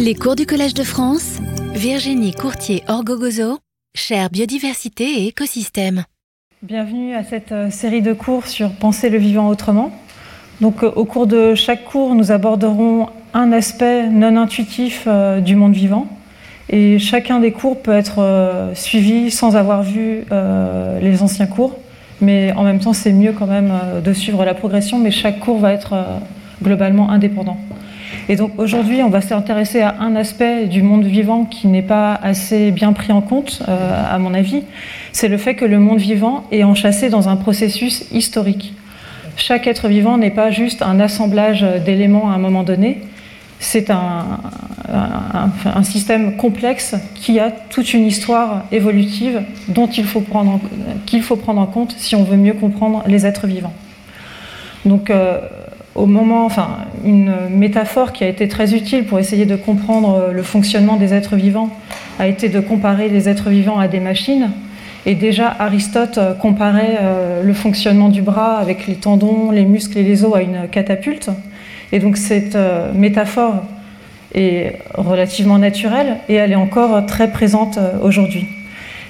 Les 0.00 0.14
cours 0.14 0.36
du 0.36 0.46
Collège 0.46 0.74
de 0.74 0.84
France, 0.84 1.40
Virginie 1.74 2.32
Courtier-Orgogozo, 2.32 3.58
chère 3.96 4.30
biodiversité 4.30 5.04
et 5.04 5.26
écosystème. 5.26 6.04
Bienvenue 6.62 7.16
à 7.16 7.24
cette 7.24 7.50
euh, 7.50 7.70
série 7.70 8.00
de 8.00 8.12
cours 8.12 8.46
sur 8.46 8.70
Penser 8.70 9.10
le 9.10 9.18
vivant 9.18 9.48
autrement. 9.48 9.90
Donc, 10.60 10.84
euh, 10.84 10.92
au 10.94 11.04
cours 11.04 11.26
de 11.26 11.56
chaque 11.56 11.84
cours, 11.84 12.14
nous 12.14 12.30
aborderons 12.30 13.08
un 13.34 13.50
aspect 13.50 14.06
non 14.08 14.36
intuitif 14.36 15.04
euh, 15.08 15.40
du 15.40 15.56
monde 15.56 15.72
vivant. 15.72 16.06
Et 16.68 17.00
chacun 17.00 17.40
des 17.40 17.50
cours 17.50 17.82
peut 17.82 17.92
être 17.92 18.70
suivi 18.74 19.32
sans 19.32 19.56
avoir 19.56 19.82
vu 19.82 20.24
les 21.00 21.22
anciens 21.22 21.46
cours. 21.46 21.78
Mais 22.20 22.52
en 22.52 22.62
même 22.62 22.78
temps, 22.78 22.92
c'est 22.92 23.12
mieux 23.12 23.32
quand 23.32 23.46
même 23.46 23.72
de 24.04 24.12
suivre 24.12 24.44
la 24.44 24.52
progression, 24.52 24.98
mais 24.98 25.10
chaque 25.10 25.40
cours 25.40 25.60
va 25.60 25.72
être 25.72 25.94
globalement 26.62 27.08
indépendant. 27.08 27.56
Et 28.30 28.36
donc 28.36 28.52
aujourd'hui, 28.58 29.02
on 29.02 29.08
va 29.08 29.20
s'intéresser 29.20 29.80
à 29.80 29.96
un 30.00 30.14
aspect 30.14 30.66
du 30.66 30.82
monde 30.82 31.04
vivant 31.04 31.44
qui 31.44 31.66
n'est 31.66 31.82
pas 31.82 32.14
assez 32.14 32.70
bien 32.70 32.92
pris 32.92 33.12
en 33.12 33.22
compte, 33.22 33.62
euh, 33.68 34.14
à 34.14 34.18
mon 34.18 34.34
avis. 34.34 34.62
C'est 35.12 35.28
le 35.28 35.38
fait 35.38 35.54
que 35.54 35.64
le 35.64 35.78
monde 35.78 35.98
vivant 35.98 36.44
est 36.52 36.62
enchâssé 36.62 37.08
dans 37.08 37.28
un 37.28 37.36
processus 37.36 38.04
historique. 38.12 38.74
Chaque 39.36 39.66
être 39.66 39.88
vivant 39.88 40.18
n'est 40.18 40.30
pas 40.30 40.50
juste 40.50 40.82
un 40.82 41.00
assemblage 41.00 41.64
d'éléments 41.84 42.30
à 42.30 42.34
un 42.34 42.38
moment 42.38 42.64
donné, 42.64 43.02
c'est 43.60 43.90
un, 43.90 44.40
système 45.82 46.36
complexe 46.36 46.94
qui 47.14 47.38
a 47.38 47.50
toute 47.50 47.92
une 47.92 48.06
histoire 48.06 48.64
évolutive 48.72 49.42
dont 49.68 49.86
il 49.86 50.04
faut 50.04 50.20
prendre, 50.20 50.60
qu'il 51.06 51.22
faut 51.22 51.36
prendre 51.36 51.60
en 51.60 51.66
compte 51.66 51.94
si 51.98 52.14
on 52.16 52.24
veut 52.24 52.36
mieux 52.36 52.54
comprendre 52.54 53.02
les 53.06 53.26
êtres 53.26 53.46
vivants. 53.46 53.74
Donc, 54.84 55.10
euh, 55.10 55.40
au 55.98 56.06
moment, 56.06 56.46
enfin, 56.46 56.78
une 57.04 57.34
métaphore 57.50 58.12
qui 58.12 58.22
a 58.22 58.28
été 58.28 58.46
très 58.46 58.74
utile 58.74 59.04
pour 59.04 59.18
essayer 59.18 59.46
de 59.46 59.56
comprendre 59.56 60.14
euh, 60.14 60.32
le 60.32 60.42
fonctionnement 60.42 60.96
des 60.96 61.12
êtres 61.12 61.36
vivants 61.36 61.70
a 62.20 62.28
été 62.28 62.48
de 62.48 62.60
comparer 62.60 63.08
les 63.08 63.28
êtres 63.28 63.50
vivants 63.50 63.78
à 63.78 63.88
des 63.88 63.98
machines. 63.98 64.50
Et 65.06 65.14
déjà, 65.16 65.54
Aristote 65.58 66.18
euh, 66.18 66.34
comparait 66.34 66.98
euh, 67.00 67.42
le 67.42 67.52
fonctionnement 67.52 68.10
du 68.10 68.22
bras 68.22 68.58
avec 68.58 68.86
les 68.86 68.94
tendons, 68.94 69.50
les 69.50 69.64
muscles 69.64 69.98
et 69.98 70.04
les 70.04 70.24
os 70.24 70.34
à 70.36 70.42
une 70.42 70.68
catapulte. 70.70 71.30
Et 71.90 71.98
donc 71.98 72.16
cette 72.16 72.56
métaphore 72.94 73.64
est 74.34 74.74
relativement 74.92 75.58
naturelle 75.58 76.18
et 76.28 76.34
elle 76.34 76.52
est 76.52 76.56
encore 76.56 77.06
très 77.06 77.30
présente 77.30 77.78
aujourd'hui. 78.02 78.46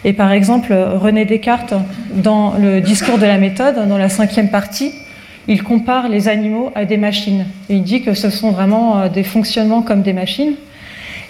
Et 0.05 0.13
par 0.13 0.31
exemple, 0.31 0.73
René 0.73 1.25
Descartes, 1.25 1.75
dans 2.15 2.55
le 2.57 2.81
discours 2.81 3.19
de 3.19 3.27
la 3.27 3.37
méthode, 3.37 3.89
dans 3.89 3.99
la 3.99 4.09
cinquième 4.09 4.49
partie, 4.49 4.93
il 5.49 5.63
compare 5.63 6.09
les 6.09 6.29
animaux 6.29 6.71
à 6.75 6.85
des 6.85 6.99
machines. 6.99 7.47
il 7.71 7.83
dit 7.83 8.03
que 8.03 8.13
ce 8.13 8.29
sont 8.31 8.51
vraiment 8.51 8.99
euh, 8.99 9.09
des 9.09 9.25
fonctionnements 9.25 9.83
comme 9.83 10.03
des 10.03 10.13
machines. 10.13 10.55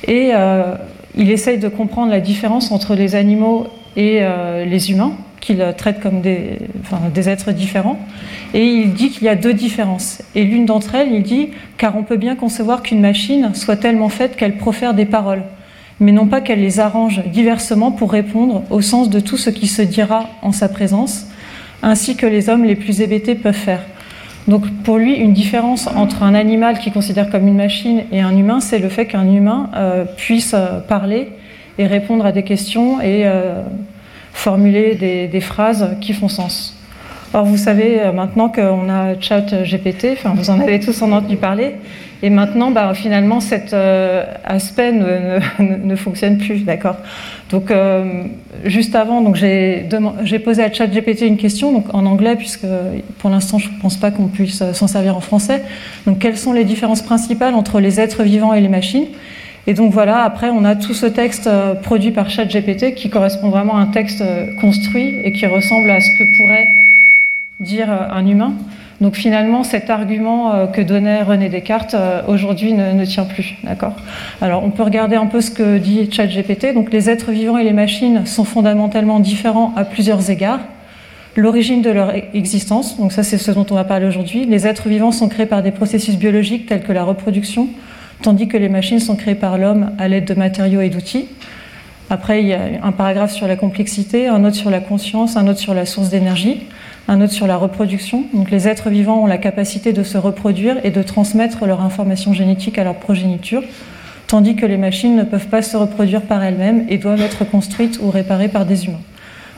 Et 0.06 0.30
euh, 0.34 0.74
il 1.16 1.30
essaye 1.30 1.58
de 1.58 1.69
comprendre 1.69 2.11
la 2.11 2.20
différence 2.20 2.70
entre 2.72 2.94
les 2.94 3.14
animaux 3.14 3.69
et 3.96 4.19
euh, 4.20 4.64
les 4.64 4.91
humains, 4.91 5.12
qu'il 5.41 5.64
traite 5.77 6.00
comme 6.00 6.20
des, 6.20 6.58
des, 7.14 7.28
êtres 7.28 7.52
différents. 7.52 7.98
Et 8.55 8.64
il 8.64 8.92
dit 8.92 9.11
qu'il 9.11 9.22
y 9.24 9.28
a 9.28 9.36
deux 9.36 9.55
différences. 9.55 10.20
Et 10.34 10.44
l'une 10.44 10.66
d'entre 10.66 10.96
elles, 10.96 11.12
il 11.12 11.22
dit, 11.22 11.50
car 11.77 11.96
on 11.96 12.02
peut 12.02 12.16
bien 12.16 12.34
concevoir 12.34 12.83
qu'une 12.83 13.00
machine 13.00 13.55
soit 13.55 13.77
tellement 13.77 14.08
faite 14.08 14.36
qu'elle 14.36 14.56
profère 14.56 14.94
des 14.94 15.06
paroles, 15.06 15.42
mais 16.00 16.12
non 16.12 16.27
pas 16.27 16.41
qu'elle 16.41 16.61
les 16.61 16.80
arrange 16.80 17.22
diversement 17.27 17.92
pour 17.92 18.11
répondre 18.11 18.64
au 18.70 18.80
sens 18.80 19.11
de 19.11 19.20
tout 19.20 19.36
ce 19.36 19.50
qui 19.50 19.69
se 19.69 19.83
dira 19.83 20.28
en 20.42 20.50
sa 20.50 20.69
présence, 20.69 21.27
ainsi 21.83 22.16
que 22.16 22.27
les 22.27 22.48
hommes 22.48 22.64
les 22.64 22.77
plus 22.77 23.00
hébétés 23.00 23.36
peuvent 23.36 23.55
faire. 23.55 23.83
Donc 24.48 24.66
pour 24.82 24.96
lui, 24.96 25.14
une 25.14 25.34
différence 25.34 25.86
entre 25.88 26.22
un 26.22 26.34
animal 26.34 26.78
qu'il 26.78 26.92
considère 26.92 27.28
comme 27.28 27.46
une 27.46 27.56
machine 27.56 28.04
et 28.10 28.22
un 28.22 28.34
humain, 28.36 28.60
c'est 28.60 28.78
le 28.78 28.88
fait 28.88 29.05
qu'un 29.05 29.30
humain 29.30 29.68
euh, 29.77 30.05
puisse 30.16 30.55
euh, 30.55 30.80
parler 30.80 31.28
et 31.77 31.86
répondre 31.86 32.24
à 32.24 32.32
des 32.32 32.42
questions 32.42 32.98
et 33.00 33.27
euh, 33.27 33.62
formuler 34.32 34.94
des, 35.30 35.40
phrases 35.40 35.96
qui 36.00 36.14
font 36.14 36.28
sens. 36.28 36.74
Or, 37.34 37.45
vous 37.45 37.58
savez 37.58 38.00
maintenant 38.14 38.48
qu'on 38.48 38.89
a 38.89 39.20
chat 39.20 39.62
GPT, 39.62 40.06
enfin 40.12 40.33
vous 40.34 40.48
en 40.48 40.61
avez 40.61 40.80
tous 40.80 41.02
entendu 41.02 41.36
parler, 41.36 41.74
et 42.23 42.30
maintenant, 42.30 42.70
bah, 42.70 42.94
finalement, 42.94 43.40
cet 43.40 43.77
aspect 44.44 44.92
ne, 45.58 45.96
fonctionne 45.96 46.39
plus, 46.39 46.64
d'accord? 46.64 46.96
Donc, 47.51 47.73
juste 48.64 48.95
avant, 48.95 49.23
donc 49.23 49.35
j'ai 49.35 50.39
posé 50.45 50.63
à 50.63 50.70
ChatGPT 50.73 51.23
une 51.23 51.39
question 51.39 51.73
donc 51.73 51.95
en 51.95 52.05
anglais, 52.05 52.36
puisque 52.36 52.67
pour 53.19 53.31
l'instant, 53.31 53.59
je 53.59 53.70
ne 53.70 53.81
pense 53.81 53.97
pas 53.97 54.11
qu'on 54.11 54.29
puisse 54.29 54.63
s'en 54.73 54.86
servir 54.86 55.17
en 55.17 55.20
français. 55.20 55.63
Donc, 56.07 56.19
quelles 56.19 56.36
sont 56.36 56.53
les 56.53 56.64
différences 56.64 57.01
principales 57.01 57.55
entre 57.55 57.81
les 57.81 58.01
êtres 58.01 58.23
vivants 58.23 58.53
et 58.53 58.61
les 58.61 58.69
machines? 58.69 59.07
Et 59.69 59.75
donc 59.75 59.92
voilà, 59.92 60.25
après, 60.25 60.48
on 60.48 60.64
a 60.64 60.77
tout 60.77 60.95
ce 60.95 61.05
texte 61.05 61.47
euh, 61.47 61.75
produit 61.75 62.11
par 62.11 62.31
ChatGPT 62.31 62.95
qui 62.95 63.11
correspond 63.11 63.51
vraiment 63.51 63.77
à 63.77 63.80
un 63.80 63.89
texte 63.89 64.23
euh, 64.23 64.47
construit 64.63 65.20
et 65.23 65.33
qui 65.33 65.45
ressemble 65.45 65.91
à 65.91 66.01
ce 66.01 66.09
que 66.19 66.39
pourrait 66.39 66.67
dire 67.61 67.92
euh, 67.92 68.09
un 68.11 68.27
humain. 68.27 68.55
Donc 69.01 69.14
finalement, 69.14 69.63
cet 69.63 69.91
argument 69.91 70.53
euh, 70.53 70.67
que 70.67 70.81
donnait 70.81 71.23
René 71.23 71.48
Descartes 71.48 71.95
euh, 71.95 72.23
aujourd'hui 72.27 72.73
ne, 72.73 73.05
tient 73.05 73.25
plus. 73.25 73.57
D'accord? 73.63 73.95
Alors 74.41 74.64
on 74.64 74.70
peut 74.70 74.83
regarder 74.83 75.14
un 75.14 75.27
peu 75.27 75.41
ce 75.41 75.53
que 75.53 75.79
dit 75.79 76.11
ChatGPT. 76.11 76.75
Donc 76.75 76.92
les 76.92 77.09
êtres 77.09 77.31
vivants 77.31 77.59
et 77.59 77.64
les 77.64 77.73
machines 77.73 78.27
sont 78.27 78.45
fondamentalement 78.45 79.20
différents 79.20 79.73
à 79.77 79.85
plusieurs 79.85 80.31
égards. 80.31 80.61
L'origine 81.36 81.83
de 81.83 81.91
leur 81.91 82.13
existence, 82.35 82.98
donc 82.98 83.13
ça 83.13 83.23
c'est 83.23 83.39
ce 83.39 83.53
dont 83.53 83.67
on 83.70 83.77
va 83.77 83.85
parler 83.85 84.07
aujourd'hui. 84.07 84.45
Les 84.47 84.67
êtres 84.67 84.89
vivants 84.89 85.13
sont 85.13 85.29
créés 85.29 85.47
par 85.47 85.63
des 85.63 85.70
processus 85.70 86.17
biologiques 86.17 86.67
tels 86.67 86.83
que 86.83 86.91
la 86.91 87.05
reproduction, 87.05 87.69
tandis 88.23 88.48
que 88.48 88.57
les 88.57 88.69
machines 88.69 88.98
sont 88.98 89.15
créées 89.15 89.36
par 89.36 89.57
l'homme 89.57 89.92
à 89.98 90.09
l'aide 90.09 90.25
de 90.25 90.35
matériaux 90.35 90.80
et 90.80 90.89
d'outils. 90.89 91.29
Après, 92.11 92.42
il 92.42 92.48
y 92.48 92.55
a 92.55 92.63
un 92.83 92.91
paragraphe 92.91 93.30
sur 93.30 93.47
la 93.47 93.55
complexité, 93.55 94.27
un 94.27 94.45
autre 94.45 94.57
sur 94.57 94.70
la 94.70 94.80
conscience, 94.80 95.36
un 95.36 95.47
autre 95.47 95.61
sur 95.61 95.75
la 95.75 95.86
source 95.86 96.09
d'énergie 96.09 96.67
un 97.08 97.23
autre 97.23 97.33
sur 97.33 97.46
la 97.46 97.57
reproduction. 97.57 98.24
Les 98.51 98.69
êtres 98.69 98.91
vivants 98.91 99.23
ont 99.23 99.27
la 99.27 99.39
capacité 99.39 99.95
de 99.95 100.02
se 100.02 100.19
reproduire 100.19 100.77
et 100.85 100.91
de 100.91 101.02
transmettre 101.02 101.67
leur 101.67 101.80
information 101.80 102.35
génétique 102.35 102.79
à 102.79 102.85
leur 102.85 102.96
progéniture, 102.96 103.63
tandis 104.27 104.55
que 104.55 104.67
les 104.67 104.77
machines 104.77 105.17
ne 105.17 105.24
peuvent 105.24 105.48
pas 105.48 105.63
se 105.63 105.77
reproduire 105.77 106.23
par 106.23 106.45
elles-mêmes 106.45 106.85
et 106.91 106.98
doivent 106.98 107.23
être 107.23 107.48
construites 107.48 107.98
ou 108.02 108.11
réparées 108.11 108.48
par 108.48 108.67
des 108.67 108.85
humains. 108.86 109.01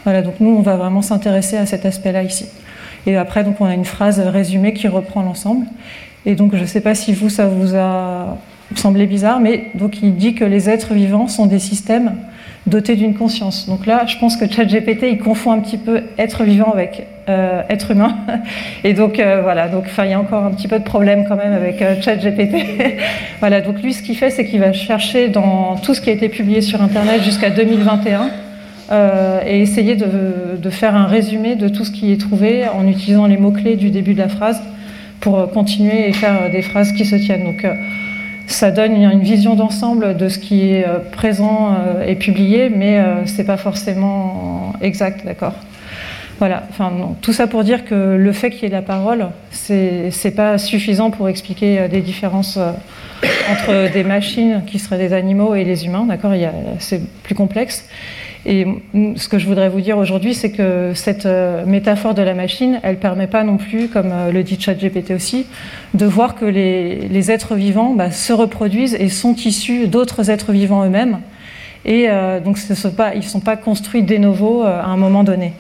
Voilà, 0.05 0.23
donc 0.23 0.35
nous, 0.39 0.51
on 0.51 0.63
va 0.63 0.77
vraiment 0.77 1.03
s'intéresser 1.03 1.57
à 1.57 1.67
cet 1.67 1.85
aspect-là 1.85 2.23
ici. 2.23 2.47
Et 3.07 3.17
après, 3.17 3.45
on 3.59 3.65
a 3.65 3.75
une 3.75 3.85
phrase 3.85 4.21
résumée 4.21 4.73
qui 4.73 4.87
reprend 4.87 5.23
l'ensemble. 5.23 5.67
Et 6.27 6.37
donc, 6.37 6.55
je 6.55 6.61
ne 6.61 6.67
sais 6.67 6.81
pas 6.81 6.95
si 6.95 7.13
vous, 7.13 7.29
ça 7.29 7.47
vous 7.47 7.75
a 7.75 8.39
semblé 8.77 9.07
bizarre, 9.07 9.41
mais 9.41 9.67
donc 9.75 10.01
il 10.03 10.15
dit 10.15 10.35
que 10.35 10.45
les 10.45 10.71
êtres 10.71 10.95
vivants 10.95 11.27
sont 11.27 11.47
des 11.47 11.59
systèmes 11.59 12.13
doté 12.67 12.95
d'une 12.95 13.15
conscience. 13.15 13.67
Donc 13.69 13.87
là, 13.87 14.05
je 14.07 14.17
pense 14.19 14.37
que 14.37 14.51
ChatGPT, 14.51 15.05
il 15.11 15.19
confond 15.19 15.53
un 15.53 15.61
petit 15.61 15.79
peu 15.79 16.03
être 16.19 16.45
vivant 16.45 16.73
avec 16.73 17.07
euh, 17.29 17.63
être 17.69 17.91
humain. 17.91 18.17
Et 18.85 18.93
donc 18.93 19.19
euh, 19.19 19.41
voilà, 19.43 19.69
donc 19.69 19.85
il 19.99 20.11
y 20.11 20.13
a 20.13 20.21
encore 20.21 20.45
un 20.45 20.51
petit 20.51 20.69
peu 20.69 20.79
de 20.79 20.85
problème 20.85 21.25
quand 21.27 21.37
même 21.37 21.53
avec 21.53 21.81
euh, 21.81 22.01
ChatGPT. 22.01 22.57
voilà, 23.41 23.61
donc 23.61 23.83
lui, 23.83 23.95
ce 23.95 24.03
qu'il 24.03 24.17
fait, 24.17 24.31
c'est 24.31 24.45
qu'il 24.45 24.61
va 24.61 24.73
chercher 24.73 25.29
dans 25.29 25.77
tout 25.77 25.95
ce 25.95 26.01
qui 26.01 26.11
a 26.11 26.13
été 26.13 26.29
publié 26.29 26.61
sur 26.61 26.83
Internet 26.83 27.23
jusqu'à 27.23 27.51
2021 27.51 28.31
et 29.47 29.61
essayer 29.61 29.95
de, 29.95 30.57
de, 30.61 30.71
faire 30.71 30.97
un 30.97 31.07
résumé 31.07 31.55
de 31.55 31.69
tout 31.69 31.85
ce 31.85 31.93
qui 31.93 32.13
est 32.13 32.21
trouvé 32.21 32.67
en 32.67 32.89
utilisant 32.89 33.27
les 33.27 33.37
mots-clés 33.37 33.77
du 33.77 33.91
début 33.91 34.15
de 34.15 34.19
la 34.19 34.29
phrase 34.29 34.61
pour 35.21 35.49
continuer 35.53 36.09
et 36.09 36.13
faire 36.13 36.51
des 36.51 36.61
phrases 36.61 36.91
qui 36.91 37.05
se 37.05 37.15
tiennent. 37.15 37.45
Donc 37.45 37.65
ça 38.53 38.71
donne 38.71 38.97
une 38.97 39.23
vision 39.23 39.55
d'ensemble 39.55 40.17
de 40.17 40.29
ce 40.29 40.39
qui 40.39 40.71
est 40.71 40.87
euh, 40.87 40.99
présent 40.99 41.75
euh, 41.75 42.05
et 42.05 42.17
publié, 42.17 42.69
mais 42.69 42.99
euh, 42.99 43.27
ce 43.27 43.39
n'est 43.39 43.45
pas 43.45 43.57
forcément 43.57 44.73
exact, 44.81 45.25
d'accord 45.25 45.55
voilà, 46.39 46.63
enfin, 46.71 46.91
tout 47.21 47.35
ça 47.35 47.47
pour 47.47 47.65
dire 47.65 47.85
que 47.85 48.17
le 48.17 48.33
fait 48.33 48.49
qu'il 48.49 48.63
y 48.63 48.67
ait 48.67 48.71
la 48.71 48.81
parole, 48.81 49.27
c'est 49.51 50.35
pas 50.35 50.57
suffisant 50.57 51.11
pour 51.11 51.29
expliquer 51.29 51.87
des 51.89 52.01
différences 52.01 52.59
entre 53.51 53.93
des 53.93 54.03
machines 54.05 54.63
qui 54.67 54.79
seraient 54.79 54.97
des 54.97 55.13
animaux 55.13 55.55
et 55.55 55.65
les 55.65 55.85
humains, 55.85 56.07
d'accord 56.07 56.33
C'est 56.79 57.03
plus 57.25 57.35
complexe. 57.35 57.87
Et 58.47 58.67
ce 59.17 59.29
que 59.29 59.39
je 59.39 59.47
voudrais 59.47 59.69
vous 59.69 59.83
dire 59.83 59.99
aujourd'hui, 59.99 60.35
c'est 60.35 60.51
que 60.51 60.93
cette 60.95 61.27
euh, 61.27 61.67
métaphore 61.67 62.15
de 62.15 62.23
la 62.23 62.33
machine, 62.33 62.81
elle 62.83 62.95
ne 62.95 63.01
permet 63.01 63.27
pas 63.27 63.45
non 63.45 63.59
plus, 63.59 63.89
comme 63.89 64.11
euh, 64.11 64.33
le 64.33 64.43
dit 64.43 64.59
ChatGPT 64.59 65.11
aussi, 65.11 65.47
de 65.93 66.07
voir 66.07 66.35
que 66.35 66.47
les, 66.47 67.31
êtres 67.31 67.55
vivants 67.55 67.93
bah, 67.93 68.11
se 68.11 68.33
reproduisent 68.33 68.95
et 68.95 69.11
sont 69.11 69.35
issus 69.35 69.89
d'autres 69.89 70.31
êtres 70.31 70.53
vivants 70.53 70.85
eux-mêmes. 70.87 71.19
Et 71.85 72.07
euh, 72.09 72.41
donc, 72.41 72.59
ils 72.67 72.73
ne 72.73 73.23
sont 73.23 73.41
pas 73.41 73.57
construits 73.57 74.03
de 74.03 74.17
nouveau 74.17 74.63
à 74.63 74.87
un 74.87 74.97
moment 74.97 75.23
donné. 75.23 75.53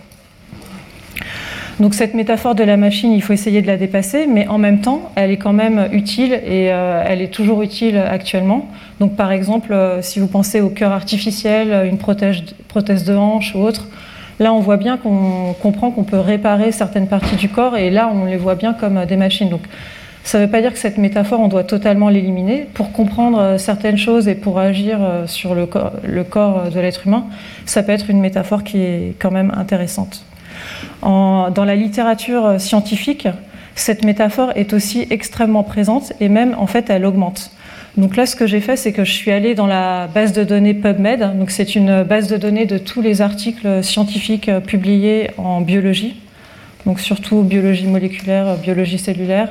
Donc 1.80 1.94
cette 1.94 2.12
métaphore 2.12 2.54
de 2.54 2.62
la 2.62 2.76
machine, 2.76 3.10
il 3.10 3.22
faut 3.22 3.32
essayer 3.32 3.62
de 3.62 3.66
la 3.66 3.78
dépasser, 3.78 4.26
mais 4.26 4.46
en 4.48 4.58
même 4.58 4.82
temps, 4.82 5.10
elle 5.14 5.30
est 5.30 5.38
quand 5.38 5.54
même 5.54 5.88
utile 5.92 6.34
et 6.34 6.64
elle 6.64 7.22
est 7.22 7.32
toujours 7.32 7.62
utile 7.62 7.96
actuellement. 7.96 8.68
Donc 9.00 9.16
par 9.16 9.32
exemple, 9.32 9.72
euh, 9.72 10.02
si 10.02 10.20
vous 10.20 10.26
pensez 10.26 10.60
au 10.60 10.68
cœur 10.68 10.92
artificiel, 10.92 11.88
une 11.88 11.96
prothèse, 11.96 13.04
de 13.04 13.14
hanche 13.16 13.54
ou 13.54 13.60
autre, 13.60 13.88
là 14.38 14.52
on 14.52 14.60
voit 14.60 14.76
bien 14.76 14.98
qu'on 14.98 15.54
comprend 15.54 15.90
qu'on 15.90 16.04
peut 16.04 16.18
réparer 16.18 16.70
certaines 16.70 17.08
parties 17.08 17.36
du 17.36 17.48
corps 17.48 17.78
et 17.78 17.88
là 17.90 18.10
on 18.14 18.26
les 18.26 18.36
voit 18.36 18.56
bien 18.56 18.74
comme 18.74 19.06
des 19.06 19.16
machines. 19.16 19.48
Donc 19.48 19.62
Ça 20.22 20.38
ne 20.38 20.44
veut 20.44 20.50
pas 20.50 20.60
dire 20.60 20.74
que 20.74 20.78
cette 20.78 20.98
métaphore, 20.98 21.40
on 21.40 21.48
doit 21.48 21.64
totalement 21.64 22.10
l'éliminer. 22.10 22.66
Pour 22.74 22.92
comprendre 22.92 23.38
euh, 23.38 23.58
certaines 23.58 23.96
choses 23.96 24.28
et 24.28 24.34
pour 24.34 24.58
agir 24.58 24.98
euh, 25.00 25.26
sur 25.26 25.54
le 25.54 25.64
corps, 25.64 26.70
de 26.70 26.78
l'être 26.78 27.06
humain, 27.06 27.24
ça 27.64 27.82
peut 27.82 27.92
être 27.92 28.10
une 28.10 28.20
métaphore 28.20 28.64
qui 28.64 28.82
est 28.82 29.14
quand 29.18 29.30
même 29.30 29.50
intéressante. 29.56 30.24
Dans 31.02 31.64
la 31.64 31.74
littérature 31.74 32.60
scientifique, 32.60 33.26
cette 33.74 34.04
métaphore 34.04 34.52
est 34.56 34.74
aussi 34.74 35.06
extrêmement 35.08 35.62
présente 35.62 36.12
et 36.20 36.28
même 36.28 36.54
en 36.58 36.66
fait 36.66 36.90
elle 36.90 37.06
augmente. 37.06 37.50
Donc 37.96 38.16
là, 38.16 38.26
ce 38.26 38.36
que 38.36 38.46
j'ai 38.46 38.60
fait, 38.60 38.76
c'est 38.76 38.92
que 38.92 39.04
je 39.04 39.12
suis 39.12 39.30
allée 39.30 39.54
dans 39.54 39.66
la 39.66 40.06
base 40.06 40.32
de 40.32 40.44
données 40.44 40.74
PubMed. 40.74 41.38
Donc 41.38 41.50
c'est 41.50 41.74
une 41.74 42.02
base 42.02 42.28
de 42.28 42.36
données 42.36 42.66
de 42.66 42.78
tous 42.78 43.02
les 43.02 43.20
articles 43.20 43.82
scientifiques 43.82 44.50
publiés 44.66 45.30
en 45.38 45.60
biologie, 45.60 46.16
donc 46.86 47.00
surtout 47.00 47.42
biologie 47.42 47.86
moléculaire, 47.86 48.56
biologie 48.56 48.98
cellulaire. 48.98 49.48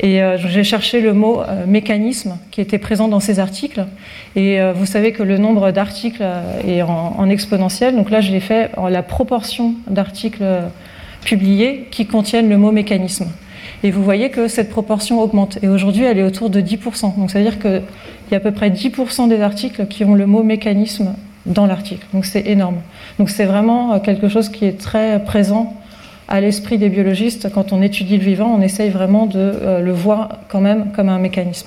Et 0.00 0.22
euh, 0.22 0.36
j'ai 0.38 0.62
cherché 0.62 1.00
le 1.00 1.12
mot 1.12 1.40
euh, 1.40 1.66
mécanisme 1.66 2.38
qui 2.50 2.60
était 2.60 2.78
présent 2.78 3.08
dans 3.08 3.20
ces 3.20 3.40
articles. 3.40 3.84
Et 4.36 4.60
euh, 4.60 4.72
vous 4.72 4.86
savez 4.86 5.12
que 5.12 5.22
le 5.22 5.38
nombre 5.38 5.72
d'articles 5.72 6.24
est 6.66 6.82
en, 6.82 7.14
en, 7.18 7.28
exponentiel. 7.28 7.96
Donc 7.96 8.10
là, 8.10 8.20
je 8.20 8.30
l'ai 8.30 8.40
fait 8.40 8.70
en 8.76 8.88
la 8.88 9.02
proportion 9.02 9.74
d'articles 9.88 10.44
publiés 11.24 11.88
qui 11.90 12.06
contiennent 12.06 12.48
le 12.48 12.56
mot 12.56 12.70
mécanisme. 12.70 13.26
Et 13.84 13.90
vous 13.90 14.02
voyez 14.02 14.30
que 14.30 14.48
cette 14.48 14.70
proportion 14.70 15.20
augmente. 15.20 15.58
Et 15.62 15.68
aujourd'hui, 15.68 16.04
elle 16.04 16.18
est 16.18 16.24
autour 16.24 16.50
de 16.50 16.60
10%. 16.60 17.16
Donc 17.16 17.30
ça 17.30 17.38
veut 17.38 17.44
dire 17.44 17.58
qu'il 17.60 17.82
y 18.32 18.34
a 18.34 18.38
à 18.38 18.40
peu 18.40 18.52
près 18.52 18.70
10% 18.70 19.28
des 19.28 19.40
articles 19.40 19.86
qui 19.86 20.04
ont 20.04 20.14
le 20.14 20.26
mot 20.26 20.42
mécanisme 20.42 21.14
dans 21.46 21.66
l'article. 21.66 22.06
Donc 22.12 22.24
c'est 22.24 22.46
énorme. 22.46 22.78
Donc 23.18 23.30
c'est 23.30 23.44
vraiment 23.44 23.98
quelque 24.00 24.28
chose 24.28 24.48
qui 24.48 24.64
est 24.64 24.78
très 24.78 25.22
présent 25.24 25.74
à 26.28 26.42
l'esprit 26.42 26.76
des 26.76 26.90
biologistes, 26.90 27.50
quand 27.52 27.72
on 27.72 27.80
étudie 27.80 28.18
le 28.18 28.24
vivant, 28.24 28.54
on 28.54 28.60
essaye 28.60 28.90
vraiment 28.90 29.24
de 29.24 29.38
euh, 29.38 29.80
le 29.80 29.92
voir 29.92 30.40
quand 30.48 30.60
même 30.60 30.92
comme 30.94 31.08
un 31.08 31.18
mécanisme. 31.18 31.66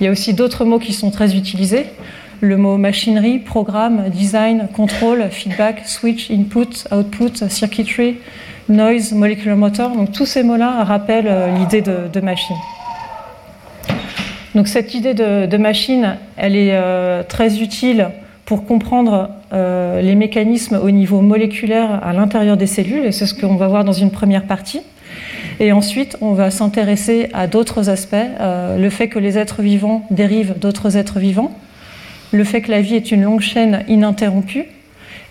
Il 0.00 0.04
y 0.04 0.06
a 0.08 0.10
aussi 0.10 0.32
d'autres 0.32 0.64
mots 0.64 0.78
qui 0.78 0.94
sont 0.94 1.10
très 1.10 1.36
utilisés. 1.36 1.84
Le 2.40 2.56
mot 2.56 2.78
machinerie, 2.78 3.38
programme, 3.38 4.08
design, 4.08 4.68
contrôle, 4.72 5.28
feedback, 5.30 5.82
switch, 5.84 6.30
input, 6.30 6.86
output, 6.90 7.50
circuitry, 7.50 8.16
noise, 8.68 9.12
molecular 9.12 9.56
motor. 9.56 9.94
Donc 9.96 10.12
tous 10.12 10.26
ces 10.26 10.42
mots-là 10.42 10.84
rappellent 10.84 11.28
euh, 11.28 11.56
l'idée 11.56 11.82
de, 11.82 12.20
machine. 12.20 12.56
Donc 14.54 14.68
cette 14.68 14.94
idée 14.94 15.14
de, 15.14 15.56
machine, 15.56 16.16
elle 16.36 16.56
est 16.56 16.72
euh, 16.72 17.22
très 17.22 17.60
utile 17.60 18.10
pour 18.44 18.64
comprendre 18.64 19.30
euh, 19.52 20.00
les 20.00 20.14
mécanismes 20.14 20.80
au 20.82 20.90
niveau 20.90 21.20
moléculaire 21.20 22.04
à 22.04 22.12
l'intérieur 22.12 22.56
des 22.56 22.66
cellules, 22.66 23.06
et 23.06 23.12
c'est 23.12 23.26
ce 23.26 23.34
qu'on 23.34 23.56
va 23.56 23.68
voir 23.68 23.84
dans 23.84 23.92
une 23.92 24.10
première 24.10 24.44
partie. 24.44 24.82
Et 25.60 25.72
ensuite, 25.72 26.16
on 26.20 26.32
va 26.32 26.50
s'intéresser 26.50 27.28
à 27.32 27.46
d'autres 27.46 27.90
aspects, 27.90 28.16
le 28.40 28.88
fait 28.88 29.08
que 29.08 29.18
les 29.18 29.36
êtres 29.36 29.60
vivants 29.60 30.06
dérivent 30.10 30.54
d'autres 30.58 30.96
êtres 30.96 31.18
vivants, 31.18 31.52
le 32.32 32.44
fait 32.44 32.62
que 32.62 32.70
la 32.70 32.80
vie 32.80 32.94
est 32.94 33.12
une 33.12 33.22
longue 33.22 33.40
chaîne 33.40 33.84
ininterrompue, 33.88 34.66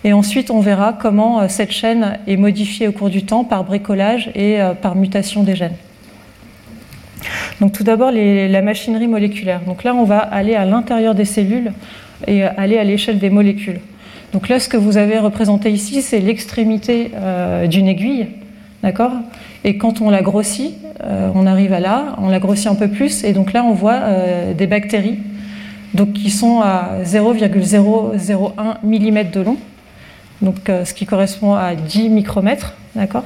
et 0.04 0.12
ensuite 0.12 0.50
on 0.50 0.60
verra 0.60 0.92
comment 0.92 1.40
euh, 1.40 1.48
cette 1.48 1.72
chaîne 1.72 2.18
est 2.26 2.36
modifiée 2.36 2.88
au 2.88 2.92
cours 2.92 3.10
du 3.10 3.24
temps 3.24 3.44
par 3.44 3.64
bricolage 3.64 4.30
et 4.34 4.60
euh, 4.60 4.74
par 4.74 4.96
mutation 4.96 5.42
des 5.42 5.56
gènes. 5.56 5.76
Donc 7.60 7.72
tout 7.72 7.84
d'abord 7.84 8.10
la 8.12 8.62
machinerie 8.62 9.06
moléculaire. 9.06 9.60
Donc 9.66 9.84
là 9.84 9.94
on 9.94 10.04
va 10.04 10.18
aller 10.18 10.54
à 10.54 10.64
l'intérieur 10.64 11.14
des 11.14 11.26
cellules 11.26 11.72
et 12.26 12.42
aller 12.42 12.78
à 12.78 12.84
l'échelle 12.84 13.18
des 13.18 13.30
molécules. 13.30 13.80
Donc 14.32 14.48
là, 14.48 14.60
ce 14.60 14.68
que 14.68 14.76
vous 14.76 14.96
avez 14.96 15.18
représenté 15.18 15.70
ici, 15.70 16.02
c'est 16.02 16.20
l'extrémité 16.20 17.10
euh, 17.16 17.66
d'une 17.66 17.88
aiguille, 17.88 18.28
d'accord? 18.82 19.12
Et 19.64 19.76
quand 19.76 20.00
on 20.00 20.08
la 20.08 20.22
grossit, 20.22 20.74
euh, 21.02 21.30
on 21.34 21.46
arrive 21.46 21.72
à 21.72 21.80
là, 21.80 22.14
on 22.18 22.28
la 22.28 22.38
grossit 22.38 22.68
un 22.68 22.76
peu 22.76 22.88
plus, 22.88 23.24
et 23.24 23.32
donc 23.32 23.52
là, 23.52 23.64
on 23.64 23.72
voit 23.72 23.94
euh, 23.94 24.54
des 24.54 24.68
bactéries, 24.68 25.18
donc 25.94 26.12
qui 26.12 26.30
sont 26.30 26.60
à 26.60 26.98
0,001 27.02 28.78
mm 28.84 29.30
de 29.32 29.40
long, 29.40 29.56
donc 30.42 30.68
euh, 30.68 30.84
ce 30.84 30.94
qui 30.94 31.06
correspond 31.06 31.54
à 31.54 31.74
10 31.74 32.08
micromètres, 32.08 32.74
d'accord? 32.94 33.24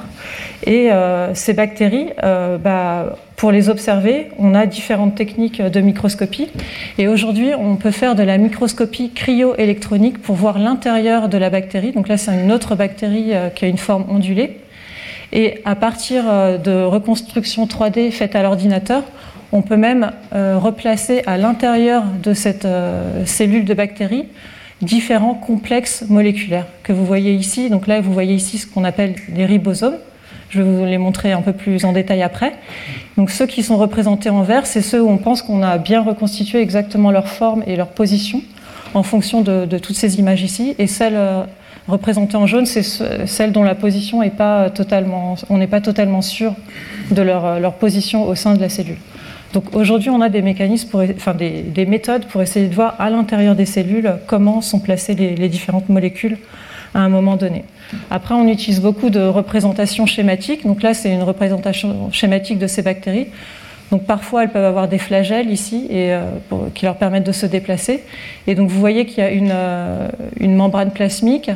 Et 0.65 0.91
euh, 0.91 1.33
ces 1.33 1.53
bactéries, 1.53 2.09
euh, 2.23 2.57
bah, 2.57 3.15
pour 3.37 3.51
les 3.51 3.69
observer, 3.69 4.27
on 4.37 4.53
a 4.53 4.65
différentes 4.65 5.15
techniques 5.15 5.61
de 5.61 5.81
microscopie. 5.81 6.49
Et 6.97 7.07
aujourd'hui, 7.07 7.51
on 7.57 7.75
peut 7.75 7.91
faire 7.91 8.15
de 8.15 8.23
la 8.23 8.37
microscopie 8.37 9.11
cryo-électronique 9.11 10.21
pour 10.21 10.35
voir 10.35 10.59
l'intérieur 10.59 11.29
de 11.29 11.37
la 11.37 11.49
bactérie. 11.49 11.91
Donc 11.91 12.07
là, 12.07 12.17
c'est 12.17 12.33
une 12.33 12.51
autre 12.51 12.75
bactérie 12.75 13.31
qui 13.55 13.65
a 13.65 13.67
une 13.67 13.77
forme 13.77 14.05
ondulée. 14.09 14.57
Et 15.33 15.61
à 15.65 15.75
partir 15.75 16.23
de 16.59 16.83
reconstruction 16.83 17.65
3D 17.65 18.11
faite 18.11 18.35
à 18.35 18.43
l'ordinateur, 18.43 19.03
on 19.51 19.61
peut 19.61 19.75
même 19.75 20.11
replacer 20.31 21.23
à 21.25 21.37
l'intérieur 21.37 22.03
de 22.23 22.33
cette 22.33 22.67
cellule 23.25 23.65
de 23.65 23.73
bactérie 23.73 24.25
différents 24.85 25.33
complexes 25.33 26.05
moléculaires 26.07 26.67
que 26.83 26.93
vous 26.93 27.05
voyez 27.05 27.33
ici. 27.33 27.69
Donc 27.69 27.87
là, 27.87 28.01
vous 28.01 28.13
voyez 28.13 28.35
ici 28.35 28.57
ce 28.57 28.67
qu'on 28.67 28.83
appelle 28.83 29.15
les 29.33 29.45
ribosomes. 29.45 29.97
Je 30.49 30.61
vais 30.61 30.69
vous 30.69 30.85
les 30.85 30.97
montrer 30.97 31.31
un 31.31 31.41
peu 31.41 31.53
plus 31.53 31.83
en 31.85 31.91
détail 31.91 32.21
après. 32.21 32.53
Donc 33.17 33.29
ceux 33.31 33.47
qui 33.47 33.63
sont 33.63 33.77
représentés 33.77 34.29
en 34.29 34.43
vert, 34.43 34.65
c'est 34.65 34.81
ceux 34.81 35.01
où 35.01 35.09
on 35.09 35.17
pense 35.17 35.41
qu'on 35.41 35.63
a 35.63 35.77
bien 35.77 36.01
reconstitué 36.01 36.61
exactement 36.61 37.11
leur 37.11 37.27
forme 37.27 37.63
et 37.67 37.75
leur 37.75 37.89
position 37.89 38.41
en 38.93 39.03
fonction 39.03 39.41
de, 39.41 39.77
toutes 39.77 39.95
ces 39.97 40.19
images 40.19 40.43
ici. 40.43 40.75
Et 40.79 40.87
celles 40.87 41.15
euh, 41.17 41.43
représentées 41.87 42.37
en 42.37 42.47
jaune, 42.47 42.65
c'est 42.65 42.83
celles 42.83 43.51
dont 43.51 43.63
la 43.63 43.75
position 43.75 44.23
est 44.23 44.29
pas 44.29 44.69
totalement, 44.69 45.35
on 45.49 45.57
n'est 45.57 45.67
pas 45.67 45.81
totalement 45.81 46.21
sûr 46.21 46.53
de 47.11 47.21
leur, 47.21 47.45
euh, 47.45 47.59
leur 47.59 47.73
position 47.73 48.27
au 48.27 48.35
sein 48.35 48.53
de 48.53 48.61
la 48.61 48.69
cellule. 48.69 48.97
Donc 49.55 49.73
aujourd'hui, 49.73 50.09
on 50.09 50.19
a 50.19 50.27
des 50.27 50.41
mécanismes, 50.41 50.89
enfin 51.15 51.33
des, 51.33 51.61
des, 51.61 51.85
méthodes 51.85 52.25
pour 52.25 52.41
essayer 52.41 52.67
de 52.67 52.75
voir 52.75 52.95
à 52.99 53.09
l'intérieur 53.09 53.55
des 53.55 53.65
cellules 53.65 54.15
comment 54.27 54.59
sont 54.59 54.79
placées 54.79 55.15
les, 55.15 55.47
différentes 55.47 55.87
molécules 55.87 56.37
à 56.93 56.99
un 56.99 57.07
moment 57.07 57.37
donné. 57.37 57.63
Après, 58.11 58.35
on 58.35 58.49
utilise 58.49 58.81
beaucoup 58.81 59.09
de 59.09 59.21
représentations 59.21 60.05
schématiques. 60.05 60.67
Donc 60.67 60.83
là, 60.83 60.93
c'est 60.93 61.09
une 61.09 61.23
représentation 61.23 62.11
schématique 62.11 62.59
de 62.59 62.67
ces 62.67 62.81
bactéries. 62.81 63.27
Donc 63.91 64.03
parfois, 64.03 64.43
elles 64.43 64.51
peuvent 64.51 64.65
avoir 64.65 64.89
des 64.89 64.97
flagelles 64.97 65.49
ici 65.49 65.87
euh, 65.89 66.29
qui 66.73 66.83
leur 66.83 66.97
permettent 66.97 67.25
de 67.25 67.31
se 67.31 67.45
déplacer. 67.45 68.03
Et 68.47 68.55
donc 68.55 68.69
vous 68.69 68.79
voyez 68.79 69.05
qu'il 69.05 69.23
y 69.23 69.27
a 69.27 69.31
une, 69.31 69.53
euh, 69.53 70.09
membrane 70.41 70.91
plasmique 70.91 71.49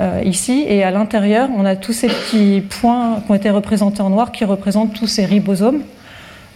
euh, 0.00 0.20
ici, 0.22 0.66
et 0.68 0.84
à 0.84 0.90
l'intérieur, 0.90 1.48
on 1.56 1.64
a 1.64 1.76
tous 1.76 1.94
ces 1.94 2.08
petits 2.08 2.60
points 2.60 3.22
qui 3.24 3.32
ont 3.32 3.34
été 3.34 3.48
représentés 3.48 4.02
en 4.02 4.10
noir 4.10 4.32
qui 4.32 4.44
représentent 4.44 4.92
tous 4.92 5.06
ces 5.06 5.24
ribosomes. 5.24 5.80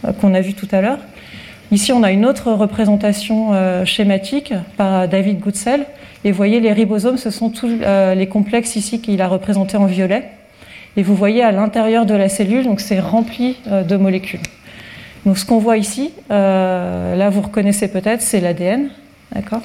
Euh, 0.04 0.12
qu'on 0.12 0.34
a 0.34 0.40
vu 0.40 0.54
tout 0.54 0.68
à 0.72 0.80
l'heure. 0.80 0.98
Ici, 1.70 1.92
on 1.92 2.02
a 2.02 2.10
une 2.10 2.26
autre 2.26 2.52
représentation 2.52 3.50
euh, 3.52 3.84
schématique 3.84 4.52
par 4.76 5.08
David 5.08 5.40
Goodsell. 5.40 5.86
Et 6.24 6.30
vous 6.30 6.36
voyez, 6.36 6.60
les 6.60 6.72
ribosomes, 6.72 7.16
ce 7.16 7.30
sont 7.30 7.50
tous 7.50 7.70
euh, 7.82 8.14
les 8.14 8.26
complexes 8.26 8.76
ici 8.76 9.00
qu'il 9.00 9.20
a 9.22 9.28
représentés 9.28 9.76
en 9.76 9.86
violet. 9.86 10.24
Et 10.96 11.02
vous 11.02 11.14
voyez 11.14 11.42
à 11.42 11.52
l'intérieur 11.52 12.04
de 12.04 12.14
la 12.14 12.28
cellule, 12.28 12.64
donc 12.64 12.80
c'est 12.80 13.00
rempli 13.00 13.56
de 13.66 13.96
molécules. 13.96 14.40
Donc 15.24 15.38
ce 15.38 15.46
qu'on 15.46 15.56
voit 15.56 15.78
ici, 15.78 16.12
là 16.28 17.30
vous 17.30 17.40
reconnaissez 17.40 17.88
peut-être, 17.88 18.20
c'est 18.20 18.40
l'ADN, 18.40 18.90
d'accord? 19.34 19.62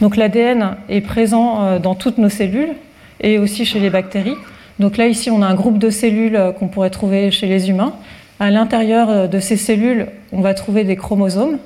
Donc 0.00 0.16
l'ADN 0.16 0.76
est 0.88 1.00
présent 1.00 1.80
dans 1.80 1.96
toutes 1.96 2.18
nos 2.18 2.28
cellules 2.28 2.74
et 3.20 3.40
aussi 3.40 3.64
chez 3.64 3.80
les 3.80 3.90
bactéries. 3.90 4.36
Donc 4.78 4.96
là 4.96 5.08
ici, 5.08 5.28
on 5.28 5.42
a 5.42 5.46
un 5.46 5.56
groupe 5.56 5.78
de 5.78 5.90
cellules 5.90 6.40
qu'on 6.56 6.68
pourrait 6.68 6.90
trouver 6.90 7.32
chez 7.32 7.48
les 7.48 7.68
humains. 7.68 7.94
À 8.40 8.50
l'intérieur 8.50 9.10
euh, 9.10 9.26
de 9.26 9.40
ces 9.40 9.56
cellules, 9.56 10.06
on 10.32 10.40
va 10.40 10.54
trouver 10.54 10.84
des 10.84 10.96
chromosomes. 10.96 11.58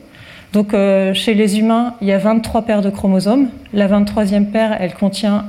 Donc 0.53 0.75
euh, 0.75 1.15
chez 1.15 1.35
les 1.35 1.59
humains, 1.59 1.95
il 2.01 2.09
y 2.09 2.13
a 2.13 2.19
23 2.19 2.63
paires 2.63 2.83
de 2.83 2.91
chromosomes. 2.91 3.49
La 3.73 3.89
23e 3.89 4.47
paire, 4.47 4.77
elle 4.81 4.95
contient 4.95 5.47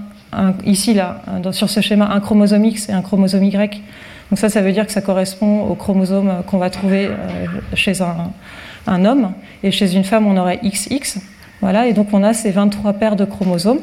ici 0.65 0.93
là, 0.93 1.21
sur 1.51 1.69
ce 1.69 1.79
schéma, 1.81 2.09
un 2.11 2.19
chromosome 2.19 2.65
X 2.65 2.89
et 2.89 2.91
un 2.91 3.01
chromosome 3.01 3.43
Y. 3.43 3.81
Donc 4.29 4.39
ça, 4.39 4.49
ça 4.49 4.61
veut 4.61 4.71
dire 4.71 4.87
que 4.87 4.91
ça 4.91 5.01
correspond 5.01 5.61
au 5.67 5.75
chromosome 5.75 6.41
qu'on 6.47 6.57
va 6.57 6.69
trouver 6.69 7.05
euh, 7.05 7.45
chez 7.75 7.93
un, 8.01 9.05
homme. 9.05 9.33
Et 9.63 9.71
chez 9.71 9.95
une 9.95 10.03
femme, 10.03 10.25
on 10.25 10.37
aurait 10.37 10.59
XX. 10.63 11.19
Voilà, 11.61 11.87
et 11.87 11.93
donc 11.93 12.07
on 12.13 12.23
a 12.23 12.33
ces 12.33 12.51
23 12.51 12.93
paires 12.93 13.15
de 13.15 13.25
chromosomes. 13.25 13.79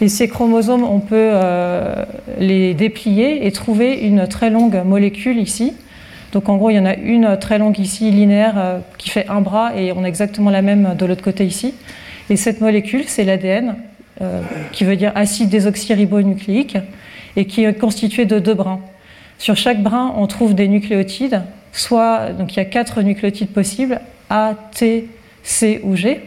Et 0.00 0.08
ces 0.08 0.28
chromosomes, 0.28 0.84
on 0.84 1.00
peut 1.00 1.16
euh, 1.16 2.04
les 2.38 2.72
déplier 2.74 3.46
et 3.46 3.52
trouver 3.52 3.94
une 3.94 4.26
très 4.28 4.48
longue 4.48 4.80
molécule 4.84 5.38
ici 5.38 5.74
donc 6.32 6.48
en 6.48 6.56
gros, 6.56 6.70
il 6.70 6.76
y 6.76 6.78
en 6.78 6.86
a 6.86 6.94
une 6.94 7.36
très 7.38 7.58
longue 7.58 7.78
ici, 7.78 8.10
linéaire, 8.10 8.54
euh, 8.56 8.78
qui 8.98 9.10
fait 9.10 9.28
un 9.28 9.40
bras, 9.40 9.76
et 9.76 9.92
on 9.92 10.04
a 10.04 10.06
exactement 10.06 10.50
la 10.50 10.62
même 10.62 10.94
de 10.96 11.06
l'autre 11.06 11.22
côté 11.22 11.44
ici. 11.44 11.74
Et 12.28 12.36
cette 12.36 12.60
molécule, 12.60 13.04
c'est 13.06 13.24
l'ADN, 13.24 13.76
euh, 14.20 14.42
qui 14.72 14.84
veut 14.84 14.96
dire 14.96 15.12
acide 15.14 15.48
désoxyribonucléique, 15.48 16.78
et 17.36 17.46
qui 17.46 17.64
est 17.64 17.74
constitué 17.74 18.26
de 18.26 18.38
deux 18.38 18.54
brins. 18.54 18.80
Sur 19.38 19.56
chaque 19.56 19.82
brin, 19.82 20.14
on 20.16 20.26
trouve 20.26 20.54
des 20.54 20.68
nucléotides, 20.68 21.42
soit, 21.72 22.32
donc 22.32 22.54
il 22.54 22.58
y 22.58 22.60
a 22.60 22.64
quatre 22.64 23.02
nucléotides 23.02 23.50
possibles, 23.50 24.00
A, 24.28 24.54
T, 24.74 25.08
C 25.42 25.80
ou 25.82 25.96
G. 25.96 26.20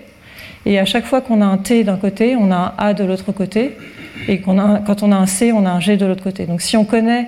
Et 0.65 0.79
à 0.79 0.85
chaque 0.85 1.05
fois 1.05 1.21
qu'on 1.21 1.41
a 1.41 1.45
un 1.45 1.57
T 1.57 1.83
d'un 1.83 1.97
côté, 1.97 2.35
on 2.35 2.51
a 2.51 2.55
un 2.55 2.73
A 2.77 2.93
de 2.93 3.03
l'autre 3.03 3.31
côté, 3.31 3.77
et 4.27 4.41
a, 4.45 4.81
quand 4.85 5.03
on 5.03 5.11
a 5.11 5.15
un 5.15 5.25
C, 5.25 5.51
on 5.51 5.65
a 5.65 5.69
un 5.69 5.79
G 5.79 5.95
de 5.95 6.05
l'autre 6.05 6.23
côté. 6.23 6.45
Donc 6.45 6.61
si 6.61 6.75
on 6.75 6.85
connaît 6.85 7.27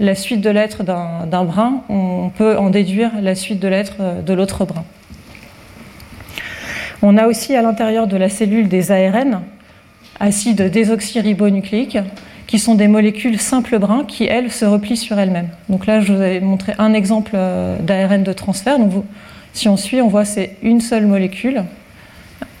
la 0.00 0.14
suite 0.14 0.40
de 0.40 0.50
lettres 0.50 0.84
d'un 0.84 1.44
brin, 1.44 1.82
on 1.88 2.30
peut 2.36 2.56
en 2.56 2.70
déduire 2.70 3.10
la 3.20 3.34
suite 3.34 3.60
de 3.60 3.68
lettres 3.68 4.22
de 4.24 4.32
l'autre 4.32 4.64
brin. 4.64 4.84
On 7.02 7.16
a 7.16 7.26
aussi 7.26 7.54
à 7.54 7.62
l'intérieur 7.62 8.06
de 8.06 8.16
la 8.16 8.28
cellule 8.28 8.68
des 8.68 8.90
ARN, 8.90 9.42
acides 10.20 10.62
désoxyribonucléiques, 10.62 11.98
qui 12.48 12.58
sont 12.58 12.74
des 12.74 12.88
molécules 12.88 13.38
simples 13.38 13.78
brins 13.78 14.04
qui, 14.04 14.24
elles, 14.24 14.50
se 14.50 14.64
replient 14.64 14.96
sur 14.96 15.18
elles-mêmes. 15.18 15.50
Donc 15.68 15.86
là, 15.86 16.00
je 16.00 16.12
vous 16.12 16.22
ai 16.22 16.40
montré 16.40 16.72
un 16.78 16.94
exemple 16.94 17.32
euh, 17.34 17.78
d'ARN 17.78 18.24
de 18.24 18.32
transfert. 18.32 18.78
Si 19.52 19.68
on 19.68 19.76
suit, 19.76 20.00
on 20.00 20.08
voit 20.08 20.24
c'est 20.24 20.56
une 20.62 20.80
seule 20.80 21.06
molécule, 21.06 21.64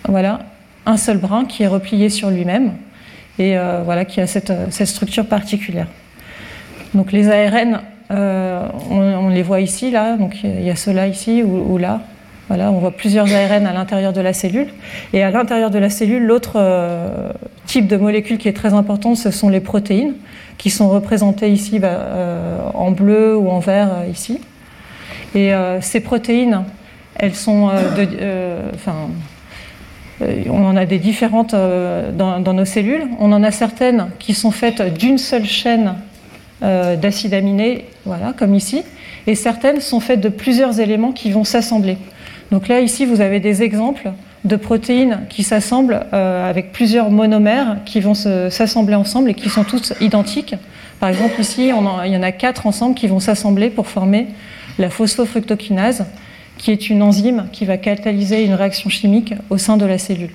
voilà, 0.06 0.40
un 0.84 0.98
seul 0.98 1.16
brin 1.16 1.46
qui 1.46 1.62
est 1.62 1.68
replié 1.68 2.10
sur 2.10 2.30
lui-même 2.30 2.72
et 3.38 3.56
euh, 3.56 3.82
voilà, 3.82 4.04
qui 4.04 4.20
a 4.20 4.26
cette, 4.26 4.52
structure 4.70 5.26
particulière. 5.26 5.86
Donc 6.94 7.12
les 7.12 7.28
ARN, 7.30 7.80
euh, 8.10 8.66
on, 8.90 9.28
les 9.28 9.42
voit 9.42 9.60
ici, 9.60 9.90
là, 9.90 10.16
donc 10.16 10.42
il 10.42 10.62
y 10.62 10.70
a 10.70 10.76
ceux-là 10.76 11.06
ici 11.06 11.42
ou, 11.42 11.78
là. 11.78 12.00
Voilà, 12.48 12.70
on 12.72 12.78
voit 12.78 12.92
plusieurs 12.92 13.26
ARN 13.26 13.66
à 13.66 13.74
l'intérieur 13.74 14.14
de 14.14 14.22
la 14.22 14.32
cellule. 14.32 14.68
Et 15.12 15.22
à 15.22 15.30
l'intérieur 15.30 15.70
de 15.70 15.78
la 15.78 15.90
cellule, 15.90 16.24
l'autre 16.24 16.52
euh, 16.56 17.30
type 17.66 17.86
de 17.86 17.96
molécule 17.96 18.38
qui 18.38 18.48
est 18.48 18.56
très 18.56 18.72
important, 18.72 19.14
ce 19.14 19.30
sont 19.30 19.50
les 19.50 19.60
protéines, 19.60 20.14
qui 20.56 20.70
sont 20.70 20.88
représentées 20.88 21.50
ici 21.50 21.78
bah, 21.78 22.72
en 22.72 22.90
bleu 22.90 23.36
ou 23.36 23.50
en 23.50 23.58
vert 23.58 23.90
ici. 24.10 24.40
Et 25.34 25.52
ces 25.82 26.00
protéines, 26.00 26.64
elles 27.16 27.34
sont 27.34 27.68
de, 27.68 28.08
euh, 30.22 30.44
on 30.50 30.64
en 30.64 30.76
a 30.76 30.84
des 30.84 30.98
différentes 30.98 31.54
euh, 31.54 32.10
dans, 32.12 32.52
nos 32.52 32.64
cellules. 32.64 33.06
On 33.20 33.32
en 33.32 33.42
a 33.42 33.50
certaines 33.50 34.10
qui 34.18 34.34
sont 34.34 34.50
faites 34.50 34.82
d'une 34.94 35.18
seule 35.18 35.44
chaîne 35.44 35.94
euh, 36.62 36.96
d'acides 36.96 37.34
aminés, 37.34 37.84
voilà, 38.04 38.32
comme 38.32 38.54
ici, 38.54 38.82
et 39.26 39.34
certaines 39.34 39.80
sont 39.80 40.00
faites 40.00 40.20
de 40.20 40.28
plusieurs 40.28 40.80
éléments 40.80 41.12
qui 41.12 41.30
vont 41.30 41.44
s'assembler. 41.44 41.98
Donc 42.50 42.68
là, 42.68 42.80
ici, 42.80 43.04
vous 43.04 43.20
avez 43.20 43.40
des 43.40 43.62
exemples 43.62 44.12
de 44.44 44.56
protéines 44.56 45.20
qui 45.28 45.42
s'assemblent 45.42 46.06
avec 46.12 46.72
plusieurs 46.72 47.10
monomères 47.10 47.78
qui 47.84 48.00
vont 48.00 48.14
s'assembler 48.14 48.94
ensemble 48.94 49.30
et 49.30 49.34
qui 49.34 49.50
sont 49.50 49.64
toutes 49.64 49.92
identiques. 50.00 50.54
Par 51.00 51.08
exemple, 51.10 51.40
ici, 51.40 51.64
il 51.64 52.12
y 52.12 52.16
en 52.16 52.22
a 52.22 52.32
quatre 52.32 52.66
ensemble 52.66 52.94
qui 52.94 53.06
vont 53.06 53.20
s'assembler 53.20 53.68
pour 53.68 53.86
former 53.86 54.28
la 54.78 54.90
phosphofructokinase, 54.90 56.06
qui 56.56 56.70
est 56.70 56.90
une 56.90 57.02
enzyme 57.02 57.48
qui 57.52 57.64
va 57.64 57.76
catalyser 57.76 58.44
une 58.44 58.54
réaction 58.54 58.90
chimique 58.90 59.34
au 59.50 59.58
sein 59.58 59.76
de 59.76 59.86
la 59.86 59.98
cellule. 59.98 60.30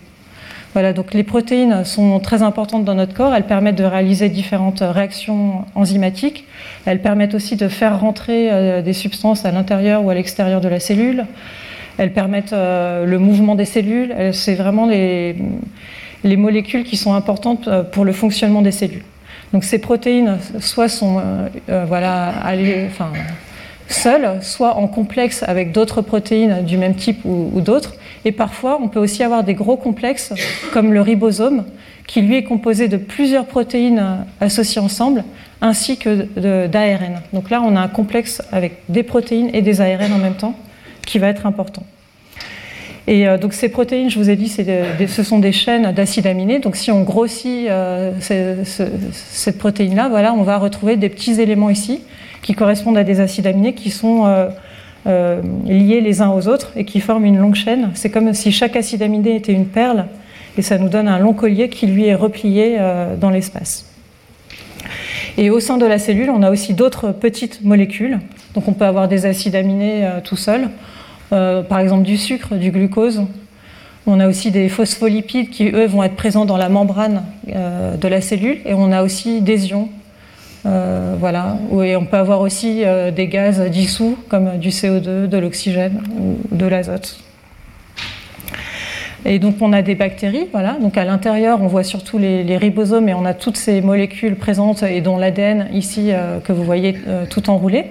Voilà, 0.73 0.91
donc 0.91 1.13
les 1.13 1.23
protéines 1.23 1.85
sont 1.85 2.19
très 2.19 2.41
importantes 2.41 2.83
dans 2.83 2.95
notre 2.95 3.13
corps. 3.13 3.35
Elles 3.35 3.45
permettent 3.45 3.77
de 3.77 3.83
réaliser 3.83 4.27
différentes 4.27 4.81
réactions 4.81 5.65
enzymatiques. 5.75 6.45
Elles 6.85 6.99
permettent 6.99 7.35
aussi 7.35 7.55
de 7.55 7.67
faire 7.67 7.99
rentrer 7.99 8.51
euh, 8.51 8.81
des 8.81 8.93
substances 8.93 9.45
à 9.45 9.51
l'intérieur 9.51 10.03
ou 10.03 10.09
à 10.09 10.15
l'extérieur 10.15 10.61
de 10.61 10.67
la 10.67 10.79
cellule. 10.79 11.25
Elles 11.99 12.11
permettent 12.11 12.53
euh, 12.53 13.05
le 13.05 13.19
mouvement 13.19 13.53
des 13.53 13.65
cellules. 13.65 14.15
C'est 14.31 14.55
vraiment 14.55 14.87
les, 14.87 15.35
les, 16.23 16.37
molécules 16.37 16.85
qui 16.85 16.97
sont 16.97 17.13
importantes 17.13 17.67
euh, 17.67 17.83
pour 17.83 18.03
le 18.03 18.11
fonctionnement 18.11 18.63
des 18.63 18.71
cellules. 18.71 19.03
Donc 19.53 19.63
ces 19.63 19.77
protéines, 19.77 20.39
soit 20.59 20.89
sont 20.89 21.21
voilà, 21.67 22.33
enfin, 22.87 23.11
seul, 23.87 24.39
soit 24.41 24.77
en 24.77 24.87
complexe 24.87 25.43
avec 25.43 25.71
d'autres 25.71 26.01
protéines 26.01 26.65
du 26.65 26.77
même 26.77 26.95
type 26.95 27.19
ou, 27.23 27.61
d'autres. 27.61 27.93
Et 28.25 28.31
parfois, 28.31 28.79
on 28.81 28.87
peut 28.87 28.99
aussi 28.99 29.23
avoir 29.23 29.43
des 29.43 29.53
gros 29.53 29.77
complexes, 29.77 30.33
comme 30.71 30.93
le 30.93 31.01
ribosome, 31.01 31.65
qui 32.07 32.21
lui 32.21 32.35
est 32.35 32.43
composé 32.43 32.87
de 32.87 32.97
plusieurs 32.97 33.45
protéines 33.45 34.25
associées 34.39 34.81
ensemble, 34.81 35.23
ainsi 35.61 35.97
que 35.97 36.67
d'ARN. 36.67 37.21
Donc 37.33 37.49
là, 37.49 37.61
on 37.63 37.75
a 37.75 37.81
un 37.81 37.87
complexe 37.87 38.41
avec 38.51 38.79
des 38.89 39.03
protéines 39.03 39.49
et 39.53 39.61
des 39.61 39.81
ARN 39.81 40.11
en 40.13 40.17
même 40.17 40.35
temps, 40.35 40.55
qui 41.05 41.19
va 41.19 41.27
être 41.27 41.45
important. 41.45 41.83
Et 43.05 43.27
euh, 43.27 43.37
donc 43.37 43.53
ces 43.53 43.69
protéines, 43.69 44.09
je 44.09 44.17
vous 44.17 44.29
ai 44.29 44.35
dit, 44.35 44.47
ce 44.49 45.23
sont 45.23 45.39
des 45.39 45.51
chaînes 45.51 45.91
d'acides 45.91 46.27
aminés. 46.27 46.59
Donc 46.59 46.75
si 46.75 46.91
on 46.91 47.03
grossit 47.03 47.67
euh, 47.69 48.13
cette 48.21 49.57
protéine-là, 49.57 50.07
voilà, 50.09 50.33
on 50.33 50.43
va 50.43 50.57
retrouver 50.57 50.95
des 50.95 51.09
petits 51.09 51.41
éléments 51.41 51.69
ici 51.69 52.01
qui 52.41 52.53
correspondent 52.53 52.97
à 52.97 53.03
des 53.03 53.19
acides 53.19 53.47
aminés 53.47 53.73
qui 53.73 53.89
sont 53.89 54.25
euh, 54.25 54.49
euh, 55.05 55.41
liés 55.65 55.99
les 55.99 56.21
uns 56.21 56.29
aux 56.29 56.47
autres 56.47 56.71
et 56.77 56.85
qui 56.85 57.01
forment 57.01 57.25
une 57.25 57.37
longue 57.37 57.55
chaîne. 57.55 57.91
C'est 57.93 58.09
comme 58.09 58.33
si 58.33 58.53
chaque 58.53 58.77
acide 58.77 59.01
aminé 59.01 59.35
était 59.35 59.51
une 59.51 59.65
perle 59.65 60.05
et 60.57 60.61
ça 60.61 60.77
nous 60.77 60.87
donne 60.87 61.09
un 61.09 61.19
long 61.19 61.33
collier 61.33 61.67
qui 61.67 61.87
lui 61.87 62.05
est 62.05 62.15
replié 62.15 62.77
euh, 62.79 63.17
dans 63.17 63.29
l'espace. 63.29 63.91
Et 65.37 65.49
au 65.49 65.59
sein 65.59 65.77
de 65.77 65.85
la 65.85 65.99
cellule, 65.99 66.29
on 66.29 66.41
a 66.41 66.51
aussi 66.51 66.73
d'autres 66.73 67.11
petites 67.11 67.63
molécules. 67.63 68.19
Donc 68.53 68.67
on 68.67 68.73
peut 68.73 68.85
avoir 68.85 69.07
des 69.07 69.25
acides 69.25 69.55
aminés 69.55 70.07
tout 70.23 70.35
seuls, 70.35 70.69
par 71.31 71.79
exemple 71.79 72.03
du 72.03 72.17
sucre, 72.17 72.53
du 72.53 72.69
glucose. 72.69 73.23
On 74.05 74.19
a 74.19 74.27
aussi 74.27 74.51
des 74.51 74.69
phospholipides 74.69 75.49
qui, 75.49 75.69
eux, 75.69 75.87
vont 75.87 76.03
être 76.03 76.15
présents 76.15 76.45
dans 76.45 76.57
la 76.57 76.69
membrane 76.69 77.23
de 77.47 78.07
la 78.07 78.21
cellule. 78.21 78.59
Et 78.65 78.75
on 78.75 78.91
a 78.91 79.01
aussi 79.01 79.41
des 79.41 79.69
ions 79.69 79.89
euh, 80.65 81.15
voilà. 81.19 81.57
Et 81.83 81.95
on 81.95 82.05
peut 82.05 82.17
avoir 82.17 82.41
aussi 82.41 82.83
euh, 82.83 83.11
des 83.11 83.27
gaz 83.27 83.61
dissous 83.69 84.17
comme 84.29 84.57
du 84.57 84.69
CO2, 84.69 85.27
de 85.27 85.37
l'oxygène 85.37 86.01
ou 86.17 86.37
de 86.55 86.65
l'azote. 86.65 87.19
Et 89.25 89.39
donc 89.39 89.55
on 89.61 89.71
a 89.71 89.81
des 89.81 89.95
bactéries, 89.95 90.47
voilà. 90.51 90.73
Donc 90.81 90.97
à 90.97 91.05
l'intérieur, 91.05 91.61
on 91.61 91.67
voit 91.67 91.83
surtout 91.83 92.17
les, 92.17 92.57
ribosomes 92.57 93.07
et 93.07 93.13
on 93.13 93.25
a 93.25 93.33
toutes 93.33 93.57
ces 93.57 93.81
molécules 93.81 94.35
présentes 94.35 94.83
et 94.83 94.99
dont 94.99 95.17
l'ADN 95.17 95.67
ici 95.73 96.09
euh, 96.11 96.39
que 96.39 96.51
vous 96.51 96.63
voyez 96.63 96.95
tout 97.29 97.49
enroulé. 97.49 97.85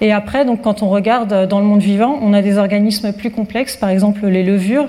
Et 0.00 0.12
après, 0.12 0.44
donc 0.44 0.62
quand 0.62 0.82
on 0.82 0.88
regarde 0.88 1.48
dans 1.48 1.60
le 1.60 1.66
monde 1.66 1.80
vivant, 1.80 2.18
on 2.22 2.32
a 2.32 2.42
des 2.42 2.58
organismes 2.58 3.12
plus 3.12 3.30
complexes, 3.30 3.76
par 3.76 3.88
exemple 3.88 4.26
les 4.26 4.44
levures. 4.44 4.88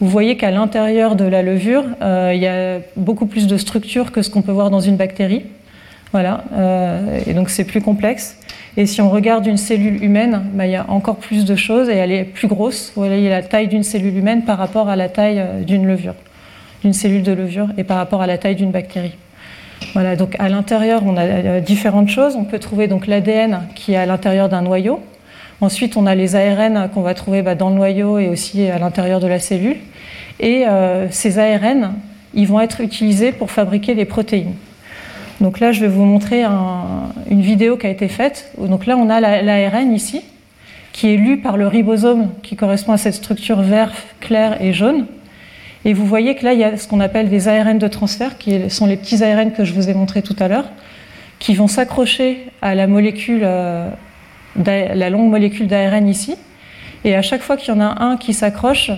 Vous 0.00 0.08
voyez 0.08 0.36
qu'à 0.36 0.50
l'intérieur 0.50 1.14
de 1.14 1.24
la 1.24 1.42
levure, 1.42 1.84
il 2.00 2.38
y 2.38 2.46
a 2.46 2.78
beaucoup 2.96 3.26
plus 3.26 3.46
de 3.46 3.56
structures 3.56 4.12
que 4.12 4.22
ce 4.22 4.30
qu'on 4.30 4.42
peut 4.42 4.52
voir 4.52 4.70
dans 4.70 4.80
une 4.80 4.96
bactérie. 4.96 5.44
Voilà, 6.12 6.44
euh, 6.54 7.20
et 7.26 7.34
donc 7.34 7.50
c'est 7.50 7.64
plus 7.64 7.82
complexe. 7.82 8.36
Et 8.76 8.86
si 8.86 9.00
on 9.00 9.10
regarde 9.10 9.46
une 9.46 9.56
cellule 9.56 10.02
humaine, 10.02 10.42
bah, 10.54 10.66
il 10.66 10.72
y 10.72 10.76
a 10.76 10.86
encore 10.88 11.16
plus 11.16 11.44
de 11.44 11.56
choses 11.56 11.88
et 11.88 11.94
elle 11.94 12.12
est 12.12 12.24
plus 12.24 12.48
grosse. 12.48 12.92
Vous 12.94 13.04
voyez 13.04 13.28
la 13.28 13.42
taille 13.42 13.68
d'une 13.68 13.82
cellule 13.82 14.16
humaine 14.16 14.44
par 14.44 14.56
rapport 14.56 14.88
à 14.88 14.96
la 14.96 15.08
taille 15.08 15.40
euh, 15.40 15.62
d'une 15.62 15.86
levure, 15.86 16.14
d'une 16.82 16.92
cellule 16.92 17.22
de 17.22 17.32
levure 17.32 17.68
et 17.76 17.84
par 17.84 17.98
rapport 17.98 18.22
à 18.22 18.26
la 18.26 18.38
taille 18.38 18.54
d'une 18.54 18.70
bactérie. 18.70 19.16
Voilà, 19.92 20.16
donc 20.16 20.34
à 20.38 20.48
l'intérieur, 20.48 21.02
on 21.04 21.16
a 21.16 21.24
euh, 21.24 21.60
différentes 21.60 22.08
choses. 22.08 22.36
On 22.36 22.44
peut 22.44 22.58
trouver 22.58 22.88
donc 22.88 23.06
l'ADN 23.06 23.68
qui 23.74 23.92
est 23.92 23.96
à 23.96 24.06
l'intérieur 24.06 24.48
d'un 24.48 24.62
noyau. 24.62 25.00
Ensuite, 25.60 25.96
on 25.96 26.06
a 26.06 26.14
les 26.14 26.36
ARN 26.36 26.88
qu'on 26.94 27.02
va 27.02 27.14
trouver 27.14 27.42
bah, 27.42 27.54
dans 27.54 27.68
le 27.68 27.76
noyau 27.76 28.18
et 28.18 28.28
aussi 28.28 28.66
à 28.70 28.78
l'intérieur 28.78 29.20
de 29.20 29.26
la 29.26 29.40
cellule. 29.40 29.76
Et 30.40 30.64
ces 31.10 31.40
ARN, 31.40 31.94
ils 32.32 32.46
vont 32.46 32.60
être 32.60 32.80
utilisés 32.80 33.32
pour 33.32 33.50
fabriquer 33.50 33.96
des 33.96 34.04
protéines. 34.04 34.54
Donc 35.40 35.60
là, 35.60 35.70
je 35.70 35.80
vais 35.80 35.88
vous 35.88 36.04
montrer 36.04 36.42
une 36.44 37.40
vidéo 37.40 37.76
qui 37.76 37.86
a 37.86 37.90
été 37.90 38.08
faite. 38.08 38.52
Donc 38.58 38.86
là, 38.86 38.96
on 38.96 39.08
a 39.08 39.20
l'ARN 39.20 39.92
ici, 39.92 40.22
qui 40.92 41.14
est 41.14 41.16
lu 41.16 41.38
par 41.38 41.56
le 41.56 41.68
ribosome, 41.68 42.30
qui 42.42 42.56
correspond 42.56 42.92
à 42.92 42.96
cette 42.96 43.14
structure 43.14 43.60
vert, 43.60 43.92
clair 44.20 44.60
et 44.60 44.72
jaune. 44.72 45.06
Et 45.84 45.92
vous 45.92 46.06
voyez 46.06 46.34
que 46.34 46.44
là, 46.44 46.54
il 46.54 46.58
y 46.58 46.64
a 46.64 46.76
ce 46.76 46.88
qu'on 46.88 46.98
appelle 46.98 47.28
des 47.28 47.46
ARN 47.46 47.78
de 47.78 47.86
transfert, 47.86 48.36
qui 48.36 48.68
sont 48.68 48.86
les 48.86 48.96
petits 48.96 49.22
ARN 49.22 49.52
que 49.52 49.64
je 49.64 49.72
vous 49.72 49.88
ai 49.88 49.94
montrés 49.94 50.22
tout 50.22 50.36
à 50.40 50.48
l'heure, 50.48 50.68
qui 51.38 51.54
vont 51.54 51.68
s'accrocher 51.68 52.46
à 52.60 52.74
la 52.74 52.88
molécule, 52.88 53.42
euh, 53.44 53.88
la 54.56 55.10
longue 55.10 55.30
molécule 55.30 55.68
d'ARN 55.68 56.08
ici. 56.08 56.34
Et 57.04 57.14
à 57.14 57.22
chaque 57.22 57.42
fois 57.42 57.56
qu'il 57.56 57.72
y 57.72 57.76
en 57.76 57.80
a 57.80 58.02
un 58.02 58.16
qui 58.16 58.34
s'accroche, 58.34 58.90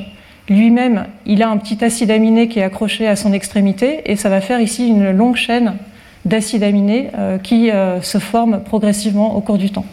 lui-même, 0.48 1.04
il 1.26 1.42
a 1.42 1.50
un 1.50 1.58
petit 1.58 1.84
acide 1.84 2.10
aminé 2.10 2.48
qui 2.48 2.60
est 2.60 2.62
accroché 2.62 3.06
à 3.06 3.14
son 3.14 3.34
extrémité, 3.34 4.10
et 4.10 4.16
ça 4.16 4.30
va 4.30 4.40
faire 4.40 4.58
ici 4.58 4.88
une 4.88 5.10
longue 5.10 5.36
chaîne 5.36 5.74
d'acides 6.24 6.62
aminés 6.62 7.08
euh, 7.16 7.38
qui 7.38 7.70
euh, 7.70 8.00
se 8.02 8.18
forment 8.18 8.60
progressivement 8.62 9.36
au 9.36 9.40
cours 9.40 9.58
du 9.58 9.70
temps. 9.70 9.86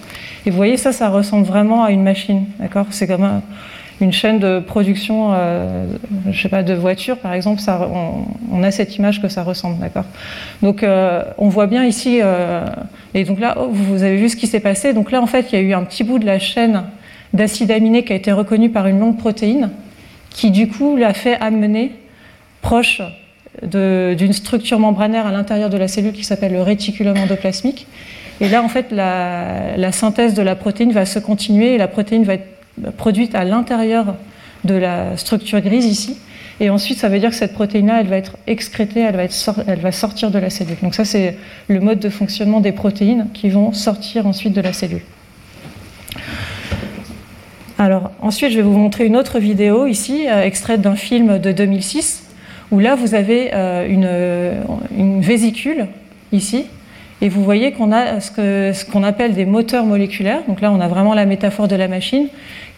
Et 0.46 0.50
vous 0.50 0.58
voyez, 0.58 0.78
ça, 0.78 0.92
ça 0.92 1.10
ressemble 1.10 1.46
vraiment 1.46 1.84
à 1.84 1.92
une 1.92 2.04
machine, 2.04 2.46
d'accord? 2.60 2.88
C'est 2.92 3.08
comme 3.08 3.42
une 4.00 4.12
chaîne 4.12 4.40
de 4.40 4.60
production, 4.60 5.32
euh, 5.34 5.86
je 6.30 6.42
sais 6.42 6.50
pas, 6.50 6.64
de 6.64 6.74
voitures, 6.74 7.18
par 7.18 7.34
exemple. 7.34 7.62
On, 8.52 8.64
a 8.64 8.72
cette 8.72 8.96
image 8.96 9.22
que 9.22 9.28
ça 9.28 9.44
ressemble, 9.44 9.80
d'accord? 9.80 10.06
Donc, 10.62 10.86
on 11.38 11.50
voit 11.50 11.68
bien 11.68 11.84
ici, 11.84 12.22
et 13.14 13.24
donc 13.24 13.40
là, 13.40 13.58
oh, 13.60 13.68
vous 13.70 14.04
avez 14.04 14.16
vu 14.16 14.30
ce 14.30 14.36
qui 14.36 14.48
s'est 14.48 14.60
passé. 14.60 14.94
Donc 14.94 15.12
là, 15.12 15.22
en 15.22 15.28
fait, 15.28 15.52
il 15.52 15.56
y 15.56 15.58
a 15.58 15.62
eu 15.62 15.74
un 15.74 15.84
petit 15.84 16.04
bout 16.04 16.20
de 16.20 16.26
la 16.26 16.40
chaîne 16.40 16.84
d'acides 17.34 17.72
aminés 17.72 18.04
qui 18.04 18.14
a 18.14 18.16
été 18.16 18.32
reconnu 18.32 18.70
par 18.70 18.88
une 18.88 19.00
longue 19.00 19.18
protéine, 19.18 19.72
qui 20.30 20.52
du 20.52 20.70
coup 20.70 20.96
l'a 20.96 21.14
fait 21.14 21.36
amener 21.42 21.92
proche 22.62 23.02
d'une 23.64 24.34
structure 24.34 24.80
membranaire 24.80 25.26
à 25.26 25.32
l'intérieur 25.32 25.70
de 25.70 25.78
la 25.78 25.88
cellule 25.88 26.14
qui 26.14 26.24
s'appelle 26.24 26.54
le 26.54 26.62
réticulum 26.62 27.18
endoplasmique. 27.18 27.88
Et 28.40 28.50
là, 28.50 28.62
en 28.62 28.70
fait, 28.70 28.92
la, 28.92 29.92
synthèse 29.92 30.34
de 30.34 30.42
la 30.42 30.56
protéine 30.56 30.92
va 30.92 31.06
se 31.06 31.20
continuer 31.20 31.74
et 31.74 31.78
la 31.78 31.88
protéine 31.88 32.24
va 32.24 32.36
être 32.36 32.48
produite 32.98 33.34
à 33.34 33.44
l'intérieur 33.44 34.16
de 34.64 34.76
la 34.76 35.18
structure 35.18 35.62
grise 35.62 35.86
ici. 35.86 36.18
Et 36.60 36.70
ensuite, 36.70 36.98
ça 36.98 37.10
veut 37.10 37.20
dire 37.20 37.30
que 37.30 37.36
cette 37.36 37.54
protéine-là, 37.54 38.02
elle 38.02 38.08
va 38.08 38.18
être 38.18 38.38
excrétée, 38.48 39.02
elle 39.02 39.16
va, 39.16 39.24
être 39.24 39.64
elle 39.68 39.80
va 39.80 39.92
sortir 39.92 40.32
de 40.32 40.40
la 40.40 40.50
cellule. 40.50 40.78
Donc 40.82 40.96
ça, 40.96 41.06
c'est 41.06 41.38
le 41.68 41.80
mode 41.80 42.00
de 42.00 42.10
fonctionnement 42.10 42.62
des 42.62 42.72
protéines 42.72 43.28
qui 43.34 43.50
vont 43.50 43.74
sortir 43.74 44.26
ensuite 44.26 44.54
de 44.54 44.62
la 44.62 44.74
cellule. 44.74 45.04
Alors 47.80 48.12
ensuite, 48.22 48.52
je 48.52 48.58
vais 48.58 48.64
vous 48.64 48.78
montrer 48.78 49.06
une 49.06 49.16
autre 49.16 49.38
vidéo 49.38 49.86
ici, 49.86 50.26
euh, 50.28 50.42
extraite 50.42 50.82
d'un 50.82 50.96
film 50.96 51.38
de 51.38 51.52
2006, 51.52 52.24
où 52.72 52.80
là, 52.80 52.96
vous 52.96 53.16
avez 53.16 53.52
euh, 53.54 54.80
une, 54.92 55.22
vésicule 55.22 55.88
ici, 56.32 56.66
et 57.22 57.30
vous 57.30 57.44
voyez 57.44 57.72
qu'on 57.72 57.92
a 57.92 58.20
ce 58.20 58.86
qu'on 58.86 59.04
appelle 59.04 59.34
des 59.34 59.46
moteurs 59.46 59.86
moléculaires. 59.86 60.42
Donc 60.48 60.62
là, 60.62 60.72
on 60.72 60.80
a 60.80 60.88
vraiment 60.88 61.14
la 61.14 61.26
métaphore 61.26 61.68
de 61.68 61.76
la 61.76 61.88
machine 61.88 62.28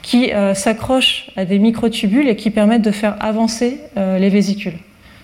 qui 0.01 0.31
euh, 0.31 0.53
s'accrochent 0.53 1.29
à 1.36 1.43
des 1.43 1.60
microtubules 1.60 2.29
et 2.29 2.36
qui 2.38 2.50
permettent 2.50 2.84
de 2.84 2.91
faire 2.91 3.17
avancer 3.19 3.79
les 3.98 4.29
vésicules. 4.29 4.77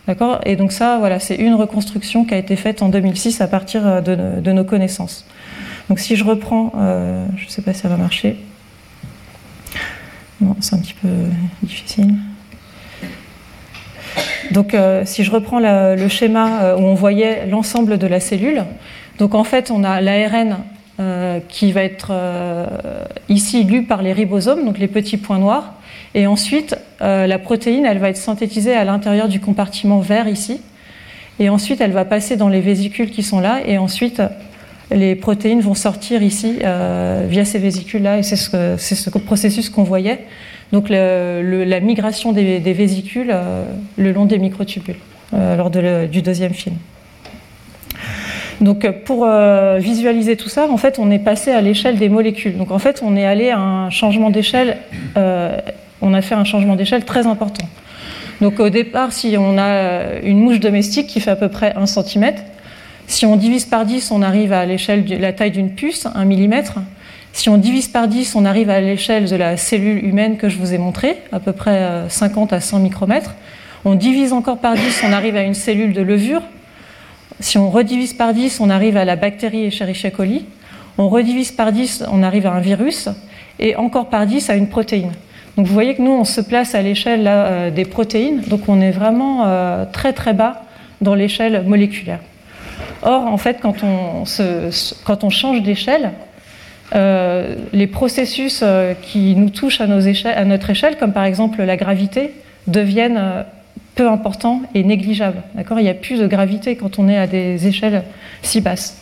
D'accord? 0.08 0.42
Et 0.46 0.56
donc 0.56 0.72
ça, 0.72 0.98
voilà, 1.00 1.20
c'est 1.20 1.36
une 1.36 1.56
reconstruction 1.56 2.26
qui 2.26 2.34
a 2.34 2.38
été 2.38 2.56
faite 2.56 2.82
en 2.82 2.90
2006 2.90 3.42
à 3.42 3.48
partir 3.48 4.04
de 4.04 4.52
nos 4.52 4.64
connaissances. 4.64 5.26
Donc 5.90 6.00
si 6.00 6.16
je 6.16 6.24
reprends, 6.24 6.74
je 6.76 7.46
ne 7.46 7.50
sais 7.50 7.62
pas 7.62 7.74
si 7.74 7.82
ça 7.82 7.88
va 7.88 7.98
marcher 7.98 8.36
c'est 10.60 10.76
un 10.76 10.80
petit 10.80 10.96
peu 11.02 11.10
difficile. 11.64 12.16
Donc, 14.52 14.74
euh, 14.74 15.04
si 15.06 15.24
je 15.24 15.32
reprends 15.32 15.60
le 15.60 16.08
schéma 16.08 16.64
euh, 16.64 16.78
où 16.78 16.82
on 16.82 16.94
voyait 16.94 17.46
l'ensemble 17.48 17.98
de 17.98 18.08
la 18.08 18.20
cellule, 18.20 18.64
donc 19.18 19.36
en 19.36 19.44
fait, 19.44 19.72
on 19.72 19.84
a 19.84 20.02
l'ARN 20.02 20.58
euh, 21.00 21.40
qui 21.50 21.72
va 21.72 21.84
être 21.84 22.14
ici 23.30 23.64
lu 23.64 23.84
par 23.84 24.02
les 24.02 24.14
ribosomes, 24.14 24.66
donc 24.66 24.78
les 24.78 24.88
petits 24.88 25.18
points 25.18 25.40
noirs, 25.40 25.74
et 26.14 26.28
ensuite 26.28 26.78
la 27.02 27.40
protéine, 27.40 27.86
elle 27.86 27.98
va 27.98 28.10
être 28.10 28.18
synthétisée 28.18 28.74
à 28.74 28.86
l'intérieur 28.86 29.28
du 29.28 29.40
compartiment 29.40 30.00
vert 30.00 30.28
ici, 30.28 30.62
et 31.40 31.50
ensuite 31.50 31.82
elle 31.82 31.92
va 31.92 32.06
passer 32.06 32.38
dans 32.38 32.48
les 32.48 32.62
vésicules 32.62 33.10
qui 33.10 33.24
sont 33.24 33.40
là, 33.40 33.60
et 33.66 33.78
ensuite 33.78 34.22
les 34.92 35.16
protéines 35.16 35.62
vont 35.62 35.74
sortir 35.74 36.24
ici 36.24 36.60
via 36.60 37.46
ces 37.46 37.60
vésicules-là, 37.60 38.20
et 38.20 38.24
c'est 38.24 38.36
ce, 38.38 39.10
processus 39.20 39.70
qu'on 39.70 39.84
voyait. 39.84 40.26
Donc 40.72 40.90
la 40.90 41.80
migration 41.80 42.32
des, 42.32 42.60
vésicules 42.60 43.30
euh, 43.32 43.66
le 43.98 44.12
long 44.12 44.26
des 44.26 44.38
microtubules 44.38 44.96
euh, 45.34 45.56
lors 45.56 45.70
du 45.70 46.22
deuxième 46.22 46.54
film. 46.54 46.76
Donc 48.62 48.90
pour 49.04 49.28
visualiser 49.80 50.38
tout 50.38 50.48
ça, 50.48 50.70
en 50.70 50.78
fait, 50.78 50.98
on 50.98 51.12
est 51.12 51.20
passé 51.20 51.52
à 51.52 51.62
l'échelle 51.62 51.98
des 51.98 52.08
molécules. 52.08 52.58
Donc 52.58 52.72
en 52.72 52.80
fait, 52.80 53.02
on 53.06 53.18
est 53.18 53.26
allé 53.26 53.50
à 53.50 53.60
un 53.60 53.90
changement 53.90 54.30
d'échelle. 54.30 54.78
on 55.16 56.14
a 56.14 56.22
fait 56.22 56.36
un 56.36 56.46
changement 56.46 56.76
d'échelle 56.76 57.04
très 57.04 57.28
important. 57.28 57.68
Donc 58.42 58.60
au 58.60 58.70
départ, 58.70 59.12
si 59.12 59.36
on 59.38 59.58
a 59.58 60.20
une 60.24 60.40
mouche 60.40 60.60
domestique 60.60 61.08
qui 61.08 61.20
fait 61.20 61.32
à 61.32 61.36
peu 61.36 61.50
près 61.50 61.74
1 61.76 61.86
cm, 61.86 62.34
si 63.08 63.26
on 63.26 63.36
divise 63.36 63.66
par 63.66 63.86
10, 63.86 64.12
on 64.12 64.22
arrive 64.22 64.52
à 64.54 64.66
l'échelle 64.66 65.06
de 65.06 65.16
la 65.16 65.34
taille 65.34 65.52
d'une 65.52 65.72
puce, 65.72 66.08
1 66.14 66.26
mm. 66.26 66.64
Si 67.36 67.50
on 67.50 67.58
divise 67.58 67.90
par 67.90 68.08
10, 68.08 68.34
on 68.36 68.46
arrive 68.46 68.70
à 68.70 68.80
l'échelle 68.80 69.30
de 69.30 69.36
la 69.36 69.58
cellule 69.58 70.06
humaine 70.06 70.38
que 70.38 70.48
je 70.48 70.58
vous 70.58 70.74
ai 70.74 70.78
montrée, 70.78 71.18
à 71.34 71.42
peu 71.42 71.52
près 71.52 72.06
50 72.08 72.54
euh, 72.54 72.56
à 72.56 72.60
100 72.62 72.80
micromètres. 72.80 73.36
On 73.84 73.96
divise 73.96 74.32
encore 74.32 74.60
par 74.60 74.76
10, 74.76 75.04
on 75.06 75.12
arrive 75.12 75.36
à 75.36 75.44
une 75.44 75.54
cellule 75.54 75.92
de 75.92 76.02
levure. 76.02 76.42
Si 77.42 77.58
on 77.58 77.70
redivise 77.70 78.14
par 78.14 78.34
10, 78.34 78.62
on 78.62 78.70
arrive 78.70 78.96
à 78.96 79.04
la 79.04 79.18
bactérie 79.18 79.66
Escherichia 79.66 80.12
coli. 80.12 80.46
On 80.98 81.10
redivise 81.10 81.52
par 81.52 81.74
10, 81.74 82.06
on 82.10 82.24
arrive 82.24 82.48
à 82.48 82.54
un 82.54 82.62
virus. 82.62 83.10
Et 83.60 83.76
encore 83.76 84.08
par 84.08 84.26
10, 84.26 84.50
à 84.50 84.56
une 84.56 84.70
protéine. 84.70 85.12
Donc 85.58 85.68
vous 85.68 85.74
voyez 85.74 85.94
que 85.94 86.02
nous, 86.02 86.12
on 86.12 86.24
se 86.24 86.40
place 86.40 86.74
à 86.74 86.82
l'échelle 86.82 87.26
euh, 87.28 87.70
des 87.70 87.84
protéines. 87.84 88.44
Donc 88.48 88.62
on 88.70 88.80
est 88.80 88.92
vraiment 88.92 89.44
euh, 89.46 89.84
très 89.92 90.14
très 90.14 90.34
bas 90.34 90.64
dans 91.02 91.16
l'échelle 91.16 91.66
moléculaire. 91.68 92.20
Or, 93.02 93.28
en 93.28 93.38
fait, 93.38 93.60
quand 93.62 93.84
on, 93.84 95.30
change 95.30 95.62
d'échelle, 95.62 96.14
euh, 96.96 97.56
les 97.74 97.88
processus 97.88 98.62
euh, 98.64 98.94
qui 99.02 99.36
nous 99.36 99.50
touchent 99.50 99.82
à, 99.82 99.88
notre 99.88 100.70
échelle, 100.70 100.98
comme 100.98 101.12
par 101.12 101.26
exemple 101.26 101.62
la 101.62 101.76
gravité, 101.76 102.32
deviennent 102.68 103.18
euh, 103.18 103.44
peu 103.96 104.08
importants 104.08 104.62
et 104.74 104.84
négligeables. 104.84 105.42
Il 105.58 105.84
n'y 105.84 105.90
a 105.90 105.94
plus 105.94 106.20
de 106.20 106.28
gravité 106.28 106.76
quand 106.78 106.98
on 106.98 107.10
est 107.10 107.18
à 107.18 107.28
des 107.28 107.68
échelles 107.68 108.04
si 108.44 108.62
basses. 108.62 108.98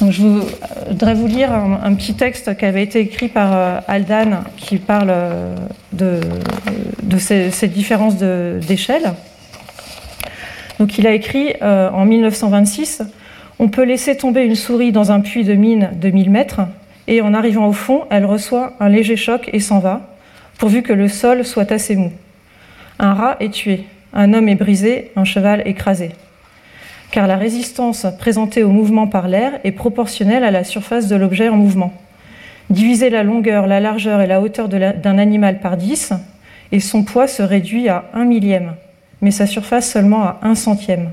je, 0.00 0.22
voudrais 0.88 1.14
vous 1.14 1.28
lire 1.28 1.52
un, 1.52 1.94
petit 1.94 2.14
texte 2.14 2.56
qui 2.56 2.64
avait 2.64 2.82
été 2.82 3.00
écrit 3.00 3.28
par 3.28 3.82
Aldan 3.88 4.44
qui 4.56 4.78
parle 4.78 5.12
de, 5.92 6.20
ces, 7.18 7.50
ces, 7.50 7.68
différences 7.68 8.16
d'échelle. 8.16 9.14
Donc 10.78 10.98
il 10.98 11.06
a 11.06 11.12
écrit 11.12 11.54
en 11.62 12.04
1926 12.04 13.02
On 13.58 13.68
peut 13.68 13.84
laisser 13.84 14.16
tomber 14.16 14.42
une 14.42 14.54
souris 14.54 14.92
dans 14.92 15.10
un 15.10 15.20
puits 15.20 15.44
de 15.44 15.54
mine 15.54 15.90
de 16.00 16.10
1000 16.10 16.30
mètres, 16.30 16.60
et 17.06 17.20
en 17.20 17.34
arrivant 17.34 17.68
au 17.68 17.72
fond, 17.72 18.04
elle 18.10 18.24
reçoit 18.24 18.74
un 18.80 18.88
léger 18.88 19.16
choc 19.16 19.50
et 19.52 19.60
s'en 19.60 19.78
va, 19.78 20.16
pourvu 20.58 20.82
que 20.82 20.92
le 20.92 21.08
sol 21.08 21.44
soit 21.44 21.72
assez 21.72 21.96
mou. 21.96 22.12
Un 22.98 23.14
rat 23.14 23.36
est 23.40 23.52
tué, 23.52 23.84
un 24.12 24.32
homme 24.34 24.48
est 24.48 24.54
brisé, 24.54 25.12
un 25.16 25.24
cheval 25.24 25.62
écrasé. 25.66 26.10
Car 27.10 27.26
la 27.26 27.36
résistance 27.36 28.06
présentée 28.18 28.64
au 28.64 28.70
mouvement 28.70 29.06
par 29.06 29.28
l'air 29.28 29.52
est 29.64 29.72
proportionnelle 29.72 30.44
à 30.44 30.50
la 30.50 30.64
surface 30.64 31.08
de 31.08 31.16
l'objet 31.16 31.48
en 31.48 31.56
mouvement. 31.56 31.92
Diviser 32.70 33.10
la 33.10 33.22
longueur, 33.22 33.66
la 33.66 33.80
largeur 33.80 34.20
et 34.20 34.26
la 34.26 34.40
hauteur 34.40 34.68
d'un 34.68 35.18
animal 35.18 35.60
par 35.60 35.76
10, 35.76 36.12
et 36.72 36.80
son 36.80 37.04
poids 37.04 37.28
se 37.28 37.42
réduit 37.42 37.88
à 37.88 38.06
un 38.12 38.24
millième 38.24 38.74
mais 39.20 39.30
sa 39.30 39.46
surface 39.46 39.90
seulement 39.90 40.22
à 40.22 40.38
un 40.42 40.54
centième. 40.54 41.10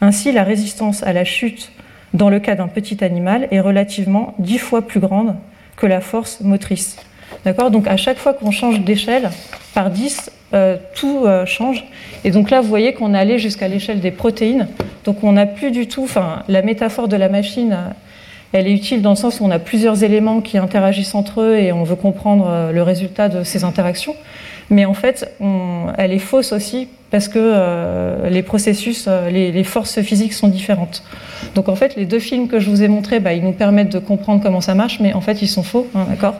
Ainsi, 0.00 0.32
la 0.32 0.44
résistance 0.44 1.02
à 1.02 1.12
la 1.12 1.24
chute 1.24 1.70
dans 2.16 2.30
le 2.30 2.40
cas 2.40 2.54
d'un 2.54 2.68
petit 2.68 3.04
animal 3.04 3.46
est 3.50 3.60
relativement 3.60 4.34
dix 4.38 4.58
fois 4.58 4.82
plus 4.82 5.00
grande 5.00 5.36
que 5.76 5.86
la 5.86 6.00
force 6.00 6.40
motrice. 6.40 6.96
D'accord? 7.44 7.70
Donc 7.70 7.86
à 7.86 7.96
chaque 7.96 8.16
fois 8.16 8.32
qu'on 8.32 8.50
change 8.50 8.80
d'échelle 8.80 9.30
par 9.74 9.90
10, 9.90 10.30
euh, 10.54 10.76
tout 10.94 11.24
euh, 11.26 11.44
change. 11.44 11.84
Et 12.24 12.30
donc 12.30 12.50
là, 12.50 12.60
vous 12.62 12.68
voyez 12.68 12.94
qu'on 12.94 13.14
est 13.14 13.18
allé 13.18 13.38
jusqu'à 13.38 13.68
l'échelle 13.68 14.00
des 14.00 14.10
protéines. 14.10 14.68
Donc 15.04 15.22
on 15.22 15.32
n'a 15.32 15.44
plus 15.44 15.70
du 15.70 15.88
tout, 15.88 16.04
enfin, 16.04 16.42
la 16.48 16.62
métaphore 16.62 17.08
de 17.08 17.16
la 17.16 17.28
machine, 17.28 17.72
euh, 17.72 17.88
elle 18.52 18.66
est 18.66 18.72
utile 18.72 19.02
dans 19.02 19.10
le 19.10 19.16
sens 19.16 19.40
où 19.40 19.44
on 19.44 19.50
a 19.50 19.58
plusieurs 19.58 20.02
éléments 20.02 20.40
qui 20.40 20.56
interagissent 20.56 21.14
entre 21.14 21.42
eux 21.42 21.56
et 21.56 21.72
on 21.72 21.82
veut 21.82 21.96
comprendre 21.96 22.70
le 22.72 22.82
résultat 22.82 23.28
de 23.28 23.42
ces 23.42 23.64
interactions. 23.64 24.14
Mais 24.70 24.86
en 24.86 24.94
fait, 24.94 25.30
elle 25.98 26.12
est 26.12 26.18
fausse 26.20 26.52
aussi 26.52 26.88
parce 27.10 27.28
que 27.28 27.38
euh, 27.38 28.28
les 28.28 28.42
processus, 28.42 29.06
euh, 29.06 29.30
les, 29.30 29.64
forces 29.64 30.00
physiques 30.02 30.32
sont 30.32 30.48
différentes. 30.48 31.02
Donc 31.54 31.68
en 31.68 31.76
fait, 31.76 31.94
les 31.96 32.04
deux 32.04 32.18
films 32.18 32.48
que 32.48 32.58
je 32.58 32.68
vous 32.68 32.82
ai 32.82 32.88
montrés, 32.88 33.20
bah, 33.20 33.32
ils 33.32 33.42
nous 33.42 33.52
permettent 33.52 33.92
de 33.92 33.98
comprendre 33.98 34.42
comment 34.42 34.60
ça 34.60 34.74
marche, 34.74 34.98
mais 35.00 35.12
en 35.12 35.20
fait, 35.20 35.40
ils 35.40 35.48
sont 35.48 35.62
faux, 35.62 35.86
hein, 35.94 36.06
d'accord? 36.08 36.34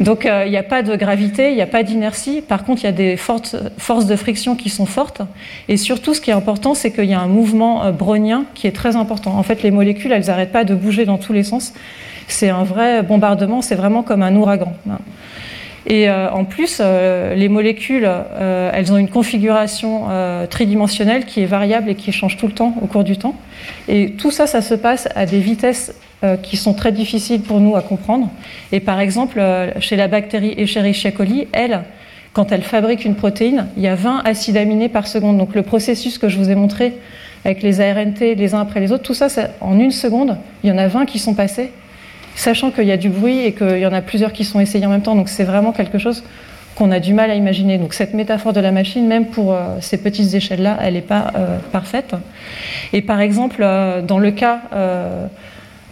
Donc 0.00 0.24
euh, 0.24 0.44
il 0.46 0.50
n'y 0.50 0.56
a 0.56 0.62
pas 0.62 0.82
de 0.82 0.96
gravité, 0.96 1.50
il 1.50 1.54
n'y 1.54 1.62
a 1.62 1.66
pas 1.66 1.82
d'inertie. 1.82 2.40
Par 2.40 2.64
contre, 2.64 2.82
il 2.82 2.86
y 2.86 2.88
a 2.88 2.92
des 2.92 3.16
forces 3.16 4.06
de 4.06 4.16
friction 4.16 4.56
qui 4.56 4.70
sont 4.70 4.86
fortes. 4.86 5.20
Et 5.68 5.76
surtout, 5.76 6.14
ce 6.14 6.20
qui 6.20 6.30
est 6.30 6.34
important, 6.34 6.74
c'est 6.74 6.90
qu'il 6.92 7.04
y 7.04 7.14
a 7.14 7.20
un 7.20 7.28
mouvement 7.28 7.90
brownien 7.92 8.44
qui 8.54 8.66
est 8.66 8.72
très 8.72 8.96
important. 8.96 9.36
En 9.36 9.42
fait, 9.42 9.62
les 9.62 9.70
molécules, 9.70 10.12
elles 10.12 10.26
n'arrêtent 10.26 10.52
pas 10.52 10.64
de 10.64 10.74
bouger 10.74 11.04
dans 11.04 11.18
tous 11.18 11.34
les 11.34 11.44
sens. 11.44 11.74
C'est 12.26 12.48
un 12.48 12.64
vrai 12.64 13.02
bombardement, 13.02 13.60
c'est 13.60 13.74
vraiment 13.74 14.02
comme 14.02 14.22
un 14.22 14.34
ouragan. 14.34 14.72
Hein. 14.88 14.98
Et 15.86 16.08
euh, 16.08 16.30
en 16.30 16.44
plus, 16.44 16.78
euh, 16.80 17.34
les 17.34 17.48
molécules, 17.48 18.06
euh, 18.06 18.70
elles 18.72 18.92
ont 18.92 18.98
une 18.98 19.08
configuration 19.08 20.06
tridimensionnelle 20.48 21.24
qui 21.24 21.40
est 21.42 21.46
variable 21.46 21.90
et 21.90 21.94
qui 21.94 22.12
change 22.12 22.36
tout 22.36 22.46
le 22.46 22.52
temps 22.52 22.74
au 22.82 22.86
cours 22.86 23.04
du 23.04 23.16
temps. 23.16 23.34
Et 23.88 24.12
tout 24.12 24.30
ça, 24.30 24.46
ça 24.46 24.62
se 24.62 24.74
passe 24.74 25.08
à 25.14 25.26
des 25.26 25.38
vitesses 25.38 25.94
qui 26.42 26.58
sont 26.58 26.74
très 26.74 26.92
difficiles 26.92 27.40
pour 27.40 27.60
nous 27.60 27.76
à 27.76 27.82
comprendre. 27.82 28.28
Et 28.72 28.80
par 28.80 29.00
exemple, 29.00 29.42
chez 29.80 29.96
la 29.96 30.06
bactérie 30.06 30.54
Escherichia 30.58 31.12
coli, 31.12 31.48
elle, 31.52 31.82
quand 32.34 32.52
elle 32.52 32.62
fabrique 32.62 33.04
une 33.04 33.14
protéine, 33.14 33.66
il 33.76 33.82
y 33.82 33.88
a 33.88 33.94
20 33.94 34.22
acides 34.24 34.56
aminés 34.56 34.88
par 34.88 35.06
seconde. 35.06 35.38
Donc 35.38 35.54
le 35.54 35.62
processus 35.62 36.18
que 36.18 36.28
je 36.28 36.36
vous 36.36 36.50
ai 36.50 36.54
montré 36.54 36.94
avec 37.44 37.62
les 37.62 37.80
ARNT 37.80 38.20
les 38.20 38.54
uns 38.54 38.60
après 38.60 38.80
les 38.80 38.92
autres, 38.92 39.04
tout 39.04 39.14
ça, 39.14 39.28
en 39.60 39.78
une 39.78 39.92
seconde, 39.92 40.36
il 40.62 40.68
y 40.68 40.72
en 40.72 40.78
a 40.78 40.88
20 40.88 41.06
qui 41.06 41.18
sont 41.18 41.34
passés 41.34 41.70
sachant 42.34 42.70
qu'il 42.70 42.84
y 42.84 42.92
a 42.92 42.96
du 42.96 43.08
bruit 43.08 43.40
et 43.40 43.52
qu'il 43.52 43.78
y 43.78 43.86
en 43.86 43.92
a 43.92 44.00
plusieurs 44.00 44.32
qui 44.32 44.44
sont 44.44 44.60
essayés 44.60 44.86
en 44.86 44.90
même 44.90 45.02
temps. 45.02 45.14
Donc 45.14 45.28
c'est 45.28 45.44
vraiment 45.44 45.72
quelque 45.72 45.98
chose 45.98 46.22
qu'on 46.74 46.90
a 46.90 47.00
du 47.00 47.12
mal 47.12 47.30
à 47.30 47.34
imaginer. 47.34 47.78
Donc 47.78 47.94
cette 47.94 48.14
métaphore 48.14 48.52
de 48.52 48.60
la 48.60 48.72
machine, 48.72 49.06
même 49.06 49.26
pour 49.26 49.52
euh, 49.52 49.76
ces 49.80 49.98
petites 49.98 50.32
échelles-là, 50.32 50.78
elle 50.80 50.94
n'est 50.94 51.02
pas 51.02 51.32
euh, 51.36 51.58
parfaite. 51.72 52.14
Et 52.92 53.02
par 53.02 53.20
exemple, 53.20 53.60
euh, 53.60 54.02
dans 54.02 54.18
le 54.18 54.30
cas 54.30 54.60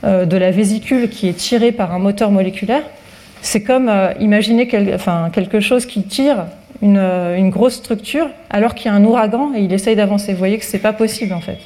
de 0.05 0.37
la 0.37 0.51
vésicule 0.53 1.11
qui 1.11 1.29
est 1.29 1.33
tirée 1.33 1.73
par 1.73 1.93
un 1.93 1.99
moteur 1.99 2.31
moléculaire, 2.31 2.83
c'est 3.43 3.63
comme 3.63 3.91
imaginer 4.21 4.69
quelque 4.69 5.61
chose 5.61 5.87
qui 5.87 6.05
tire 6.05 6.47
une, 6.83 7.51
grosse 7.51 7.75
structure 7.75 8.29
alors 8.49 8.75
qu'il 8.75 8.87
y 8.87 8.89
a 8.89 8.95
un 8.95 9.05
ouragan 9.05 9.53
et 9.57 9.61
il 9.61 9.73
essaye 9.73 9.97
d'avancer. 9.97 10.33
Vous 10.33 10.39
voyez 10.39 10.59
que 10.59 10.65
c'est 10.65 10.79
pas 10.79 10.93
possible 10.93 11.33
en 11.35 11.41
fait. 11.41 11.59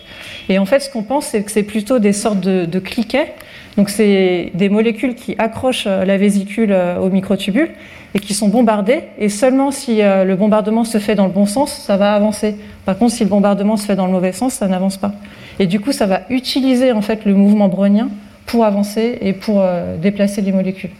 Et 0.48 0.58
en 0.58 0.64
fait, 0.64 0.80
ce 0.80 0.90
qu'on 0.90 1.02
pense, 1.02 1.26
c'est 1.26 1.42
que 1.42 1.50
c'est 1.50 1.62
plutôt 1.62 1.98
des 1.98 2.14
sortes 2.14 2.40
de, 2.40 2.64
de 2.64 2.78
cliquets. 2.78 3.34
Donc, 3.76 3.88
c'est 3.88 4.50
des 4.54 4.68
molécules 4.68 5.14
qui 5.14 5.34
accrochent 5.38 5.86
la 5.86 6.16
vésicule 6.18 6.76
au 7.00 7.08
microtubule 7.08 7.70
et 8.14 8.18
qui 8.18 8.34
sont 8.34 8.48
bombardées. 8.48 9.04
Et 9.18 9.30
seulement 9.30 9.70
si 9.70 10.02
le 10.02 10.34
bombardement 10.34 10.84
se 10.84 10.98
fait 10.98 11.14
dans 11.14 11.24
le 11.24 11.32
bon 11.32 11.46
sens, 11.46 11.72
ça 11.72 11.96
va 11.96 12.12
avancer. 12.12 12.56
Par 12.84 12.98
contre, 12.98 13.12
si 13.14 13.24
le 13.24 13.30
bombardement 13.30 13.78
se 13.78 13.86
fait 13.86 13.96
dans 13.96 14.06
le 14.06 14.12
mauvais 14.12 14.32
sens, 14.32 14.54
ça 14.54 14.68
n'avance 14.68 14.98
pas. 14.98 15.12
Et 15.58 15.66
du 15.66 15.80
coup, 15.80 15.92
ça 15.92 16.06
va 16.06 16.22
utiliser 16.28 16.92
en 16.92 17.02
fait 17.02 17.24
le 17.24 17.34
mouvement 17.34 17.68
brownien 17.68 18.08
pour 18.46 18.64
avancer 18.64 19.18
et 19.20 19.32
pour 19.32 19.60
euh, 19.60 19.96
déplacer 19.96 20.40
les 20.42 20.52
molécules. 20.52 20.90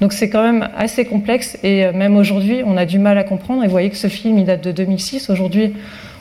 Donc 0.00 0.12
c'est 0.12 0.30
quand 0.30 0.42
même 0.42 0.68
assez 0.76 1.04
complexe 1.04 1.58
et 1.62 1.84
euh, 1.84 1.92
même 1.92 2.16
aujourd'hui, 2.16 2.62
on 2.64 2.76
a 2.76 2.86
du 2.86 2.98
mal 2.98 3.18
à 3.18 3.24
comprendre. 3.24 3.62
Et 3.62 3.66
vous 3.66 3.70
voyez 3.70 3.90
que 3.90 3.96
ce 3.96 4.08
film, 4.08 4.38
il 4.38 4.46
date 4.46 4.64
de 4.64 4.72
2006. 4.72 5.30
Aujourd'hui, 5.30 5.74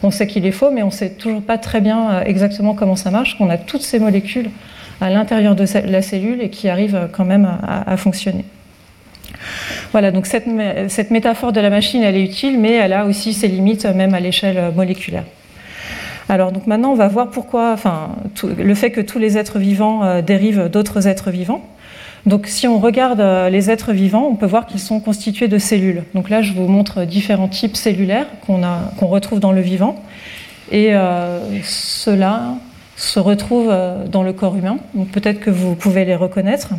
on 0.04 0.12
sait 0.12 0.28
qu'il 0.28 0.46
est 0.46 0.52
faux, 0.52 0.72
mais 0.72 0.84
on 0.84 0.88
ne 0.88 0.92
sait 0.92 1.12
toujours 1.12 1.42
pas 1.42 1.58
très 1.58 1.82
bien 1.82 2.12
euh, 2.12 2.24
exactement 2.24 2.74
comment 2.74 2.96
ça 2.96 3.12
marche, 3.12 3.38
qu'on 3.38 3.50
a 3.50 3.58
toutes 3.58 3.82
ces 3.82 4.00
molécules 4.00 4.50
à 5.02 5.10
l'intérieur 5.10 5.56
de 5.56 5.66
la 5.88 6.02
cellule 6.02 6.42
et 6.42 6.50
qui 6.50 6.70
arrivent 6.70 7.10
quand 7.12 7.26
même 7.26 7.48
à, 7.66 7.98
fonctionner. 7.98 8.46
Voilà, 9.92 10.12
donc 10.12 10.26
cette, 10.26 10.46
cette 10.88 11.12
métaphore 11.12 11.54
de 11.54 11.62
la 11.62 11.70
machine, 11.70 12.04
elle 12.04 12.16
est 12.16 12.24
utile, 12.24 12.60
mais 12.60 12.74
elle 12.74 12.94
a 12.94 13.06
aussi 13.06 13.34
ses 13.34 13.48
limites, 13.48 13.86
même 13.86 14.14
à 14.14 14.20
l'échelle 14.20 14.72
moléculaire. 14.76 15.24
Alors 16.30 16.52
donc 16.52 16.68
maintenant 16.68 16.92
on 16.92 16.96
va 16.96 17.08
voir 17.08 17.32
pourquoi, 17.32 17.74
enfin 17.74 18.12
le 18.44 18.76
fait 18.76 18.92
que 18.92 19.02
tous 19.02 19.18
les 19.18 19.40
êtres 19.40 19.58
vivants 19.58 20.04
euh, 20.04 20.22
dérivent 20.22 20.70
d'autres 20.70 21.08
êtres 21.08 21.32
vivants. 21.32 21.66
Donc 22.28 22.46
si 22.46 22.68
on 22.68 22.78
regarde 22.78 23.20
euh, 23.20 23.50
les 23.50 23.72
êtres 23.72 23.94
vivants, 23.94 24.28
on 24.30 24.36
peut 24.36 24.46
voir 24.46 24.68
qu'ils 24.68 24.80
sont 24.80 25.00
constitués 25.00 25.48
de 25.48 25.58
cellules. 25.58 26.04
Donc 26.14 26.30
là 26.30 26.44
je 26.44 26.54
vous 26.54 26.68
montre 26.68 27.04
différents 27.04 27.48
types 27.48 27.76
cellulaires 27.76 28.28
qu'on 28.46 29.08
retrouve 29.08 29.40
dans 29.40 29.52
le 29.52 29.62
vivant. 29.62 30.04
Et 30.72 30.94
euh, 30.94 31.40
ceux-là 31.64 32.54
se 33.02 33.20
retrouvent 33.20 33.74
dans 34.12 34.24
le 34.24 34.34
corps 34.34 34.56
humain. 34.56 34.78
Peut-être 35.14 35.40
que 35.40 35.50
vous 35.50 35.76
pouvez 35.76 36.06
les 36.06 36.16
reconnaître. 36.16 36.74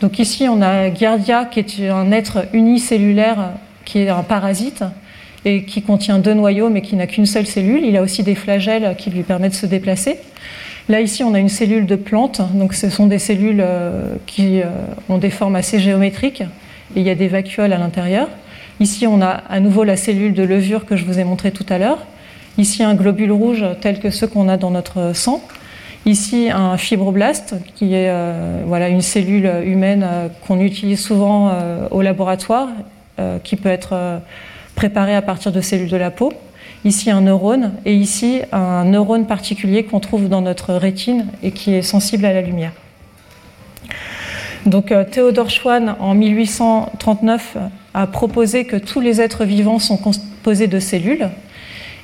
Donc 0.00 0.18
ici 0.18 0.46
on 0.48 0.62
a 0.62 0.92
Giardia 0.92 1.44
qui 1.46 1.60
est 1.60 1.88
un 1.88 2.12
être 2.12 2.46
unicellulaire 2.52 3.50
qui 3.84 3.98
est 3.98 4.08
un 4.08 4.22
parasite 4.22 4.84
et 5.44 5.64
qui 5.64 5.82
contient 5.82 6.18
deux 6.18 6.34
noyaux 6.34 6.70
mais 6.70 6.82
qui 6.82 6.94
n'a 6.94 7.06
qu'une 7.06 7.26
seule 7.26 7.46
cellule. 7.46 7.84
Il 7.84 7.96
a 7.96 8.02
aussi 8.02 8.22
des 8.22 8.34
flagelles 8.34 8.94
qui 8.96 9.10
lui 9.10 9.22
permettent 9.22 9.52
de 9.52 9.56
se 9.56 9.66
déplacer. 9.66 10.18
Là, 10.88 11.02
ici, 11.02 11.22
on 11.22 11.34
a 11.34 11.38
une 11.38 11.50
cellule 11.50 11.84
de 11.84 11.96
plante. 11.96 12.40
Donc, 12.54 12.72
ce 12.72 12.88
sont 12.88 13.06
des 13.06 13.18
cellules 13.18 13.60
euh, 13.60 14.14
qui 14.26 14.62
euh, 14.62 14.66
ont 15.10 15.18
des 15.18 15.28
formes 15.28 15.54
assez 15.54 15.80
géométriques 15.80 16.40
et 16.96 17.00
il 17.00 17.02
y 17.02 17.10
a 17.10 17.14
des 17.14 17.28
vacuoles 17.28 17.74
à 17.74 17.78
l'intérieur. 17.78 18.28
Ici, 18.80 19.06
on 19.06 19.20
a 19.20 19.28
à 19.28 19.60
nouveau 19.60 19.84
la 19.84 19.96
cellule 19.96 20.32
de 20.32 20.42
levure 20.42 20.86
que 20.86 20.96
je 20.96 21.04
vous 21.04 21.18
ai 21.18 21.24
montrée 21.24 21.50
tout 21.50 21.66
à 21.68 21.76
l'heure. 21.76 22.06
Ici, 22.58 22.82
un 22.82 22.94
globule 22.94 23.32
rouge 23.32 23.64
tel 23.80 24.00
que 24.00 24.10
ceux 24.10 24.26
qu'on 24.26 24.48
a 24.48 24.56
dans 24.56 24.70
notre 24.70 25.12
sang. 25.14 25.42
Ici, 26.04 26.50
un 26.52 26.76
fibroblaste, 26.76 27.54
qui 27.74 27.94
est 27.94 28.10
euh, 28.10 28.62
voilà, 28.66 28.88
une 28.88 29.00
cellule 29.00 29.50
humaine 29.64 30.06
qu'on 30.46 30.60
utilise 30.60 31.00
souvent 31.00 31.52
au 31.90 32.02
laboratoire, 32.02 32.68
qui 33.42 33.56
peut 33.56 33.68
être 33.68 34.20
préparé 34.74 35.14
à 35.14 35.22
partir 35.22 35.50
de 35.50 35.60
cellules 35.60 35.88
de 35.88 35.96
la 35.96 36.10
peau. 36.10 36.32
Ici 36.84 37.10
un 37.10 37.22
neurone 37.22 37.72
et 37.84 37.94
ici 37.94 38.42
un 38.52 38.84
neurone 38.84 39.26
particulier 39.26 39.84
qu'on 39.84 39.98
trouve 39.98 40.28
dans 40.28 40.40
notre 40.40 40.74
rétine 40.74 41.26
et 41.42 41.50
qui 41.50 41.74
est 41.74 41.82
sensible 41.82 42.24
à 42.24 42.32
la 42.32 42.42
lumière. 42.42 42.72
Donc 44.66 44.92
euh, 44.92 45.04
Théodore 45.04 45.50
Schwann 45.50 45.96
en 45.98 46.14
1839 46.14 47.56
a 47.94 48.06
proposé 48.06 48.64
que 48.64 48.76
tous 48.76 49.00
les 49.00 49.20
êtres 49.20 49.44
vivants 49.44 49.78
sont 49.78 49.96
composés 49.96 50.66
de 50.66 50.78
cellules. 50.78 51.28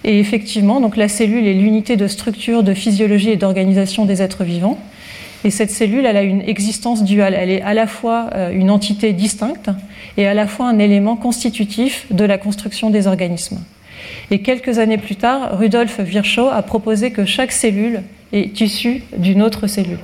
Et 0.05 0.19
effectivement, 0.19 0.81
donc 0.81 0.97
la 0.97 1.09
cellule 1.09 1.47
est 1.47 1.55
l'unité 1.55 1.97
de 1.97 2.07
structure, 2.07 2.63
de 2.63 2.75
physiologie 2.75 3.31
et 3.31 3.37
d'organisation 3.37 4.05
des 4.05 4.21
êtres 4.21 4.45
vivants. 4.45 4.79
Et 5.45 5.51
cette 5.51 5.71
cellule, 5.71 6.07
elle 6.07 6.17
a 6.17 6.23
une 6.23 6.43
existence 6.43 7.05
duale. 7.05 7.35
Elle 7.35 7.51
est 7.51 7.63
à 7.63 7.75
la 7.75 7.87
fois 7.87 8.31
euh, 8.35 8.51
une 8.51 8.71
entité 8.71 9.13
distincte 9.13 9.71
et 10.17 10.27
à 10.27 10.35
la 10.35 10.47
fois 10.47 10.69
un 10.69 10.79
élément 10.79 11.17
constitutif 11.17 12.07
de 12.11 12.25
la 12.25 12.39
construction 12.39 12.91
des 12.91 13.07
organismes. 13.07 13.61
Et 14.31 14.41
quelques 14.41 14.79
années 14.79 14.99
plus 14.99 15.17
tard, 15.17 15.59
Rudolf 15.59 16.01
Virchow 16.01 16.49
a 16.49 16.63
proposé 16.63 17.11
que 17.11 17.25
chaque 17.25 17.53
cellule 17.53 18.03
est 18.33 18.61
issue 18.61 19.03
d'une 19.17 19.43
autre 19.43 19.67
cellule. 19.67 19.99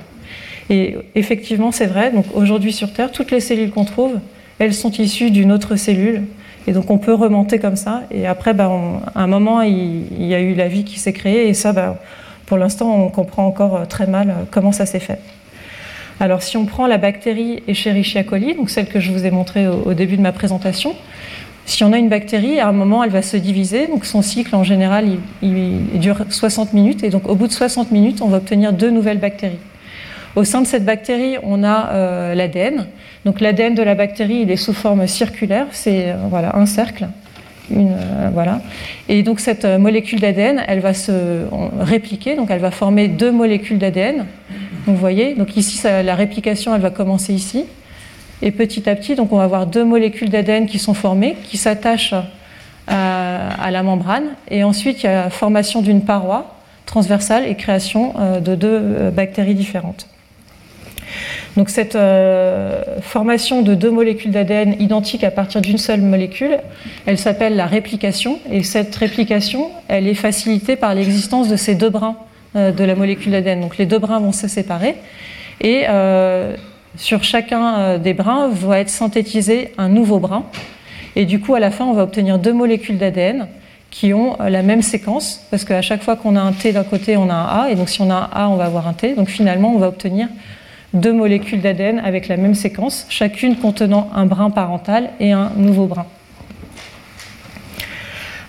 Et 0.69 0.95
effectivement, 1.15 1.71
c'est 1.71 1.87
vrai. 1.87 2.11
Aujourd'hui 2.33 2.71
sur 2.71 2.93
Terre, 2.93 3.11
toutes 3.11 3.31
les 3.31 3.39
cellules 3.39 3.71
qu'on 3.71 3.85
trouve, 3.85 4.19
elles 4.59 4.73
sont 4.73 4.91
issues 4.91 5.31
d'une 5.31 5.51
autre 5.51 5.75
cellule. 5.75 6.23
Et 6.67 6.73
donc 6.73 6.89
on 6.91 6.97
peut 6.97 7.13
remonter 7.13 7.59
comme 7.59 7.75
ça. 7.75 8.03
Et 8.11 8.27
après, 8.27 8.53
bah, 8.53 8.71
à 9.15 9.23
un 9.23 9.27
moment, 9.27 9.61
il, 9.61 10.25
y 10.25 10.33
a 10.35 10.39
eu 10.39 10.53
la 10.53 10.67
vie 10.67 10.83
qui 10.83 10.99
s'est 10.99 11.13
créée. 11.13 11.47
Et 11.47 11.53
ça, 11.53 11.73
bah, 11.73 11.97
pour 12.45 12.57
l'instant, 12.57 12.93
on 12.95 13.09
comprend 13.09 13.45
encore 13.45 13.75
euh, 13.77 13.85
très 13.85 14.07
mal 14.07 14.29
euh, 14.29 14.33
comment 14.49 14.71
ça 14.71 14.85
s'est 14.85 14.99
fait. 14.99 15.19
Alors, 16.19 16.43
si 16.43 16.57
on 16.57 16.65
prend 16.65 16.85
la 16.85 16.97
bactérie 16.97 17.63
Escherichia 17.67 18.23
coli, 18.23 18.53
donc 18.53 18.69
celle 18.69 18.87
que 18.87 18.99
je 18.99 19.11
vous 19.11 19.25
ai 19.25 19.31
montrée 19.31 19.67
au, 19.67 19.93
début 19.93 20.17
de 20.17 20.21
ma 20.21 20.31
présentation, 20.31 20.93
si 21.65 21.83
on 21.83 21.93
a 21.93 21.97
une 21.97 22.09
bactérie, 22.09 22.59
à 22.59 22.67
un 22.67 22.73
moment, 22.73 23.03
elle 23.03 23.09
va 23.09 23.23
se 23.23 23.37
diviser. 23.37 23.87
Donc, 23.87 24.05
son 24.05 24.21
cycle, 24.21 24.55
en 24.55 24.63
général, 24.63 25.07
il, 25.41 25.99
dure 25.99 26.25
60 26.29 26.73
minutes. 26.73 27.03
Et 27.03 27.09
donc, 27.09 27.27
au 27.27 27.33
bout 27.33 27.47
de 27.47 27.53
60 27.53 27.91
minutes, 27.91 28.21
on 28.21 28.27
va 28.27 28.37
obtenir 28.37 28.71
deux 28.71 28.91
nouvelles 28.91 29.17
bactéries. 29.17 29.57
Au 30.35 30.43
sein 30.43 30.61
de 30.61 30.67
cette 30.67 30.85
bactérie, 30.85 31.37
on 31.41 31.63
a 31.63 31.89
euh, 31.93 32.35
l'ADN. 32.35 32.85
Donc, 33.25 33.41
l'ADN 33.41 33.75
de 33.75 33.83
la 33.83 33.95
bactérie, 33.95 34.41
il 34.41 34.51
est 34.51 34.57
sous 34.57 34.73
forme 34.73 35.05
circulaire. 35.07 35.67
C'est 35.71 36.15
voilà, 36.29 36.55
un 36.57 36.65
cercle. 36.65 37.07
Euh, 37.77 38.29
voilà. 38.33 38.61
Et 39.09 39.23
donc 39.23 39.39
cette 39.39 39.65
euh, 39.65 39.77
molécule 39.77 40.19
d'ADN, 40.19 40.63
elle 40.67 40.79
va 40.79 40.93
se 40.93 41.45
répliquer, 41.79 42.35
donc 42.35 42.49
elle 42.51 42.59
va 42.59 42.71
former 42.71 43.07
deux 43.07 43.31
molécules 43.31 43.77
d'ADN. 43.77 44.25
vous 44.85 44.95
voyez, 44.95 45.35
donc 45.35 45.55
ici 45.57 45.81
la 45.83 46.15
réplication, 46.15 46.75
elle 46.75 46.81
va 46.81 46.89
commencer 46.89 47.33
ici, 47.33 47.65
et 48.41 48.51
petit 48.51 48.89
à 48.89 48.95
petit, 48.95 49.15
donc 49.15 49.31
on 49.31 49.37
va 49.37 49.43
avoir 49.43 49.67
deux 49.67 49.85
molécules 49.85 50.29
d'ADN 50.29 50.65
qui 50.65 50.79
sont 50.79 50.93
formées, 50.93 51.35
qui 51.43 51.57
s'attachent 51.57 52.15
à, 52.87 53.71
la 53.71 53.83
membrane, 53.83 54.25
et 54.49 54.63
ensuite 54.63 55.03
il 55.03 55.05
y 55.05 55.09
a 55.09 55.25
la 55.25 55.29
formation 55.29 55.81
d'une 55.81 56.01
paroi 56.01 56.55
transversale 56.85 57.47
et 57.47 57.55
création 57.55 58.13
euh, 58.19 58.39
de 58.39 58.55
deux 58.55 59.11
bactéries 59.11 59.55
différentes. 59.55 60.07
Donc 61.57 61.69
cette 61.69 61.95
euh, 61.95 62.81
formation 63.01 63.61
de 63.61 63.75
deux 63.75 63.91
molécules 63.91 64.31
d'ADN 64.31 64.75
identiques 64.79 65.23
à 65.23 65.31
partir 65.31 65.61
d'une 65.61 65.77
seule 65.77 66.01
molécule, 66.01 66.59
elle 67.05 67.17
s'appelle 67.17 67.55
la 67.55 67.65
réplication. 67.65 68.39
Et 68.51 68.63
cette 68.63 68.95
réplication, 68.95 69.69
elle 69.87 70.07
est 70.07 70.13
facilitée 70.13 70.75
par 70.75 70.95
l'existence 70.95 71.49
de 71.49 71.57
ces 71.57 71.75
deux 71.75 71.89
brins 71.89 72.15
euh, 72.55 72.71
de 72.71 72.83
la 72.83 72.95
molécule 72.95 73.33
d'ADN. 73.33 73.59
Donc 73.59 73.77
les 73.77 73.85
deux 73.85 73.99
brins 73.99 74.19
vont 74.19 74.31
se 74.31 74.47
séparer. 74.47 74.95
Et 75.59 75.83
euh, 75.89 76.55
sur 76.95 77.23
chacun 77.23 77.97
des 77.97 78.13
brins 78.13 78.49
va 78.49 78.79
être 78.79 78.89
synthétisé 78.89 79.73
un 79.77 79.89
nouveau 79.89 80.19
brin. 80.19 80.45
Et 81.15 81.25
du 81.25 81.39
coup, 81.41 81.55
à 81.55 81.59
la 81.59 81.71
fin, 81.71 81.85
on 81.85 81.93
va 81.93 82.03
obtenir 82.03 82.39
deux 82.39 82.53
molécules 82.53 82.97
d'ADN 82.97 83.47
qui 83.91 84.13
ont 84.13 84.37
la 84.39 84.61
même 84.61 84.81
séquence, 84.81 85.45
parce 85.51 85.65
qu'à 85.65 85.81
chaque 85.81 86.01
fois 86.01 86.15
qu'on 86.15 86.37
a 86.37 86.41
un 86.41 86.53
T 86.53 86.71
d'un 86.71 86.85
côté, 86.85 87.17
on 87.17 87.29
a 87.29 87.33
un 87.33 87.63
A, 87.63 87.69
et 87.69 87.75
donc 87.75 87.89
si 87.89 88.01
on 88.01 88.09
a 88.09 88.15
un 88.15 88.29
A, 88.31 88.47
on 88.47 88.55
va 88.55 88.63
avoir 88.63 88.87
un 88.87 88.93
T. 88.93 89.15
Donc 89.15 89.27
finalement, 89.27 89.73
on 89.75 89.77
va 89.77 89.89
obtenir 89.89 90.29
deux 90.93 91.13
molécules 91.13 91.61
d'ADN 91.61 91.99
avec 91.99 92.27
la 92.27 92.37
même 92.37 92.55
séquence, 92.55 93.05
chacune 93.09 93.55
contenant 93.55 94.09
un 94.13 94.25
brin 94.25 94.49
parental 94.49 95.11
et 95.19 95.31
un 95.31 95.51
nouveau 95.55 95.85
brin. 95.85 96.05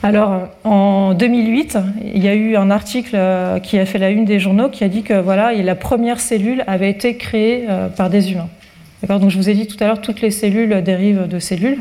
Alors, 0.05 0.49
en 0.65 1.15
2008, 1.15 1.79
il 2.15 2.25
y 2.25 2.29
a 2.29 2.35
eu 2.35 2.57
un 2.57 2.73
article 2.73 3.15
euh, 3.15 3.61
qui 3.61 3.79
a 3.79 3.87
fait 3.87 3.99
la 3.99 4.11
une 4.11 4.25
des 4.25 4.41
journaux 4.41 4.69
qui 4.69 4.83
a 4.83 4.89
dit 4.89 5.05
que 5.05 5.15
voilà, 5.15 5.53
la 5.53 5.75
première 5.77 6.19
cellule 6.19 6.65
avait 6.67 6.91
été 6.91 7.17
créée 7.17 7.67
euh, 7.71 7.89
par 7.89 8.11
des 8.11 8.33
humains. 8.33 8.49
Donc, 9.09 9.31
je 9.31 9.37
vous 9.37 9.49
ai 9.49 9.55
dit 9.55 9.69
tout 9.69 9.77
à 9.79 9.87
l'heure, 9.87 10.01
toutes 10.01 10.21
les 10.21 10.33
cellules 10.33 10.83
dérivent 10.83 11.29
de 11.29 11.39
cellules. 11.39 11.79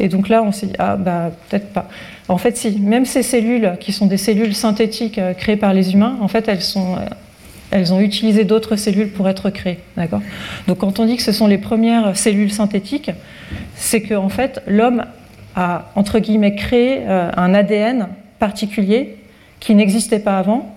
Et 0.00 0.08
donc 0.08 0.30
là, 0.30 0.42
on 0.42 0.52
s'est 0.52 0.66
dit, 0.66 0.74
ah, 0.78 0.96
bah, 0.96 1.30
peut-être 1.48 1.68
pas. 1.72 1.88
En 2.28 2.38
fait, 2.38 2.56
si, 2.56 2.80
même 2.80 3.04
ces 3.04 3.22
cellules 3.22 3.72
qui 3.80 3.92
sont 3.92 4.06
des 4.06 4.16
cellules 4.16 4.54
synthétiques 4.54 5.18
euh, 5.18 5.34
créées 5.34 5.56
par 5.56 5.74
les 5.74 5.92
humains, 5.92 6.16
en 6.22 6.28
fait, 6.28 6.48
elles 6.48 6.62
sont 6.62 6.96
elles 7.72 7.92
ont 7.92 8.00
utilisé 8.00 8.44
d'autres 8.44 8.76
cellules 8.76 9.10
pour 9.10 9.28
être 9.28 9.50
créées. 9.50 9.78
Donc 10.68 10.78
quand 10.78 11.00
on 11.00 11.06
dit 11.06 11.16
que 11.16 11.22
ce 11.22 11.32
sont 11.32 11.46
les 11.46 11.58
premières 11.58 12.16
cellules 12.16 12.52
synthétiques, 12.52 13.10
c'est 13.74 14.02
qu'en 14.02 14.24
en 14.24 14.28
fait, 14.28 14.62
l'homme 14.66 15.04
a, 15.56 15.90
entre 15.94 16.18
guillemets, 16.18 16.54
créé 16.54 17.00
euh, 17.00 17.30
un 17.36 17.54
ADN 17.54 18.08
particulier 18.38 19.16
qui 19.58 19.74
n'existait 19.74 20.18
pas 20.18 20.38
avant, 20.38 20.76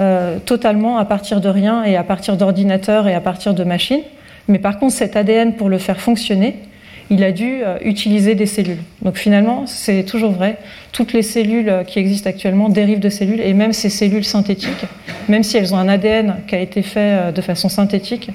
euh, 0.00 0.38
totalement 0.38 0.98
à 0.98 1.04
partir 1.04 1.40
de 1.40 1.48
rien 1.48 1.82
et 1.82 1.96
à 1.96 2.04
partir 2.04 2.36
d'ordinateurs 2.36 3.08
et 3.08 3.14
à 3.14 3.20
partir 3.20 3.54
de 3.54 3.64
machines. 3.64 4.02
Mais 4.46 4.58
par 4.58 4.78
contre, 4.78 4.92
cet 4.92 5.16
ADN, 5.16 5.54
pour 5.54 5.70
le 5.70 5.78
faire 5.78 6.00
fonctionner, 6.00 6.56
il 7.10 7.22
a 7.22 7.32
dû 7.32 7.62
euh, 7.62 7.78
utiliser 7.82 8.34
des 8.34 8.46
cellules. 8.46 8.82
Donc 9.02 9.16
finalement, 9.16 9.66
c'est 9.66 10.04
toujours 10.04 10.32
vrai. 10.32 10.56
Toutes 10.92 11.12
les 11.12 11.22
cellules 11.22 11.68
euh, 11.68 11.84
qui 11.84 11.98
existent 11.98 12.30
actuellement 12.30 12.68
dérivent 12.68 13.00
de 13.00 13.08
cellules, 13.08 13.40
et 13.40 13.52
même 13.52 13.72
ces 13.72 13.90
cellules 13.90 14.24
synthétiques, 14.24 14.86
même 15.28 15.42
si 15.42 15.56
elles 15.56 15.74
ont 15.74 15.78
un 15.78 15.88
ADN 15.88 16.36
qui 16.46 16.54
a 16.54 16.60
été 16.60 16.82
fait 16.82 17.00
euh, 17.00 17.32
de 17.32 17.40
façon 17.40 17.68
synthétique, 17.68 18.30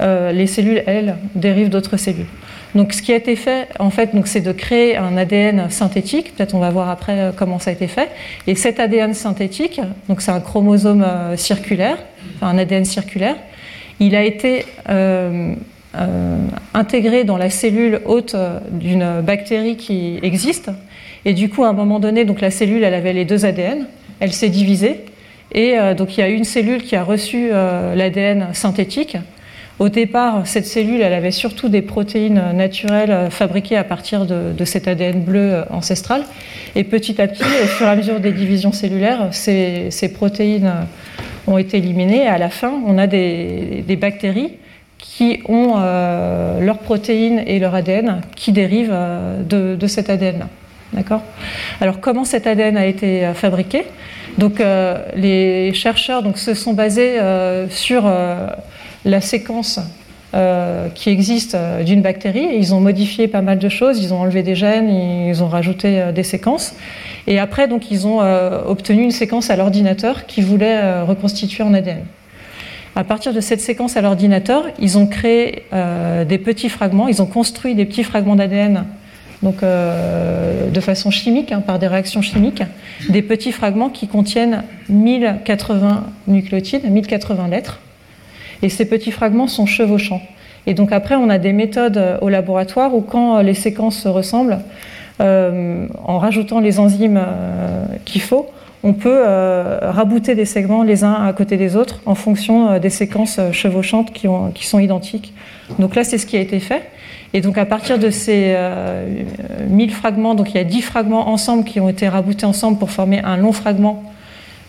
les 0.00 0.46
cellules, 0.46 0.84
elles, 0.86 1.16
dérivent 1.34 1.70
d'autres 1.70 1.96
cellules. 1.96 2.28
Donc, 2.76 2.92
ce 2.92 3.02
qui 3.02 3.12
a 3.12 3.16
été 3.16 3.34
fait, 3.34 3.66
en 3.80 3.90
fait, 3.90 4.10
c'est 4.26 4.40
de 4.40 4.52
créer 4.52 4.96
un 4.96 5.16
ADN 5.16 5.70
synthétique. 5.70 6.36
Peut-être 6.36 6.54
on 6.54 6.60
va 6.60 6.70
voir 6.70 6.88
après 6.88 7.32
comment 7.36 7.58
ça 7.58 7.70
a 7.70 7.72
été 7.72 7.88
fait. 7.88 8.08
Et 8.46 8.54
cet 8.54 8.78
ADN 8.78 9.12
synthétique, 9.12 9.80
donc 10.08 10.20
c'est 10.20 10.30
un 10.30 10.38
chromosome 10.38 11.04
circulaire, 11.34 11.98
un 12.42 12.58
ADN 12.58 12.84
circulaire, 12.84 13.34
il 13.98 14.14
a 14.14 14.22
été 14.22 14.66
intégré 16.74 17.24
dans 17.24 17.38
la 17.38 17.50
cellule 17.50 18.00
hôte 18.04 18.36
d'une 18.70 19.20
bactérie 19.22 19.76
qui 19.76 20.18
existe. 20.22 20.70
Et 21.24 21.32
du 21.32 21.48
coup, 21.48 21.64
à 21.64 21.68
un 21.68 21.72
moment 21.72 21.98
donné, 21.98 22.24
donc 22.24 22.40
la 22.40 22.50
cellule, 22.50 22.84
elle 22.84 22.94
avait 22.94 23.12
les 23.12 23.24
deux 23.24 23.44
ADN, 23.44 23.86
elle 24.20 24.32
s'est 24.32 24.48
divisée. 24.48 25.00
Et 25.52 25.76
donc, 25.96 26.16
il 26.16 26.20
y 26.20 26.22
a 26.22 26.28
une 26.28 26.44
cellule 26.44 26.82
qui 26.82 26.94
a 26.94 27.02
reçu 27.02 27.50
l'ADN 27.50 28.48
synthétique 28.52 29.16
au 29.78 29.88
départ, 29.88 30.44
cette 30.44 30.66
cellule, 30.66 31.00
elle 31.02 31.12
avait 31.12 31.30
surtout 31.30 31.68
des 31.68 31.82
protéines 31.82 32.42
naturelles 32.52 33.12
euh, 33.12 33.30
fabriquées 33.30 33.76
à 33.76 33.84
partir 33.84 34.26
de, 34.26 34.64
cet 34.64 34.88
ADN 34.88 35.20
bleu 35.20 35.52
euh, 35.54 35.62
ancestral. 35.70 36.24
Et 36.74 36.82
petit 36.82 37.20
à 37.22 37.28
petit, 37.28 37.44
au 37.44 37.66
fur 37.66 37.86
et 37.86 37.90
à 37.90 37.94
mesure 37.94 38.18
des 38.18 38.32
divisions 38.32 38.72
cellulaires, 38.72 39.28
ces, 39.30 39.90
protéines 40.12 40.66
euh, 40.66 40.82
ont 41.52 41.58
été 41.58 41.78
éliminées. 41.78 42.24
Et 42.24 42.26
à 42.26 42.38
la 42.38 42.50
fin, 42.50 42.72
on 42.86 42.98
a 42.98 43.06
des, 43.06 43.84
bactéries 44.00 44.54
qui 45.18 45.40
ont 45.48 45.74
leurs 46.60 46.78
protéines 46.78 47.42
et 47.44 47.58
leur 47.58 47.74
ADN 47.74 48.20
qui 48.36 48.52
dérivent 48.52 48.96
de, 49.48 49.86
cet 49.88 50.10
ADN-là. 50.10 50.46
D'accord? 50.92 51.22
Alors, 51.80 51.98
comment 51.98 52.24
cet 52.24 52.46
ADN 52.46 52.76
a 52.76 52.86
été 52.86 53.28
fabriqué? 53.34 53.82
Donc, 54.38 54.62
les 55.16 55.74
chercheurs 55.74 56.22
se 56.36 56.54
sont 56.54 56.72
basés 56.72 57.18
sur 57.68 58.08
la 59.04 59.20
séquence 59.20 59.80
euh, 60.34 60.90
qui 60.94 61.08
existe 61.08 61.54
euh, 61.54 61.82
d'une 61.82 62.02
bactérie. 62.02 62.48
ils 62.52 62.74
ont 62.74 62.80
modifié 62.80 63.28
pas 63.28 63.40
mal 63.40 63.58
de 63.58 63.68
choses. 63.70 63.98
Ils 64.02 64.12
ont 64.12 64.20
enlevé 64.20 64.42
des 64.42 64.54
gènes, 64.54 64.90
ils 64.90 65.42
ont 65.42 65.48
rajouté 65.48 66.02
euh, 66.02 66.12
des 66.12 66.22
séquences. 66.22 66.74
Et 67.26 67.38
après, 67.38 67.66
donc, 67.66 67.90
ils 67.90 68.06
ont 68.06 68.20
obtenu 68.66 69.02
une 69.02 69.10
séquence 69.10 69.50
à 69.50 69.56
l'ordinateur 69.56 70.26
qui 70.26 70.40
voulait 70.40 71.02
reconstituer 71.02 71.62
en 71.62 71.74
ADN. 71.74 72.04
À 72.98 73.04
partir 73.04 73.32
de 73.32 73.40
cette 73.40 73.60
séquence 73.60 73.96
à 73.96 74.00
l'ordinateur, 74.00 74.64
ils 74.80 74.98
ont 74.98 75.06
créé 75.06 75.62
des 76.28 76.38
petits 76.38 76.68
fragments. 76.68 77.06
Ils 77.06 77.22
ont 77.22 77.26
construit 77.26 77.76
des 77.76 77.84
petits 77.84 78.02
fragments 78.02 78.34
d'ADN. 78.34 78.86
Donc, 79.44 79.60
de 79.62 80.80
façon 80.80 81.12
chimique, 81.12 81.52
hein, 81.52 81.60
par 81.60 81.78
des 81.78 81.86
réactions 81.86 82.22
chimiques, 82.22 82.64
des 83.08 83.22
petits 83.22 83.52
fragments 83.52 83.88
qui 83.88 84.08
contiennent 84.08 84.64
1080 84.88 86.06
nucléotides, 86.26 86.90
1080 86.90 87.46
lettres. 87.46 87.78
Et 88.62 88.68
ces 88.68 88.84
petits 88.84 89.12
fragments 89.12 89.46
sont 89.46 89.66
chevauchants. 89.66 90.20
Et 90.66 90.74
donc 90.74 90.92
après, 90.92 91.14
on 91.14 91.30
a 91.30 91.38
des 91.38 91.52
méthodes 91.52 91.96
euh, 91.96 92.18
au 92.20 92.28
laboratoire 92.28 92.94
où 92.94 93.00
quand 93.00 93.38
euh, 93.38 93.42
les 93.42 93.54
séquences 93.54 93.98
se 93.98 94.08
ressemblent, 94.08 94.58
euh, 95.20 95.86
en 96.04 96.18
rajoutant 96.18 96.60
les 96.60 96.78
enzymes 96.78 97.20
qu'il 98.04 98.20
faut, 98.20 98.48
on 98.82 98.92
peut 98.92 99.22
rabouter 99.82 100.34
des 100.34 100.44
segments 100.44 100.82
les 100.82 101.02
uns 101.02 101.14
à 101.14 101.32
côté 101.32 101.56
des 101.56 101.74
autres 101.74 102.00
en 102.06 102.14
fonction 102.14 102.78
des 102.78 102.90
séquences 102.90 103.40
chevauchantes 103.50 104.12
qui, 104.12 104.28
ont, 104.28 104.50
qui, 104.52 104.66
sont 104.66 104.78
identiques. 104.78 105.34
Donc 105.78 105.96
là, 105.96 106.04
c'est 106.04 106.16
ce 106.16 106.26
qui 106.26 106.36
a 106.36 106.40
été 106.40 106.60
fait. 106.60 106.82
Et 107.34 107.40
donc 107.40 107.58
à 107.58 107.66
partir 107.66 107.98
de 107.98 108.10
ces 108.10 108.56
1000 109.68 109.90
fragments, 109.90 110.34
donc 110.34 110.50
il 110.50 110.56
y 110.56 110.60
a 110.60 110.64
10 110.64 110.82
fragments 110.82 111.28
ensemble 111.28 111.64
qui 111.64 111.80
ont 111.80 111.88
été 111.88 112.08
raboutés 112.08 112.46
ensemble 112.46 112.78
pour 112.78 112.90
former 112.90 113.20
un 113.24 113.36
long 113.36 113.52
fragment. 113.52 114.04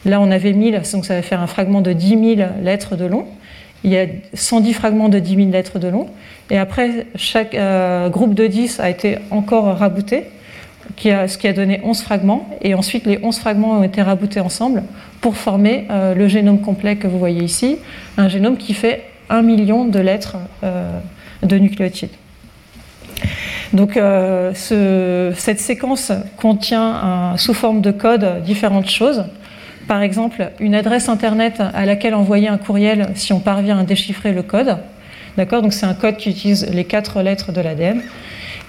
Là, 0.06 0.22
on 0.22 0.32
avait 0.32 0.54
1000, 0.54 0.82
donc 0.94 1.06
ça 1.06 1.16
va 1.16 1.22
faire 1.22 1.42
un 1.42 1.48
fragment 1.48 1.82
de 1.82 1.94
10 1.94 2.36
000 2.38 2.50
lettres 2.62 2.96
de 2.96 3.06
long. 3.06 3.26
Il 3.84 3.92
y 3.92 3.98
a 3.98 4.06
110 4.34 4.74
fragments 4.74 5.10
de 5.10 5.20
10 5.20 5.36
000 5.36 5.50
lettres 5.52 5.80
de 5.80 5.88
long. 5.88 6.08
Et 6.50 6.58
après, 6.58 7.08
chaque 7.16 7.54
euh, 7.54 8.10
groupe 8.10 8.34
de 8.34 8.48
10 8.48 8.80
a 8.80 8.90
été 8.90 9.18
encore 9.32 9.66
rabouté, 9.78 10.26
ce 10.98 11.38
qui 11.38 11.48
a 11.48 11.54
donné 11.54 11.82
11 11.84 12.02
fragments. 12.02 12.50
Et 12.62 12.74
ensuite, 12.74 13.06
les 13.06 13.20
11 13.22 13.38
fragments 13.40 13.80
ont 13.80 13.84
été 13.84 14.02
raboutés 14.02 14.40
ensemble 14.40 14.84
pour 15.22 15.38
former 15.38 15.88
euh, 15.90 16.16
le 16.16 16.28
génome 16.28 16.62
complet 16.62 16.96
que 16.96 17.08
vous 17.08 17.20
voyez 17.20 17.44
ici, 17.44 17.78
un 18.18 18.30
génome 18.30 18.58
qui 18.58 18.74
fait 18.74 19.04
1 19.30 19.42
million 19.42 19.86
de 19.86 20.00
lettres 20.00 20.38
euh, 20.64 20.92
de 21.44 21.58
nucléotides. 21.58 22.10
Donc 23.72 24.00
cette 24.56 25.60
séquence 25.60 26.12
contient 26.38 27.36
sous 27.38 27.54
forme 27.54 27.82
de 27.82 27.92
code 27.92 28.42
différentes 28.44 28.90
choses 28.90 29.26
par 29.90 30.04
exemple 30.04 30.52
une 30.60 30.76
adresse 30.76 31.10
internet 31.10 31.64
à 31.74 31.86
laquelle 31.88 32.14
envoyer 32.14 32.48
un 32.48 32.60
courriel 32.60 33.10
si 33.16 33.34
on 33.34 33.40
parvient 33.40 33.80
à 33.80 33.84
déchiffrer 33.84 34.34
le 34.34 34.44
code. 34.44 34.78
D'accord? 35.36 35.64
Donc 35.64 35.74
c'est 35.74 35.88
un 35.88 35.96
code 35.96 36.16
qui 36.18 36.30
utilise 36.30 36.70
les 36.72 36.84
quatre 36.86 37.24
lettres 37.24 37.52
de 37.52 37.60
l'ADN. 37.60 38.04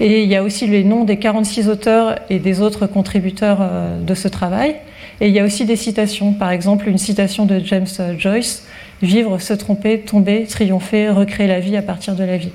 Et 0.00 0.22
il 0.22 0.28
y 0.28 0.36
a 0.36 0.42
aussi 0.42 0.66
les 0.66 0.82
noms 0.82 1.04
des 1.04 1.18
46 1.18 1.68
auteurs 1.68 2.16
et 2.30 2.38
des 2.38 2.60
autres 2.60 2.86
contributeurs 2.86 3.58
euh, 3.60 4.00
de 4.00 4.14
ce 4.14 4.28
travail. 4.28 4.76
Et 5.20 5.28
il 5.28 5.34
y 5.34 5.38
a 5.38 5.44
aussi 5.44 5.66
des 5.66 5.76
citations. 5.76 6.32
Par 6.32 6.50
exemple, 6.50 6.88
une 6.88 6.98
citation 6.98 7.46
de 7.46 7.60
James 7.64 7.86
Joyce 8.18 8.66
Vivre, 9.02 9.38
se 9.38 9.54
tromper, 9.54 10.00
tomber, 10.00 10.44
triompher, 10.44 11.08
recréer 11.08 11.46
la 11.46 11.58
vie 11.58 11.74
à 11.76 11.82
partir 11.82 12.14
de 12.16 12.24
la 12.24 12.36
vie. 12.36 12.52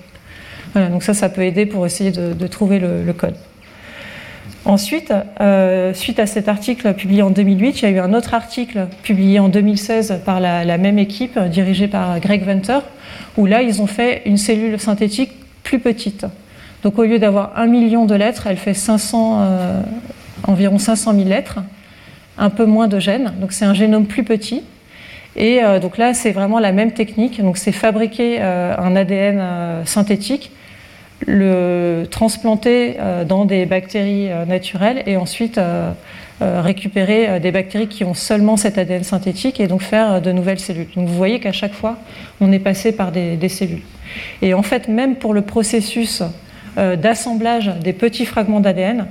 Voilà, 0.74 0.90
donc 0.90 1.02
ça, 1.02 1.16
ça 1.16 1.28
peut 1.28 1.42
aider 1.42 1.66
pour 1.66 1.88
essayer 1.88 2.12
de, 2.12 2.48
trouver 2.48 2.78
le 2.78 3.14
code. 3.14 3.34
Ensuite, 4.66 5.14
euh, 5.42 5.94
suite 5.94 6.18
à 6.18 6.26
cet 6.26 6.48
article 6.48 6.96
publié 6.96 7.22
en 7.22 7.30
2008, 7.30 7.82
il 7.82 7.84
y 7.84 7.86
a 7.86 7.92
eu 7.92 8.00
un 8.00 8.16
autre 8.16 8.34
article 8.34 8.88
publié 9.04 9.38
en 9.38 9.48
2016 9.48 10.22
par 10.26 10.40
la, 10.40 10.78
même 10.80 10.98
équipe, 10.98 11.38
dirigée 11.40 11.88
par 11.88 12.20
Greg 12.20 12.44
Venter, 12.44 12.80
où 13.38 13.46
là, 13.46 13.62
ils 13.62 13.84
ont 13.84 13.88
fait 13.88 14.24
une 14.26 14.38
cellule 14.38 14.80
synthétique 14.80 15.34
plus 15.62 15.78
petite. 15.78 16.26
Donc 16.86 17.00
au 17.00 17.04
lieu 17.04 17.18
d'avoir 17.18 17.54
un 17.56 17.66
million 17.66 18.06
de 18.06 18.14
lettres, 18.14 18.46
elle 18.46 18.58
fait 18.58 18.76
500, 18.76 19.40
euh, 19.42 19.82
environ 20.44 20.78
500 20.78 21.16
000 21.16 21.28
lettres, 21.28 21.58
un 22.38 22.52
peu 22.52 22.66
moins 22.66 22.88
de 22.88 23.00
gènes. 23.00 23.34
Donc 23.42 23.54
c'est 23.54 23.66
un 23.66 23.74
génome 23.74 24.06
plus 24.06 24.24
petit. 24.24 24.62
Et 25.36 25.64
euh, 25.64 25.80
donc 25.80 25.98
là, 25.98 26.14
c'est 26.14 26.32
vraiment 26.32 26.60
la 26.60 26.72
même 26.72 26.92
technique. 26.92 27.42
Donc 27.42 27.58
c'est 27.58 27.72
fabriquer 27.72 28.40
un 28.40 28.96
ADN 28.96 29.84
synthétique 29.86 30.52
le 31.26 32.06
transplanter 32.10 32.98
euh, 33.00 33.24
dans 33.24 33.46
des 33.46 33.66
bactéries 33.66 34.32
euh, 34.32 34.46
naturelles 34.46 35.04
et 35.06 35.18
ensuite 35.18 35.58
euh, 35.58 35.92
récupérer 36.42 37.40
des 37.40 37.52
bactéries 37.52 37.88
qui 37.88 38.04
ont 38.04 38.14
seulement 38.14 38.58
cet 38.58 38.78
ADN 38.78 39.04
synthétique 39.04 39.62
et 39.62 39.68
donc 39.68 39.82
faire 39.82 40.22
de 40.22 40.32
nouvelles 40.34 40.60
cellules. 40.60 40.90
Donc 40.96 41.08
vous 41.08 41.16
voyez 41.16 41.40
qu'à 41.40 41.54
chaque 41.54 41.74
fois, 41.74 41.98
on 42.42 42.52
est 42.52 42.60
passé 42.60 42.92
par 42.92 43.14
des, 43.14 43.50
cellules. 43.50 43.84
Et 44.42 44.54
en 44.54 44.62
fait, 44.62 44.90
même 44.90 45.16
pour 45.16 45.34
le 45.34 45.44
processus 45.44 46.22
d'assemblage 46.76 47.72
des 47.84 47.94
petits 47.94 48.26
fragments 48.26 48.60
d'ADN, 48.60 49.08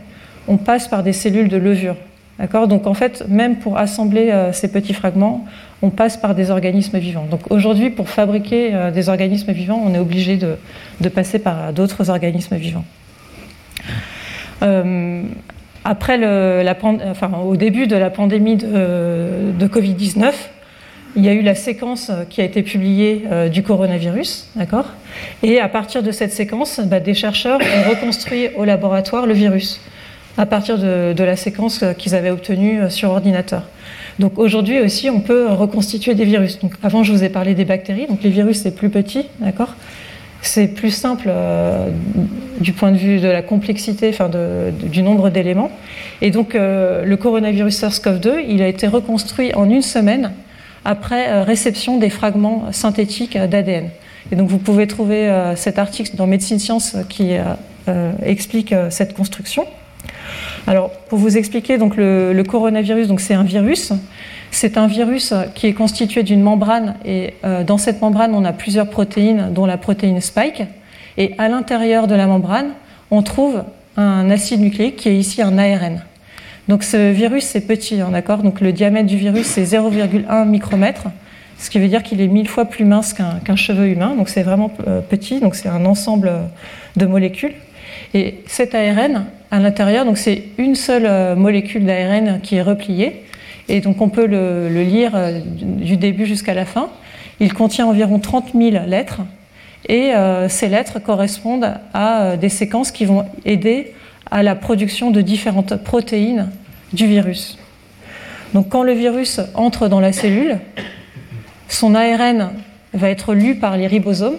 on 0.48 0.56
passe 0.56 0.88
par 0.88 1.02
des 1.02 1.12
cellules 1.12 1.48
de 1.48 1.56
levure. 1.56 1.96
Donc 2.38 2.86
en 2.86 2.94
fait, 2.94 3.24
même 3.28 3.56
pour 3.56 3.78
assembler 3.78 4.30
euh, 4.30 4.52
ces 4.52 4.68
petits 4.68 4.94
fragments, 4.94 5.44
on 5.82 5.90
passe 5.90 6.16
par 6.16 6.34
des 6.34 6.50
organismes 6.50 6.98
vivants. 6.98 7.26
Donc 7.30 7.50
aujourd'hui, 7.50 7.90
pour 7.90 8.08
fabriquer 8.08 8.74
euh, 8.74 8.90
des 8.90 9.08
organismes 9.08 9.52
vivants, 9.52 9.80
on 9.84 9.94
est 9.94 9.98
obligé 9.98 10.36
de, 10.36 11.08
passer 11.08 11.38
par 11.38 11.72
d'autres 11.72 12.10
organismes 12.10 12.56
vivants. 12.56 12.84
Euh, 14.62 15.22
après 15.84 16.16
le, 16.16 16.64
au 17.44 17.56
début 17.56 17.86
de 17.86 17.96
la 17.96 18.10
pandémie 18.10 18.56
de, 18.56 19.66
Covid-19, 19.66 20.32
il 21.16 21.24
y 21.24 21.28
a 21.28 21.32
eu 21.32 21.42
la 21.42 21.54
séquence 21.54 22.10
qui 22.30 22.40
a 22.40 22.44
été 22.44 22.62
publiée 22.62 23.24
du 23.52 23.62
coronavirus, 23.62 24.48
d'accord? 24.56 24.86
Et 25.42 25.60
à 25.60 25.68
partir 25.68 26.02
de 26.02 26.10
cette 26.10 26.32
séquence, 26.32 26.80
bah, 26.80 27.00
des 27.00 27.14
chercheurs 27.14 27.60
ont 27.60 27.90
reconstruit 27.90 28.48
au 28.56 28.64
laboratoire 28.64 29.26
le 29.26 29.34
virus 29.34 29.80
à 30.36 30.46
partir 30.46 30.78
de, 30.78 31.22
la 31.22 31.36
séquence 31.36 31.84
qu'ils 31.98 32.14
avaient 32.14 32.30
obtenue 32.30 32.82
euh, 32.82 32.90
sur 32.90 33.10
ordinateur. 33.10 33.62
Donc 34.18 34.38
aujourd'hui 34.38 34.80
aussi, 34.80 35.10
on 35.10 35.20
peut 35.20 35.48
reconstituer 35.48 36.14
des 36.14 36.24
virus. 36.24 36.58
Avant, 36.82 37.02
je 37.02 37.12
vous 37.12 37.24
ai 37.24 37.28
parlé 37.28 37.54
des 37.54 37.64
bactéries. 37.64 38.06
Donc 38.06 38.22
les 38.22 38.30
virus, 38.30 38.62
c'est 38.62 38.74
plus 38.74 38.90
petit, 38.90 39.26
d'accord? 39.40 39.74
C'est 40.40 40.68
plus 40.68 40.90
simple 40.90 41.28
euh, 41.28 41.88
du 42.60 42.72
point 42.72 42.92
de 42.92 42.96
vue 42.96 43.18
de 43.18 43.28
la 43.28 43.42
complexité, 43.42 44.10
enfin 44.10 44.30
du 44.82 45.02
nombre 45.02 45.30
d'éléments. 45.30 45.70
Et 46.20 46.30
donc 46.30 46.54
euh, 46.54 47.04
le 47.04 47.16
coronavirus 47.16 47.82
SARS-CoV-2, 47.82 48.44
il 48.46 48.60
a 48.60 48.68
été 48.68 48.86
reconstruit 48.86 49.54
en 49.54 49.70
une 49.70 49.82
semaine 49.82 50.32
après 50.84 51.42
réception 51.42 51.98
des 51.98 52.10
fragments 52.10 52.72
synthétiques 52.72 53.36
d'ADN. 53.38 53.88
Et 54.32 54.36
donc 54.36 54.48
vous 54.48 54.58
pouvez 54.58 54.86
trouver 54.86 55.52
cet 55.56 55.78
article 55.78 56.16
dans 56.16 56.26
Médecine 56.26 56.58
Science 56.58 56.96
qui 57.08 57.32
explique 58.24 58.74
cette 58.90 59.14
construction. 59.14 59.66
Alors, 60.66 60.90
pour 61.08 61.18
vous 61.18 61.36
expliquer, 61.36 61.76
donc 61.76 61.96
le, 61.96 62.42
coronavirus, 62.42 63.08
donc 63.08 63.20
c'est 63.20 63.34
un 63.34 63.42
virus. 63.42 63.92
C'est 64.50 64.78
un 64.78 64.86
virus 64.86 65.34
qui 65.54 65.66
est 65.66 65.74
constitué 65.74 66.22
d'une 66.22 66.40
membrane 66.40 66.94
et 67.04 67.34
euh, 67.44 67.64
dans 67.64 67.76
cette 67.76 68.00
membrane, 68.00 68.34
on 68.34 68.44
a 68.44 68.52
plusieurs 68.52 68.88
protéines, 68.88 69.50
dont 69.52 69.66
la 69.66 69.76
protéine 69.76 70.20
spike. 70.20 70.62
Et 71.18 71.34
à 71.38 71.48
l'intérieur 71.48 72.06
de 72.06 72.14
la 72.14 72.26
membrane, 72.26 72.70
on 73.10 73.22
trouve 73.22 73.64
un 73.96 74.30
acide 74.30 74.60
nucléique 74.60 74.96
qui 74.96 75.08
est 75.08 75.16
ici 75.16 75.42
un 75.42 75.58
ARN. 75.58 76.02
Donc 76.68 76.82
ce 76.82 77.10
virus, 77.12 77.44
c'est 77.44 77.60
petit, 77.60 78.00
hein, 78.00 78.10
d'accord? 78.10 78.42
Donc 78.42 78.60
le 78.60 78.72
diamètre 78.72 79.06
du 79.06 79.18
virus, 79.18 79.46
c'est 79.46 79.64
0,1 79.64 80.48
micromètre. 80.48 81.04
ce 81.58 81.68
qui 81.68 81.78
veut 81.78 81.88
dire 81.88 82.02
qu'il 82.02 82.22
est 82.22 82.26
mille 82.26 82.48
fois 82.48 82.64
plus 82.64 82.86
mince 82.86 83.12
qu'un 83.12 83.56
cheveu 83.56 83.88
humain, 83.88 84.14
donc 84.16 84.28
c'est 84.30 84.42
vraiment 84.42 84.70
petit, 85.10 85.40
donc 85.40 85.54
c'est 85.54 85.68
un 85.68 85.84
ensemble 85.84 86.32
de 86.96 87.06
molécules. 87.06 87.54
Et 88.14 88.36
cet 88.46 88.74
ARN, 88.74 89.26
à 89.50 89.60
l'intérieur, 89.60 90.06
donc 90.06 90.16
c'est 90.16 90.44
une 90.56 90.74
seule 90.74 91.36
molécule 91.36 91.84
d'ARN 91.84 92.40
qui 92.42 92.56
est 92.56 92.62
repliée, 92.62 93.24
et 93.68 93.80
donc 93.80 94.00
on 94.00 94.08
peut 94.08 94.26
le, 94.26 94.68
lire 94.82 95.12
du 95.60 95.96
début 95.96 96.24
jusqu'à 96.24 96.54
la 96.54 96.64
fin. 96.64 96.88
Il 97.40 97.52
contient 97.52 97.86
environ 97.86 98.18
30 98.18 98.52
000 98.54 98.86
lettres, 98.86 99.20
et 99.88 100.12
ces 100.48 100.68
lettres 100.68 100.98
correspondent 100.98 101.74
à 101.92 102.36
des 102.36 102.48
séquences 102.48 102.90
qui 102.90 103.04
vont 103.04 103.26
aider 103.44 103.92
à 104.34 104.42
la 104.42 104.56
production 104.56 105.12
de 105.12 105.20
différentes 105.20 105.76
protéines 105.76 106.50
du 106.92 107.06
virus. 107.06 107.56
Donc 108.52 108.68
quand 108.68 108.82
le 108.82 108.92
virus 108.92 109.40
entre 109.54 109.86
dans 109.86 110.00
la 110.00 110.12
cellule, 110.12 110.58
son 111.68 111.94
ARN 111.94 112.50
va 112.92 113.10
être 113.10 113.32
lu 113.32 113.54
par 113.54 113.76
les 113.76 113.86
ribosomes, 113.86 114.36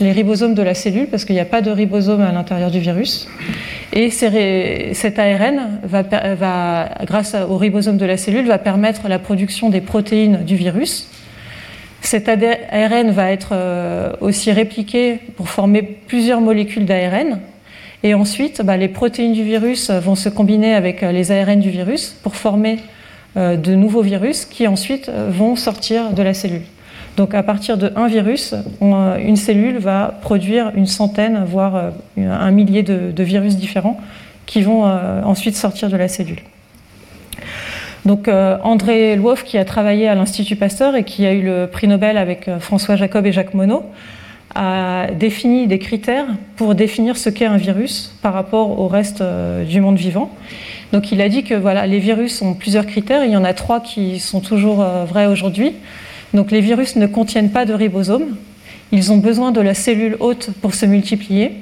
les 0.00 0.12
ribosomes 0.12 0.54
de 0.54 0.62
la 0.62 0.72
cellule, 0.72 1.08
parce 1.08 1.26
qu'il 1.26 1.34
n'y 1.34 1.40
a 1.42 1.44
pas 1.44 1.60
de 1.60 1.70
ribosome 1.70 2.22
à 2.22 2.32
l'intérieur 2.32 2.70
du 2.70 2.80
virus. 2.80 3.28
Et 3.92 4.08
cet 4.08 5.18
ARN, 5.18 5.80
va, 5.84 6.88
grâce 7.04 7.36
au 7.48 7.58
ribosome 7.58 7.98
de 7.98 8.06
la 8.06 8.16
cellule, 8.16 8.46
va 8.46 8.56
permettre 8.56 9.06
la 9.06 9.18
production 9.18 9.68
des 9.68 9.82
protéines 9.82 10.44
du 10.44 10.56
virus. 10.56 11.10
Cet 12.00 12.30
ARN 12.30 13.10
va 13.10 13.32
être 13.32 13.50
euh, 13.52 14.12
aussi 14.22 14.50
répliqué 14.50 15.18
pour 15.36 15.50
former 15.50 15.82
plusieurs 15.82 16.40
molécules 16.40 16.86
d'ARN, 16.86 17.38
et 18.06 18.14
ensuite, 18.14 18.62
bah, 18.62 18.76
les 18.76 18.86
protéines 18.86 19.32
du 19.32 19.42
virus 19.42 19.90
vont 19.90 20.14
se 20.14 20.28
combiner 20.28 20.74
avec 20.74 21.02
euh, 21.02 21.10
les 21.10 21.32
ARN 21.32 21.58
du 21.58 21.70
virus 21.70 22.16
pour 22.22 22.36
former 22.36 22.78
euh, 23.36 23.56
de 23.56 23.74
nouveaux 23.74 24.02
virus 24.02 24.44
qui 24.44 24.68
ensuite 24.68 25.08
euh, 25.08 25.28
vont 25.32 25.56
sortir 25.56 26.12
de 26.12 26.22
la 26.22 26.32
cellule. 26.32 26.62
Donc 27.16 27.34
à 27.34 27.42
partir 27.42 27.76
de 27.76 27.90
un 27.96 28.06
virus, 28.06 28.54
une 28.80 29.36
cellule 29.36 29.78
va 29.78 30.14
produire 30.22 30.70
une 30.76 30.86
centaine, 30.86 31.44
voire 31.46 31.92
un 32.18 32.50
millier 32.50 32.82
de, 32.82 33.22
virus 33.22 33.56
différents 33.56 33.98
qui 34.44 34.60
vont 34.60 34.82
ensuite 35.24 35.56
sortir 35.56 35.88
de 35.88 35.96
la 35.96 36.08
cellule. 36.08 36.40
Donc 38.04 38.28
André 38.28 39.16
Lwoff, 39.16 39.44
qui 39.44 39.56
a 39.56 39.64
travaillé 39.64 40.08
à 40.08 40.14
l'Institut 40.14 40.56
Pasteur 40.56 40.94
et 40.94 41.04
qui 41.04 41.24
a 41.24 41.32
eu 41.32 41.40
le 41.40 41.68
prix 41.68 41.88
Nobel 41.88 42.18
avec 42.18 42.50
François 42.60 42.96
Jacob 42.96 43.24
et 43.24 43.32
Jacques 43.32 43.54
Monod, 43.54 43.84
a 44.56 45.08
défini 45.12 45.66
des 45.66 45.78
critères 45.78 46.26
pour 46.56 46.74
définir 46.74 47.16
ce 47.16 47.28
qu'est 47.28 47.46
un 47.46 47.58
virus 47.58 48.12
par 48.22 48.32
rapport 48.32 48.80
au 48.80 48.88
reste 48.88 49.20
euh, 49.20 49.64
du 49.64 49.80
monde 49.80 49.96
vivant. 49.96 50.30
Donc 50.92 51.12
il 51.12 51.20
a 51.20 51.28
dit 51.28 51.44
que 51.44 51.54
voilà, 51.54 51.86
les 51.86 51.98
virus 51.98 52.40
ont 52.40 52.54
plusieurs 52.54 52.86
critères, 52.86 53.24
il 53.24 53.30
y 53.30 53.36
en 53.36 53.44
a 53.44 53.52
trois 53.52 53.80
qui 53.80 54.18
sont 54.18 54.40
toujours 54.40 54.82
euh, 54.82 55.04
vrais 55.04 55.26
aujourd'hui. 55.26 55.72
Donc 56.32 56.50
les 56.50 56.60
virus 56.60 56.96
ne 56.96 57.06
contiennent 57.06 57.50
pas 57.50 57.66
de 57.66 57.74
ribosomes, 57.74 58.36
ils 58.92 59.12
ont 59.12 59.18
besoin 59.18 59.52
de 59.52 59.60
la 59.60 59.74
cellule 59.74 60.16
hôte 60.20 60.50
pour 60.62 60.74
se 60.74 60.86
multiplier. 60.86 61.52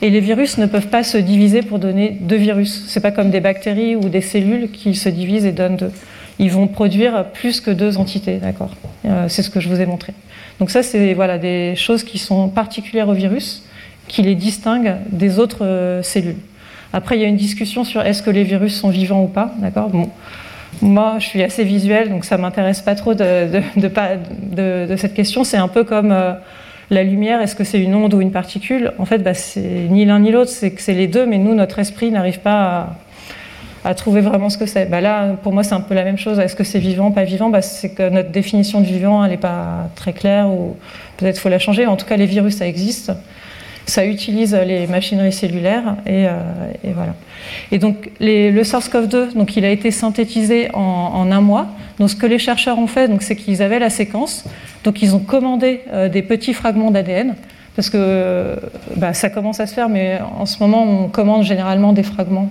Et 0.00 0.10
les 0.10 0.20
virus 0.20 0.58
ne 0.58 0.66
peuvent 0.66 0.88
pas 0.88 1.02
se 1.02 1.18
diviser 1.18 1.62
pour 1.62 1.78
donner 1.78 2.16
deux 2.20 2.36
virus. 2.36 2.84
C'est 2.88 3.00
pas 3.00 3.10
comme 3.10 3.30
des 3.30 3.40
bactéries 3.40 3.96
ou 3.96 4.08
des 4.08 4.20
cellules 4.20 4.70
qui 4.70 4.94
se 4.94 5.08
divisent 5.08 5.46
et 5.46 5.52
donnent 5.52 5.76
deux. 5.76 5.92
Ils 6.38 6.50
vont 6.50 6.68
produire 6.68 7.26
plus 7.32 7.60
que 7.60 7.70
deux 7.70 7.98
entités, 7.98 8.36
d'accord 8.36 8.70
euh, 9.04 9.28
C'est 9.28 9.42
ce 9.42 9.50
que 9.50 9.60
je 9.60 9.68
vous 9.68 9.80
ai 9.80 9.86
montré. 9.86 10.12
Donc 10.60 10.70
ça, 10.70 10.82
c'est 10.82 11.14
voilà, 11.14 11.38
des 11.38 11.74
choses 11.76 12.04
qui 12.04 12.18
sont 12.18 12.48
particulières 12.48 13.08
au 13.08 13.12
virus, 13.12 13.64
qui 14.06 14.22
les 14.22 14.34
distinguent 14.34 14.96
des 15.10 15.38
autres 15.38 15.64
euh, 15.64 16.02
cellules. 16.02 16.36
Après, 16.92 17.16
il 17.16 17.22
y 17.22 17.24
a 17.24 17.28
une 17.28 17.36
discussion 17.36 17.84
sur 17.84 18.02
est-ce 18.02 18.22
que 18.22 18.30
les 18.30 18.44
virus 18.44 18.78
sont 18.78 18.88
vivants 18.88 19.22
ou 19.22 19.28
pas, 19.28 19.52
d'accord 19.58 19.90
bon. 19.90 20.10
Moi, 20.80 21.16
je 21.18 21.26
suis 21.26 21.42
assez 21.42 21.64
visuelle, 21.64 22.10
donc 22.10 22.24
ça 22.24 22.38
m'intéresse 22.38 22.82
pas 22.82 22.94
trop 22.94 23.14
de, 23.14 23.60
de, 23.76 24.96
cette 24.96 25.14
question. 25.14 25.42
C'est 25.42 25.56
un 25.56 25.66
peu 25.66 25.82
comme 25.82 26.12
euh, 26.12 26.34
la 26.90 27.02
lumière, 27.02 27.40
est-ce 27.40 27.56
que 27.56 27.64
c'est 27.64 27.80
une 27.80 27.94
onde 27.94 28.14
ou 28.14 28.20
une 28.20 28.30
particule? 28.30 28.92
En 28.98 29.04
fait, 29.04 29.18
bah, 29.18 29.34
c'est 29.34 29.60
ni 29.60 30.04
l'un 30.04 30.20
ni 30.20 30.30
l'autre, 30.30 30.50
c'est 30.50 30.70
que 30.70 30.80
c'est 30.80 30.94
les 30.94 31.08
deux, 31.08 31.26
mais 31.26 31.38
nous, 31.38 31.54
notre 31.54 31.78
esprit 31.78 32.10
n'arrive 32.10 32.40
pas 32.40 32.76
à, 32.76 32.96
à 33.88 33.94
trouver 33.94 34.20
vraiment 34.20 34.50
ce 34.50 34.58
que 34.58 34.66
c'est. 34.66 34.84
Bah 34.84 35.00
là, 35.00 35.32
pour 35.42 35.54
moi, 35.54 35.62
c'est 35.62 35.72
un 35.72 35.80
peu 35.80 35.94
la 35.94 36.04
même 36.04 36.18
chose. 36.18 36.38
Est-ce 36.38 36.54
que 36.54 36.62
c'est 36.62 36.78
vivant, 36.78 37.10
pas 37.10 37.24
vivant? 37.24 37.48
Bah, 37.48 37.62
C'est 37.62 37.88
que 37.88 38.06
notre 38.10 38.28
définition 38.28 38.82
de 38.82 38.84
vivant, 38.84 39.24
elle 39.24 39.30
n'est 39.30 39.38
pas 39.38 39.88
très 39.94 40.12
claire, 40.12 40.50
ou 40.50 40.76
peut-être 41.16 41.38
faut 41.38 41.48
la 41.48 41.58
changer. 41.58 41.86
En 41.86 41.96
tout 41.96 42.04
cas, 42.04 42.18
les 42.18 42.26
virus, 42.26 42.56
ça 42.56 42.66
existe. 42.66 43.12
Ça 43.86 44.04
utilise 44.04 44.54
les 44.54 44.86
machineries 44.86 45.32
cellulaires, 45.32 45.96
et, 46.04 46.26
euh, 46.26 46.32
voilà. 46.94 47.14
Et 47.72 47.78
donc, 47.78 48.10
le 48.20 48.62
SARS-CoV-2, 48.62 49.32
donc, 49.34 49.56
il 49.56 49.64
a 49.64 49.70
été 49.70 49.90
synthétisé 49.90 50.68
en, 50.74 51.32
un 51.32 51.40
mois. 51.40 51.68
Donc, 51.98 52.10
ce 52.10 52.16
que 52.16 52.26
les 52.26 52.38
chercheurs 52.38 52.78
ont 52.78 52.88
fait, 52.88 53.08
donc, 53.08 53.22
c'est 53.22 53.36
qu'ils 53.36 53.62
avaient 53.62 53.78
la 53.78 53.88
séquence. 53.88 54.44
Donc, 54.84 55.00
ils 55.00 55.14
ont 55.14 55.20
commandé 55.20 55.80
euh, 55.94 56.10
des 56.10 56.20
petits 56.20 56.52
fragments 56.52 56.90
d'ADN 56.90 57.36
parce 57.74 57.88
que 57.88 58.56
bah, 58.96 59.14
ça 59.14 59.30
commence 59.30 59.60
à 59.60 59.66
se 59.66 59.72
faire, 59.72 59.88
mais 59.88 60.18
en 60.38 60.44
ce 60.44 60.58
moment, 60.58 60.82
on 60.82 61.08
commande 61.08 61.44
généralement 61.44 61.94
des 61.94 62.02
fragments 62.02 62.50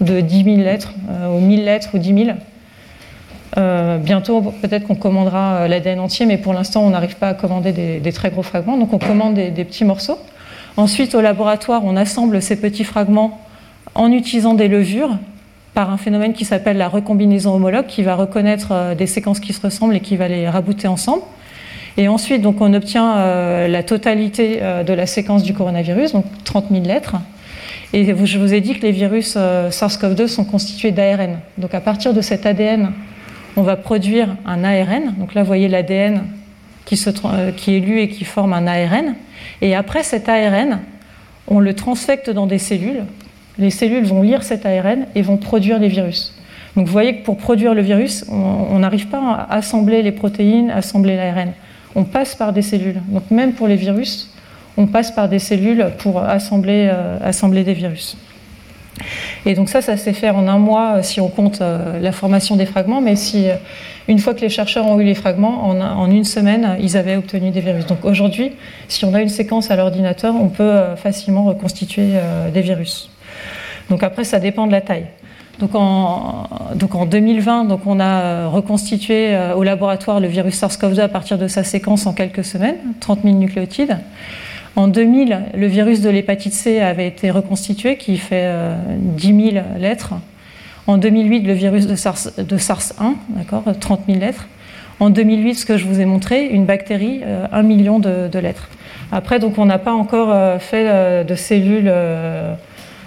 de 0.00 0.20
10 0.20 0.44
000 0.44 0.56
lettres, 0.58 0.94
euh, 1.10 1.36
ou 1.36 1.40
1000 1.40 1.64
lettres, 1.64 1.90
ou 1.94 1.98
10 1.98 2.24
000. 2.24 2.36
Euh, 3.56 3.98
bientôt, 3.98 4.40
peut-être 4.62 4.86
qu'on 4.86 4.94
commandera 4.94 5.62
euh, 5.62 5.68
l'ADN 5.68 6.00
entier, 6.00 6.26
mais 6.26 6.38
pour 6.38 6.54
l'instant, 6.54 6.82
on 6.82 6.90
n'arrive 6.90 7.16
pas 7.16 7.28
à 7.28 7.34
commander 7.34 7.72
des, 7.72 8.12
très 8.12 8.30
gros 8.30 8.42
fragments, 8.42 8.76
donc 8.76 8.92
on 8.92 8.98
commande 8.98 9.34
des, 9.34 9.64
petits 9.64 9.84
morceaux. 9.84 10.18
Ensuite, 10.76 11.14
au 11.14 11.20
laboratoire, 11.20 11.82
on 11.84 11.96
assemble 11.96 12.40
ces 12.40 12.60
petits 12.60 12.84
fragments 12.84 13.40
en 13.94 14.12
utilisant 14.12 14.54
des 14.54 14.68
levures 14.68 15.18
par 15.74 15.90
un 15.90 15.96
phénomène 15.96 16.32
qui 16.32 16.44
s'appelle 16.44 16.76
la 16.76 16.88
recombinaison 16.88 17.54
homologue, 17.54 17.86
qui 17.86 18.02
va 18.02 18.14
reconnaître 18.14 18.94
des 18.96 19.06
séquences 19.06 19.40
qui 19.40 19.52
se 19.52 19.60
ressemblent 19.60 19.96
et 19.96 20.00
qui 20.00 20.16
va 20.16 20.28
les 20.28 20.48
rabouter 20.48 20.86
ensemble. 20.86 21.22
Et 21.96 22.06
ensuite, 22.06 22.42
donc, 22.42 22.60
on 22.60 22.72
obtient 22.74 23.66
la 23.66 23.82
totalité 23.82 24.60
de 24.86 24.92
la 24.92 25.06
séquence 25.06 25.42
du 25.42 25.52
coronavirus, 25.52 26.12
donc 26.12 26.24
30 26.44 26.66
000 26.70 26.84
lettres. 26.84 27.16
Et 27.94 28.04
je 28.04 28.38
vous 28.38 28.52
ai 28.52 28.60
dit 28.60 28.74
que 28.74 28.82
les 28.82 28.92
virus 28.92 29.34
euh, 29.36 29.70
SARS-CoV-2 29.70 30.26
sont 30.26 30.44
constitués 30.44 30.90
d'ARN. 30.90 31.38
Donc 31.56 31.72
à 31.72 31.80
partir 31.80 32.12
de 32.12 32.20
cet 32.20 32.44
ADN, 32.44 32.92
on 33.56 33.62
va 33.62 33.76
produire 33.76 34.36
un 34.44 34.62
ARN. 34.62 35.14
Donc 35.18 35.32
là, 35.32 35.42
vous 35.42 35.46
voyez 35.46 35.68
l'ADN 35.68 36.24
qui, 36.84 37.02
euh, 37.06 37.50
qui 37.52 37.76
est 37.76 37.80
lu 37.80 38.00
et 38.00 38.08
qui 38.08 38.24
forme 38.24 38.52
un 38.52 38.66
ARN. 38.66 39.14
Et 39.62 39.74
après 39.74 40.02
cet 40.02 40.28
ARN, 40.28 40.80
on 41.46 41.60
le 41.60 41.72
transfecte 41.72 42.28
dans 42.28 42.46
des 42.46 42.58
cellules. 42.58 43.04
Les 43.58 43.70
cellules 43.70 44.04
vont 44.04 44.22
lire 44.22 44.42
cet 44.42 44.66
ARN 44.66 45.06
et 45.14 45.22
vont 45.22 45.38
produire 45.38 45.78
les 45.78 45.88
virus. 45.88 46.34
Donc 46.76 46.86
vous 46.86 46.92
voyez 46.92 47.16
que 47.16 47.24
pour 47.24 47.38
produire 47.38 47.74
le 47.74 47.80
virus, 47.80 48.26
on 48.30 48.78
n'arrive 48.78 49.08
pas 49.08 49.46
à 49.48 49.56
assembler 49.56 50.02
les 50.02 50.12
protéines, 50.12 50.70
assembler 50.70 51.16
l'ARN. 51.16 51.52
On 51.94 52.04
passe 52.04 52.34
par 52.34 52.52
des 52.52 52.62
cellules. 52.62 53.00
Donc 53.08 53.30
même 53.30 53.54
pour 53.54 53.66
les 53.66 53.76
virus, 53.76 54.30
on 54.78 54.86
passe 54.86 55.10
par 55.10 55.28
des 55.28 55.40
cellules 55.40 55.90
pour 55.98 56.22
assembler, 56.22 56.88
euh, 56.90 57.18
assembler 57.22 57.64
des 57.64 57.74
virus. 57.74 58.16
Et 59.44 59.54
donc 59.54 59.68
ça, 59.68 59.82
ça 59.82 59.96
s'est 59.96 60.12
fait 60.12 60.30
en 60.30 60.46
un 60.46 60.58
mois 60.58 60.96
euh, 60.96 61.02
si 61.02 61.20
on 61.20 61.28
compte 61.28 61.60
euh, 61.60 61.98
la 62.00 62.12
formation 62.12 62.54
des 62.54 62.64
fragments, 62.64 63.00
mais 63.00 63.16
si 63.16 63.46
une 64.06 64.20
fois 64.20 64.34
que 64.34 64.40
les 64.40 64.48
chercheurs 64.48 64.86
ont 64.86 64.98
eu 65.00 65.04
les 65.04 65.16
fragments, 65.16 65.68
en, 65.68 66.10
une 66.10 66.24
semaine, 66.24 66.76
ils 66.80 66.96
avaient 66.96 67.16
obtenu 67.16 67.50
des 67.50 67.60
virus. 67.60 67.86
Donc 67.86 68.04
aujourd'hui, 68.04 68.52
si 68.86 69.04
on 69.04 69.12
a 69.14 69.20
une 69.20 69.28
séquence 69.28 69.70
à 69.70 69.76
l'ordinateur, 69.76 70.34
on 70.40 70.48
peut 70.48 70.80
facilement 70.96 71.44
reconstituer 71.44 72.12
des 72.54 72.62
virus. 72.62 73.10
Donc 73.90 74.02
après, 74.02 74.24
ça 74.24 74.38
dépend 74.38 74.66
de 74.66 74.72
la 74.72 74.80
taille. 74.80 75.06
Donc 75.58 75.74
en, 75.74 76.44
donc 76.74 76.94
en 76.94 77.04
2020, 77.04 77.64
donc 77.66 77.80
on 77.84 78.00
a 78.00 78.46
reconstitué 78.46 79.36
au 79.54 79.62
laboratoire 79.62 80.20
le 80.20 80.28
virus 80.28 80.58
SARS-CoV-2 80.62 81.00
à 81.00 81.08
partir 81.08 81.36
de 81.36 81.46
sa 81.46 81.62
séquence 81.62 82.06
en 82.06 82.14
quelques 82.14 82.44
semaines, 82.44 82.76
30 83.00 83.24
000 83.24 83.36
nucléotides. 83.36 83.98
En 84.76 84.88
2000, 84.88 85.38
le 85.54 85.66
virus 85.66 86.00
de 86.00 86.10
l'hépatite 86.10 86.52
C 86.52 86.80
avait 86.80 87.08
été 87.08 87.30
reconstitué, 87.30 87.96
qui 87.96 88.16
fait 88.16 88.52
10 88.98 89.32
euh, 89.32 89.50
000 89.52 89.64
lettres. 89.78 90.14
En 90.86 90.98
2008, 90.98 91.42
le 91.42 91.52
virus 91.52 91.86
de 91.86 91.96
SARS, 91.96 92.28
de 92.38 92.56
SARS 92.56 92.92
1, 92.98 93.14
d'accord, 93.30 93.64
30 93.78 94.02
000 94.06 94.18
lettres. 94.18 94.46
En 95.00 95.10
2008, 95.10 95.54
ce 95.54 95.66
que 95.66 95.76
je 95.76 95.84
vous 95.84 96.00
ai 96.00 96.04
montré, 96.04 96.46
une 96.46 96.64
bactérie, 96.64 97.22
1 97.24 97.58
euh, 97.58 97.62
million 97.62 97.98
de, 97.98 98.38
lettres. 98.38 98.68
Après, 99.12 99.38
donc, 99.38 99.58
on 99.58 99.66
n'a 99.66 99.78
pas 99.78 99.92
encore 99.92 100.30
euh, 100.32 100.58
fait 100.58 101.24
de 101.24 101.34
cellules 101.34 101.92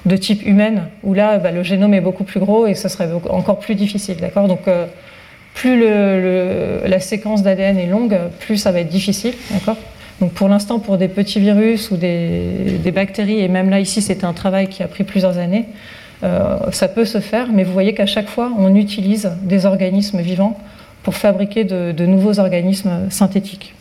de 0.05 0.17
type 0.17 0.45
humaine, 0.45 0.87
où 1.03 1.13
là, 1.13 1.37
bah, 1.37 1.51
le 1.51 1.63
génome 1.63 1.93
est 1.93 2.01
beaucoup 2.01 2.23
plus 2.23 2.39
gros 2.39 2.67
et 2.67 2.75
ce 2.75 2.89
serait 2.89 3.09
encore 3.29 3.59
plus 3.59 3.75
difficile, 3.75 4.17
d'accord 4.17 4.47
Donc, 4.47 4.61
plus 5.53 5.83
la 5.83 6.99
séquence 6.99 7.43
d'ADN 7.43 7.77
est 7.77 7.87
longue, 7.87 8.17
plus 8.39 8.57
ça 8.57 8.71
va 8.71 8.79
être 8.79 8.89
difficile, 8.89 9.33
d'accord 9.51 9.77
donc 10.21 10.33
pour 10.33 10.47
l'instant, 10.47 10.77
pour 10.77 10.97
des 10.97 11.07
petits 11.07 11.39
virus 11.39 11.89
ou 11.89 11.97
des, 11.97 12.91
bactéries, 12.93 13.39
et 13.39 13.47
même 13.47 13.71
là 13.71 13.79
ici 13.79 14.03
c'est 14.03 14.23
un 14.23 14.33
travail 14.33 14.67
qui 14.67 14.83
a 14.83 14.87
pris 14.87 15.03
plusieurs 15.03 15.39
années, 15.39 15.65
euh, 16.23 16.57
ça 16.71 16.87
peut 16.87 17.05
se 17.05 17.19
faire, 17.19 17.47
mais 17.51 17.63
vous 17.63 17.73
voyez 17.73 17.95
qu'à 17.95 18.05
chaque 18.05 18.29
fois 18.29 18.51
on 18.57 18.75
utilise 18.75 19.31
des 19.41 19.65
organismes 19.65 20.21
vivants 20.21 20.59
pour 21.01 21.15
fabriquer 21.15 21.63
de, 21.63 22.05
nouveaux 22.05 22.39
organismes 22.39 23.09
synthétiques. 23.09 23.73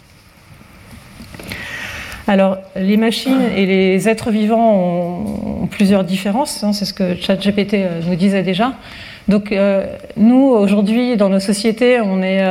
Alors, 2.27 2.57
les 2.75 2.97
machines 2.97 3.43
et 3.55 3.67
les 3.67 4.09
êtres 4.09 4.31
vivants 4.31 4.75
ont, 4.75 5.67
plusieurs 5.67 6.05
différences, 6.05 6.65
hein, 6.65 6.73
c'est 6.73 6.87
ce 6.87 6.95
que 6.95 7.17
ChatGPT 7.17 7.75
euh, 7.75 8.01
nous 8.07 8.15
disait 8.15 8.43
déjà. 8.43 8.73
Donc 9.29 9.55
nous, 10.17 10.49
aujourd'hui, 10.49 11.17
dans 11.17 11.29
nos 11.29 11.39
sociétés, 11.39 12.01
on 12.01 12.21
est 12.21 12.43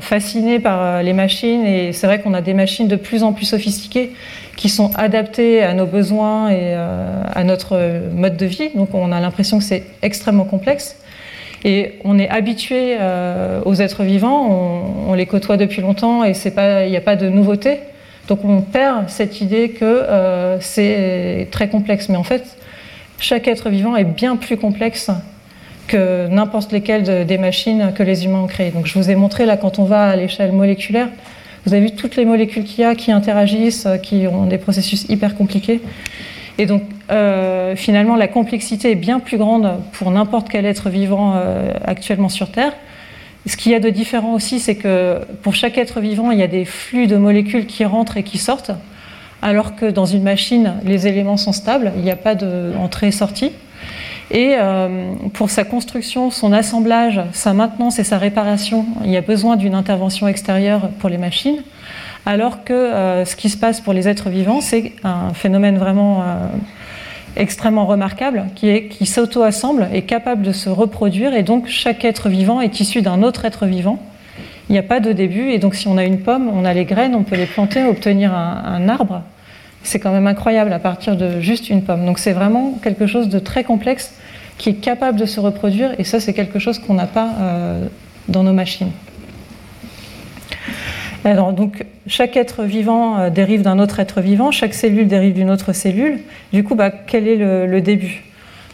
fascinés 0.00 0.58
par 0.58 1.02
les 1.02 1.14
machines 1.14 1.64
et 1.64 1.92
c'est 1.92 2.06
vrai 2.06 2.20
qu'on 2.20 2.34
a 2.34 2.42
des 2.42 2.52
machines 2.52 2.88
de 2.88 2.96
plus 2.96 3.22
en 3.22 3.32
plus 3.32 3.46
sophistiquées 3.46 4.10
qui 4.56 4.68
sont 4.68 4.90
adaptées 4.96 5.62
à 5.62 5.72
nos 5.72 5.86
besoins 5.86 6.50
et 6.50 6.74
à 6.74 7.42
notre 7.44 7.78
mode 8.14 8.36
de 8.36 8.44
vie. 8.44 8.68
Donc 8.74 8.92
on 8.92 9.12
a 9.12 9.20
l'impression 9.20 9.58
que 9.58 9.64
c'est 9.64 9.84
extrêmement 10.02 10.44
complexe. 10.44 10.96
Et 11.64 11.98
on 12.04 12.18
est 12.18 12.28
habitué 12.28 12.96
euh, 12.98 13.60
aux 13.64 13.74
êtres 13.74 14.02
vivants, 14.02 15.04
on, 15.08 15.14
les 15.14 15.26
côtoie 15.26 15.56
depuis 15.56 15.82
longtemps 15.82 16.24
et 16.24 16.32
il 16.32 16.90
n'y 16.90 16.96
a 16.96 17.02
pas 17.02 17.16
de 17.16 17.28
nouveauté. 17.28 17.80
Donc 18.28 18.44
on 18.44 18.62
perd 18.62 19.10
cette 19.10 19.40
idée 19.40 19.70
que 19.70 19.84
euh, 19.84 20.58
c'est 20.60 21.48
très 21.50 21.68
complexe. 21.68 22.08
Mais 22.08 22.16
en 22.16 22.22
fait, 22.22 22.44
chaque 23.18 23.46
être 23.48 23.68
vivant 23.68 23.96
est 23.96 24.04
bien 24.04 24.36
plus 24.36 24.56
complexe 24.56 25.10
que 25.90 26.28
n'importe 26.28 26.70
lesquelles 26.70 27.26
des 27.26 27.38
machines 27.38 27.92
que 27.94 28.04
les 28.04 28.24
humains 28.24 28.42
ont 28.42 28.46
créées. 28.46 28.70
Donc 28.70 28.86
je 28.86 28.96
vous 28.96 29.10
ai 29.10 29.16
montré 29.16 29.44
là, 29.44 29.56
quand 29.56 29.80
on 29.80 29.84
va 29.84 30.08
à 30.08 30.16
l'échelle 30.16 30.52
moléculaire, 30.52 31.08
vous 31.66 31.74
avez 31.74 31.86
vu 31.86 31.90
toutes 31.90 32.16
les 32.16 32.24
molécules 32.24 32.64
qu'il 32.64 32.80
y 32.80 32.84
a 32.84 32.94
qui 32.94 33.10
interagissent, 33.10 33.88
qui 34.02 34.26
ont 34.28 34.46
des 34.46 34.58
processus 34.58 35.04
hyper 35.08 35.34
compliqués. 35.34 35.80
Et 36.58 36.66
donc, 36.66 36.82
euh, 37.10 37.74
finalement, 37.74 38.16
la 38.16 38.28
complexité 38.28 38.92
est 38.92 38.96
bien 38.96 39.18
plus 39.18 39.36
grande 39.36 39.68
pour 39.92 40.10
n'importe 40.10 40.48
quel 40.48 40.64
être 40.64 40.90
vivant 40.90 41.34
euh, 41.34 41.72
actuellement 41.84 42.28
sur 42.28 42.50
Terre. 42.50 42.72
Ce 43.46 43.56
qu'il 43.56 43.72
y 43.72 43.74
a 43.74 43.80
de 43.80 43.90
différent 43.90 44.34
aussi, 44.34 44.60
c'est 44.60 44.76
que 44.76 45.20
pour 45.42 45.54
chaque 45.54 45.76
être 45.76 46.00
vivant, 46.00 46.30
il 46.30 46.38
y 46.38 46.42
a 46.42 46.46
des 46.46 46.64
flux 46.64 47.08
de 47.08 47.16
molécules 47.16 47.66
qui 47.66 47.84
rentrent 47.84 48.16
et 48.16 48.22
qui 48.22 48.38
sortent, 48.38 48.72
alors 49.42 49.74
que 49.74 49.86
dans 49.86 50.04
une 50.04 50.22
machine, 50.22 50.74
les 50.84 51.08
éléments 51.08 51.38
sont 51.38 51.52
stables, 51.52 51.92
il 51.96 52.02
n'y 52.02 52.10
a 52.10 52.16
pas 52.16 52.34
d'entrée-sortie. 52.34 53.52
Et 54.30 54.54
euh, 54.56 55.12
pour 55.34 55.50
sa 55.50 55.64
construction, 55.64 56.30
son 56.30 56.52
assemblage, 56.52 57.20
sa 57.32 57.52
maintenance 57.52 57.98
et 57.98 58.04
sa 58.04 58.18
réparation, 58.18 58.86
il 59.04 59.10
y 59.10 59.16
a 59.16 59.22
besoin 59.22 59.56
d'une 59.56 59.74
intervention 59.74 60.28
extérieure 60.28 60.90
pour 61.00 61.08
les 61.08 61.18
machines 61.18 61.62
alors 62.26 62.64
que 62.64 62.72
euh, 62.72 63.24
ce 63.24 63.36
qui 63.36 63.48
se 63.48 63.56
passe 63.56 63.80
pour 63.80 63.92
les 63.92 64.08
êtres 64.08 64.28
vivants, 64.28 64.60
c'est 64.60 64.92
un 65.04 65.32
phénomène 65.32 65.78
vraiment 65.78 66.22
euh, 66.22 66.24
extrêmement 67.36 67.86
remarquable, 67.86 68.46
qui 68.54 68.68
est 68.68 68.86
qui 68.86 69.06
s'auto-assemble, 69.06 69.88
est 69.92 70.02
capable 70.02 70.42
de 70.42 70.52
se 70.52 70.68
reproduire, 70.68 71.34
et 71.34 71.42
donc 71.42 71.66
chaque 71.68 72.04
être 72.04 72.28
vivant 72.28 72.60
est 72.60 72.80
issu 72.80 73.02
d'un 73.02 73.22
autre 73.22 73.44
être 73.44 73.66
vivant. 73.66 73.98
Il 74.68 74.72
n'y 74.72 74.78
a 74.78 74.84
pas 74.84 75.00
de 75.00 75.12
début, 75.12 75.50
et 75.50 75.58
donc 75.58 75.74
si 75.74 75.88
on 75.88 75.96
a 75.96 76.04
une 76.04 76.20
pomme, 76.20 76.48
on 76.52 76.64
a 76.64 76.72
les 76.74 76.84
graines, 76.84 77.14
on 77.14 77.24
peut 77.24 77.36
les 77.36 77.46
planter, 77.46 77.84
obtenir 77.84 78.32
un, 78.32 78.88
arbre. 78.88 79.22
C'est 79.82 79.98
quand 79.98 80.12
même 80.12 80.26
incroyable 80.26 80.72
à 80.72 80.78
partir 80.78 81.16
de 81.16 81.40
juste 81.40 81.70
une 81.70 81.82
pomme. 81.82 82.04
Donc 82.06 82.18
c'est 82.18 82.32
vraiment 82.32 82.78
quelque 82.82 83.06
chose 83.06 83.28
de 83.28 83.38
très 83.38 83.64
complexe 83.64 84.14
qui 84.60 84.68
est 84.68 84.74
capable 84.74 85.18
de 85.18 85.24
se 85.24 85.40
reproduire, 85.40 85.94
et 85.98 86.04
ça 86.04 86.20
c'est 86.20 86.34
quelque 86.34 86.58
chose 86.58 86.78
qu'on 86.78 86.92
n'a 86.92 87.06
pas 87.06 87.30
euh, 87.40 87.86
dans 88.28 88.42
nos 88.42 88.52
machines. 88.52 88.90
Alors, 91.24 91.54
donc, 91.54 91.86
chaque 92.06 92.36
être 92.36 92.64
vivant 92.64 93.18
euh, 93.18 93.30
dérive 93.30 93.62
d'un 93.62 93.78
autre 93.78 94.00
être 94.00 94.20
vivant, 94.20 94.50
chaque 94.50 94.74
cellule 94.74 95.08
dérive 95.08 95.32
d'une 95.32 95.48
autre 95.48 95.72
cellule. 95.72 96.20
Du 96.52 96.62
coup, 96.62 96.74
bah, 96.74 96.90
quel 96.90 97.26
est 97.26 97.36
le, 97.36 97.80
début? 97.80 98.22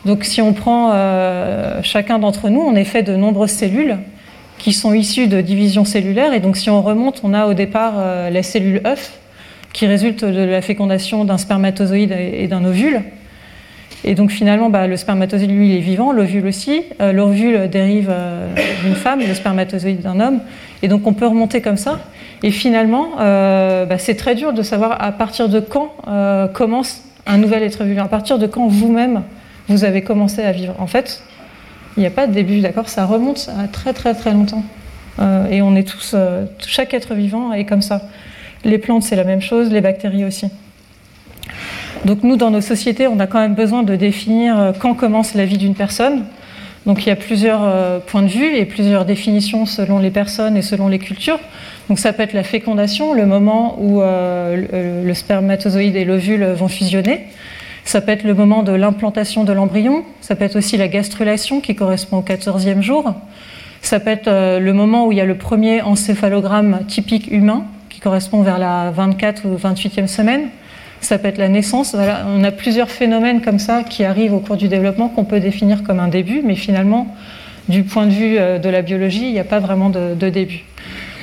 Donc, 0.05 0.25
si 0.25 0.43
on 0.43 0.53
prend 0.55 0.91
euh, 0.93 1.81
chacun 1.85 2.19
d'entre 2.19 2.49
nous, 2.49 2.61
on 2.61 2.75
est 2.75 2.85
fait 2.85 3.05
de 3.05 3.15
nombreuses 3.15 3.53
cellules 3.53 3.97
qui 4.59 4.73
sont 4.73 4.93
issues 4.93 5.29
de 5.29 5.41
divisions 5.41 5.85
cellulaires. 5.85 6.33
Et 6.33 6.41
donc, 6.41 6.57
si 6.57 6.69
on 6.69 6.83
remonte, 6.83 7.21
on 7.23 7.33
a 7.33 7.47
au 7.47 7.55
départ 7.55 7.95
la 8.31 8.43
cellule 8.43 8.81
œuf 8.85 9.13
qui 9.73 9.87
résulte 9.87 10.25
de 10.25 10.41
la 10.43 10.63
fécondation 10.63 11.25
d'un 11.25 11.39
spermatozoïde 11.39 12.11
et 12.11 12.49
d'un 12.49 12.65
ovule. 12.65 13.03
Et 14.07 14.15
donc 14.15 14.31
finalement, 14.31 14.71
bah, 14.71 14.87
le 14.87 14.97
spermatozoïde, 14.97 15.51
lui, 15.51 15.71
il 15.71 15.77
est 15.77 15.81
vivant, 15.81 16.13
l'ovule 16.13 16.47
aussi. 16.47 16.85
L'ovule 17.01 17.69
dérive 17.69 18.13
d'une 18.85 18.95
femme, 18.95 19.21
le 19.21 19.35
spermatozoïde 19.35 20.01
d'un 20.01 20.21
homme. 20.21 20.41
Et 20.83 20.89
donc 20.89 21.07
on 21.07 21.13
peut 21.13 21.27
remonter 21.27 21.61
comme 21.61 21.77
ça. 21.77 21.99
Et 22.43 22.51
finalement, 22.51 23.13
euh, 23.21 23.87
bah, 23.87 23.99
c'est 23.99 24.15
très 24.15 24.35
dur 24.35 24.53
de 24.53 24.63
savoir 24.63 25.03
à 25.03 25.13
partir 25.13 25.49
de 25.49 25.61
quand 25.61 25.93
euh, 26.07 26.49
commence 26.49 27.03
un 27.27 27.39
nouvel 27.39 27.63
être 27.63 27.85
vivant, 27.85 28.05
à 28.05 28.09
partir 28.09 28.39
de 28.39 28.47
quand 28.47 28.69
vous-même 28.69 29.23
vous 29.69 29.85
avez 29.85 30.03
commencé 30.03 30.43
à 30.43 30.53
vivre. 30.53 30.75
En 30.79 30.87
fait, 30.87 31.23
il 31.97 32.01
n'y 32.01 32.07
a 32.07 32.11
pas 32.11 32.27
de 32.27 32.33
début, 32.33 32.61
d'accord? 32.61 32.89
Ça 32.89 33.05
remonte 33.05 33.51
à 33.59 33.67
très 33.67 33.93
très 33.93 34.15
très 34.15 34.33
longtemps. 34.33 34.63
Euh, 35.19 35.49
et 35.51 35.63
on 35.63 35.75
est 35.75 35.89
tous, 35.89 36.15
chaque 36.67 36.95
être 36.95 37.15
vivant 37.15 37.53
est 37.53 37.65
comme 37.65 37.83
ça. 37.83 38.03
Les 38.65 38.79
plantes, 38.79 39.03
c'est 39.03 39.17
la 39.17 39.25
même 39.25 39.41
chose, 39.41 39.71
les 39.73 39.81
bactéries 39.81 40.25
aussi. 40.25 40.47
Donc 42.07 42.23
nous, 42.23 42.37
dans 42.37 42.51
nos 42.51 42.63
sociétés, 42.63 43.07
on 43.09 43.21
a 43.21 43.27
quand 43.27 43.41
même 43.41 43.55
besoin 43.55 43.83
de 43.83 43.97
définir 43.97 44.73
quand 44.81 44.95
commence 44.95 45.35
la 45.35 45.45
vie 45.45 45.59
d'une 45.59 45.75
personne. 45.75 46.25
Donc 46.87 47.05
il 47.05 47.09
y 47.09 47.13
a 47.13 47.17
plusieurs 47.17 47.63
euh, 47.65 47.99
points 47.99 48.23
de 48.23 48.29
vue 48.29 48.57
et 48.57 48.65
plusieurs 48.65 49.05
définitions 49.05 49.67
selon 49.67 49.99
les 49.99 50.11
personnes 50.11 50.57
et 50.57 50.63
selon 50.63 50.87
les 50.87 51.01
cultures. 51.01 51.41
Donc 51.89 51.99
ça 51.99 52.13
peut 52.13 52.23
être 52.23 52.33
la 52.33 52.45
fécondation, 52.45 53.13
le 53.13 53.27
moment 53.27 53.77
où 53.81 54.03
euh, 54.03 55.03
le 55.05 55.15
spermatozoïde 55.15 55.97
et 55.97 56.05
l'ovule 56.05 56.45
vont 56.45 56.69
fusionner. 56.69 57.27
Ça 57.85 58.01
peut 58.01 58.13
être 58.13 58.23
le 58.23 58.35
moment 58.35 58.63
de 58.63 58.73
l'implantation 58.73 59.43
de 59.43 59.53
l'embryon. 59.53 60.05
Ça 60.21 60.37
peut 60.37 60.45
être 60.45 60.57
aussi 60.57 60.77
la 60.77 60.87
gastrulation 60.87 61.61
qui 61.61 61.75
correspond 61.75 62.19
au 62.19 62.23
14e 62.23 62.83
jour. 62.83 63.15
Ça 63.83 63.99
peut 63.99 64.11
être 64.11 64.29
euh, 64.29 64.61
le 64.61 64.73
moment 64.73 65.07
où 65.07 65.13
il 65.13 65.19
y 65.19 65.21
a 65.21 65.25
le 65.25 65.37
premier 65.37 65.83
encéphalogramme 65.83 66.81
typique 66.87 67.31
humain 67.33 67.65
qui 67.91 67.99
correspond 67.99 68.43
vers 68.43 68.59
la 68.59 68.93
24 68.93 69.45
ou 69.47 69.57
28e 69.57 70.07
semaine 70.07 70.51
ça 71.01 71.19
peut 71.19 71.29
être 71.29 71.39
la 71.39 71.49
naissance. 71.49 71.95
On 71.95 72.45
a 72.45 72.51
plusieurs 72.51 72.91
phénomènes 72.91 73.41
comme 73.41 73.59
ça 73.59 73.83
qui 73.83 74.05
arrivent 74.05 74.35
au 74.35 74.41
cours 74.41 74.57
du 74.57 74.69
développement 74.69 75.09
qu'on 75.09 75.25
peut 75.25 75.41
définir 75.41 75.83
comme 75.83 76.01
un 76.01 76.09
début, 76.09 76.43
mais 76.45 76.55
finalement, 76.55 77.15
du 77.69 77.83
point 77.83 78.07
de 78.07 78.13
vue 78.13 78.39
euh, 78.39 78.59
de 78.59 78.69
la 78.69 78.83
biologie, 78.83 79.27
il 79.27 79.33
n'y 79.33 79.39
a 79.39 79.45
pas 79.45 79.59
vraiment 79.59 79.91
de, 79.91 80.15
début. 80.29 80.65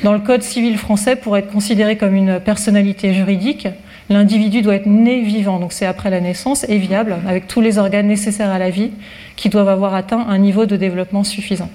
Dans 0.03 0.13
le 0.13 0.19
Code 0.19 0.43
civil 0.43 0.77
français, 0.77 1.15
pour 1.15 1.37
être 1.37 1.49
considéré 1.51 1.95
comme 1.95 2.15
une 2.15 2.39
personnalité 2.39 3.13
juridique, 3.13 3.67
l'individu 4.09 4.61
doit 4.61 4.75
être 4.75 4.85
né 4.85 5.21
vivant, 5.21 5.59
donc 5.59 5.71
c'est 5.71 5.85
après 5.85 6.09
la 6.09 6.19
naissance, 6.19 6.65
et 6.67 6.77
viable, 6.77 7.15
avec 7.27 7.47
tous 7.47 7.61
les 7.61 7.77
organes 7.77 8.07
nécessaires 8.07 8.51
à 8.51 8.59
la 8.59 8.69
vie, 8.69 8.91
qui 9.37 9.49
doivent 9.49 9.69
avoir 9.69 9.93
atteint 9.93 10.25
un 10.27 10.37
niveau 10.37 10.65
de 10.65 10.75
développement 10.75 11.23
suffisant. 11.23 11.69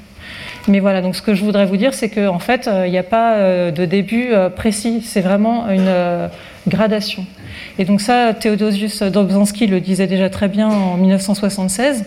Mais 0.66 0.80
voilà, 0.80 1.01
donc 1.01 1.16
ce 1.16 1.22
que 1.22 1.32
je 1.32 1.42
voudrais 1.42 1.64
vous 1.64 1.78
dire, 1.78 1.94
c'est 1.94 2.11
qu'en 2.11 2.38
fait, 2.38 2.68
euh, 2.68 2.86
il 2.86 2.90
n'y 2.90 2.99
a 2.99 3.03
pas 3.03 3.36
euh, 3.36 3.70
de 3.70 3.86
début 3.86 4.32
précis, 4.55 5.01
c'est 5.03 5.22
vraiment 5.22 5.70
une 5.70 6.28
gradation. 6.68 7.24
Et 7.79 7.85
donc 7.85 8.01
ça, 8.01 8.35
Théodosius 8.35 9.03
Dobzhansky 9.03 9.68
le 9.68 9.81
disait 9.81 10.09
déjà 10.09 10.29
très 10.29 10.49
bien 10.49 10.68
en 10.68 10.97
1976. 10.97 12.05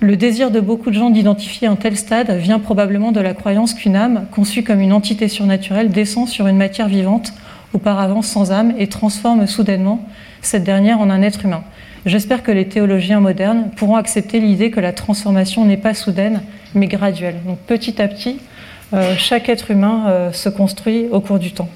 Le 0.00 0.16
désir 0.16 0.50
de 0.50 0.60
beaucoup 0.60 0.90
de 0.90 0.94
gens 0.94 1.08
d'identifier 1.08 1.66
un 1.66 1.76
tel 1.76 1.96
stade 1.96 2.30
vient 2.32 2.58
probablement 2.58 3.10
de 3.10 3.20
la 3.20 3.32
croyance 3.32 3.72
qu'une 3.72 3.96
âme, 3.96 4.26
conçue 4.30 4.62
comme 4.62 4.80
une 4.80 4.92
entité 4.92 5.28
surnaturelle, 5.28 5.88
descend 5.88 6.28
sur 6.28 6.46
une 6.46 6.58
matière 6.58 6.88
vivante, 6.88 7.32
auparavant 7.72 8.22
sans 8.22 8.52
âme, 8.52 8.74
et 8.78 8.86
transforme 8.86 9.46
soudainement 9.46 10.06
cette 10.42 10.62
dernière 10.62 11.00
en 11.00 11.08
un 11.08 11.22
être 11.22 11.44
humain. 11.46 11.64
J'espère 12.06 12.42
que 12.42 12.52
les 12.52 12.68
théologiens 12.68 13.20
modernes 13.20 13.70
pourront 13.76 13.96
accepter 13.96 14.40
l'idée 14.40 14.70
que 14.70 14.78
la 14.78 14.92
transformation 14.92 15.64
n'est 15.64 15.76
pas 15.78 15.94
soudaine, 15.94 16.42
mais 16.74 16.86
graduelle. 16.86 17.36
Donc 17.46 17.58
petit 17.66 18.00
à 18.00 18.08
petit, 18.08 18.38
euh, 18.92 19.14
chaque 19.16 19.48
être 19.48 19.70
humain 19.70 20.04
euh, 20.08 20.32
se 20.32 20.48
construit 20.48 21.06
au 21.10 21.20
cours 21.20 21.38
du 21.38 21.52
temps. 21.52 21.68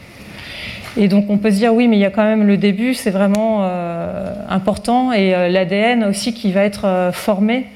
Et 0.97 1.09
donc 1.09 1.27
on 1.31 1.39
peut 1.39 1.51
se 1.51 1.57
dire 1.57 1.75
oui, 1.75 1.89
mais 1.89 1.97
il 1.97 2.01
y 2.01 2.05
a 2.05 2.11
quand 2.11 2.25
même 2.25 2.47
le 2.47 2.57
début, 2.57 2.95
c'est 2.95 3.11
vraiment 3.11 3.61
euh, 3.63 4.33
important, 4.49 5.13
et 5.13 5.35
euh, 5.35 5.49
l'ADN 5.49 6.05
aussi 6.05 6.35
qui 6.35 6.53
va 6.53 6.65
être 6.65 6.87
euh, 6.87 7.13
formé. 7.13 7.67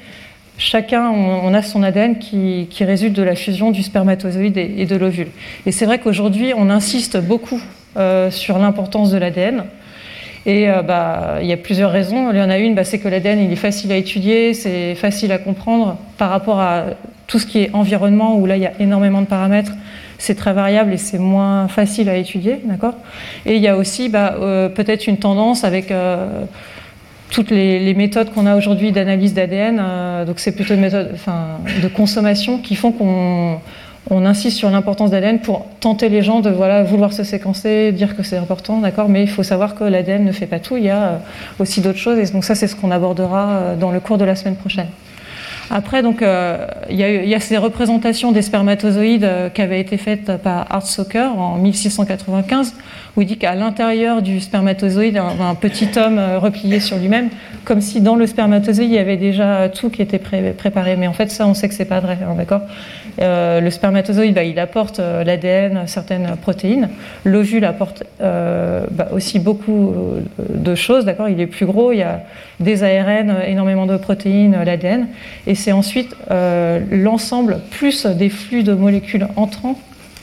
Chacun, 0.58 1.10
on, 1.10 1.52
a 1.52 1.60
son 1.60 1.82
ADN 1.82 2.18
qui, 2.18 2.66
résulte 2.80 3.12
de 3.12 3.22
la 3.22 3.34
fusion 3.34 3.72
du 3.72 3.82
spermatozoïde 3.82 4.56
et, 4.56 4.86
de 4.86 4.96
l'ovule. 4.96 5.28
Et 5.66 5.72
c'est 5.72 5.84
vrai 5.84 5.98
qu'aujourd'hui, 5.98 6.54
on 6.56 6.70
insiste 6.70 7.18
beaucoup 7.18 7.60
sur 8.30 8.58
l'importance 8.58 9.10
de 9.10 9.18
l'ADN. 9.18 9.64
Et 10.46 10.66
bah, 10.88 11.40
il 11.42 11.46
y 11.46 11.52
a 11.52 11.58
plusieurs 11.58 11.92
raisons. 11.92 12.30
Il 12.32 12.38
y 12.38 12.40
en 12.40 12.48
a 12.48 12.56
une, 12.56 12.74
bah, 12.74 12.84
c'est 12.84 12.98
que 12.98 13.06
l'ADN 13.06 13.38
il 13.38 13.52
est 13.52 13.56
facile 13.56 13.92
à 13.92 13.96
étudier, 13.96 14.54
c'est 14.54 14.94
facile 14.94 15.30
à 15.30 15.36
comprendre 15.36 15.98
par 16.16 16.30
rapport 16.30 16.58
à 16.58 16.84
tout 17.26 17.38
ce 17.38 17.44
qui 17.44 17.58
est 17.58 17.70
environnement, 17.74 18.38
où 18.38 18.46
là 18.46 18.56
il 18.56 18.62
y 18.62 18.66
a 18.66 18.72
énormément 18.80 19.20
de 19.20 19.26
paramètres 19.26 19.72
c'est 20.18 20.34
très 20.34 20.52
variable 20.52 20.92
et 20.92 20.96
c'est 20.96 21.18
moins 21.18 21.68
facile 21.68 22.08
à 22.08 22.16
étudier, 22.16 22.60
d'accord? 22.64 22.94
Et 23.44 23.56
il 23.56 23.62
y 23.62 23.68
a 23.68 23.76
aussi 23.76 24.08
bah, 24.08 24.36
euh, 24.40 24.68
peut-être 24.68 25.06
une 25.06 25.18
tendance 25.18 25.64
avec 25.64 25.90
euh, 25.90 26.44
toutes 27.30 27.50
les, 27.50 27.94
méthodes 27.94 28.32
qu'on 28.32 28.46
a 28.46 28.56
aujourd'hui 28.56 28.92
d'analyse 28.92 29.34
d'ADN, 29.34 29.78
euh, 29.80 30.24
donc 30.24 30.38
c'est 30.38 30.52
plutôt 30.52 30.74
une 30.74 30.80
méthode 30.80 31.16
de 31.82 31.88
consommation 31.88 32.58
qui 32.58 32.76
font 32.76 32.92
qu'on 32.92 33.58
on 34.08 34.24
insiste 34.24 34.56
sur 34.56 34.70
l'importance 34.70 35.10
d'ADN 35.10 35.40
pour 35.40 35.66
tenter 35.80 36.08
les 36.08 36.22
gens 36.22 36.38
de 36.40 36.50
vouloir 36.50 37.12
se 37.12 37.24
séquencer, 37.24 37.90
dire 37.90 38.16
que 38.16 38.22
c'est 38.22 38.36
important, 38.36 38.78
d'accord? 38.78 39.08
Mais 39.08 39.22
il 39.22 39.28
faut 39.28 39.42
savoir 39.42 39.74
que 39.74 39.82
l'ADN 39.82 40.24
ne 40.24 40.32
fait 40.32 40.46
pas 40.46 40.60
tout, 40.60 40.76
il 40.76 40.84
y 40.84 40.90
a 40.90 41.20
aussi 41.58 41.80
d'autres 41.80 41.98
choses, 41.98 42.18
et 42.18 42.32
donc 42.32 42.44
ça 42.44 42.54
c'est 42.54 42.68
ce 42.68 42.76
qu'on 42.76 42.92
abordera 42.92 43.74
dans 43.78 43.90
le 43.90 43.98
cours 44.00 44.16
de 44.16 44.24
la 44.24 44.36
semaine 44.36 44.56
prochaine. 44.56 44.86
Après, 45.70 46.02
donc, 46.02 46.22
il 46.90 46.96
y, 46.96 47.34
a 47.34 47.40
ces 47.40 47.56
représentations 47.56 48.32
des 48.32 48.42
spermatozoïdes 48.42 49.28
qui 49.54 49.62
avaient 49.62 49.80
été 49.80 49.96
faites 49.96 50.36
par 50.36 50.66
Art 50.70 50.86
Socker 50.86 51.36
en 51.36 51.56
1695, 51.58 52.74
où 53.16 53.22
il 53.22 53.26
dit 53.26 53.38
qu'à 53.38 53.54
l'intérieur 53.54 54.22
du 54.22 54.40
spermatozoïde, 54.40 55.16
un, 55.16 55.54
petit 55.54 55.88
homme 55.96 56.20
replié 56.36 56.80
sur 56.80 56.98
lui-même, 56.98 57.30
comme 57.64 57.80
si 57.80 58.00
dans 58.00 58.14
le 58.14 58.26
spermatozoïde, 58.26 58.90
il 58.90 58.94
y 58.94 58.98
avait 58.98 59.16
déjà 59.16 59.68
tout 59.68 59.90
qui 59.90 60.02
était 60.02 60.18
préparé. 60.18 60.96
Mais 60.96 61.06
en 61.06 61.12
fait, 61.12 61.30
ça, 61.30 61.46
on 61.46 61.54
sait 61.54 61.68
que 61.68 61.74
c'est 61.74 61.84
pas 61.84 62.00
vrai, 62.00 62.18
hein, 62.22 62.34
d'accord? 62.36 62.62
Euh, 63.20 63.60
Le 63.60 63.70
spermatozoïde, 63.70 64.34
bah, 64.34 64.44
il 64.44 64.58
apporte 64.58 65.00
euh, 65.00 65.24
l'ADN, 65.24 65.86
certaines 65.86 66.36
protéines. 66.40 66.90
L'ovule 67.24 67.64
apporte 67.64 68.04
euh, 68.20 68.84
bah, 68.90 69.08
aussi 69.12 69.38
beaucoup 69.38 69.94
de 70.48 70.74
choses, 70.74 71.04
d'accord? 71.04 71.28
Il 71.28 71.40
est 71.40 71.46
plus 71.46 71.66
gros, 71.66 71.92
il 71.92 71.98
y 71.98 72.02
a 72.02 72.20
des 72.60 72.82
ARN, 72.82 73.36
énormément 73.46 73.86
de 73.86 73.96
protéines, 73.96 74.56
l'ADN. 74.64 75.08
Et 75.46 75.54
c'est 75.54 75.72
ensuite 75.72 76.14
l'ensemble 76.90 77.58
plus 77.70 78.06
des 78.06 78.28
flux 78.28 78.62
de 78.62 78.74
molécules 78.74 79.26
entrants 79.36 79.78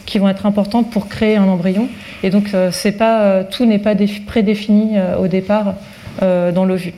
qui 0.06 0.20
vont 0.20 0.30
être 0.30 0.45
importantes 0.45 0.89
pour 0.91 1.08
créer 1.08 1.38
un 1.38 1.47
embryon. 1.47 1.88
Et 2.24 2.30
donc, 2.30 2.49
c'est 2.72 2.93
pas, 2.93 3.43
tout 3.43 3.66
n'est 3.66 3.80
pas 3.80 3.95
prédéfini 4.26 4.97
au 5.20 5.28
départ 5.28 5.76
dans 6.22 6.66
l'ovule. 6.66 6.93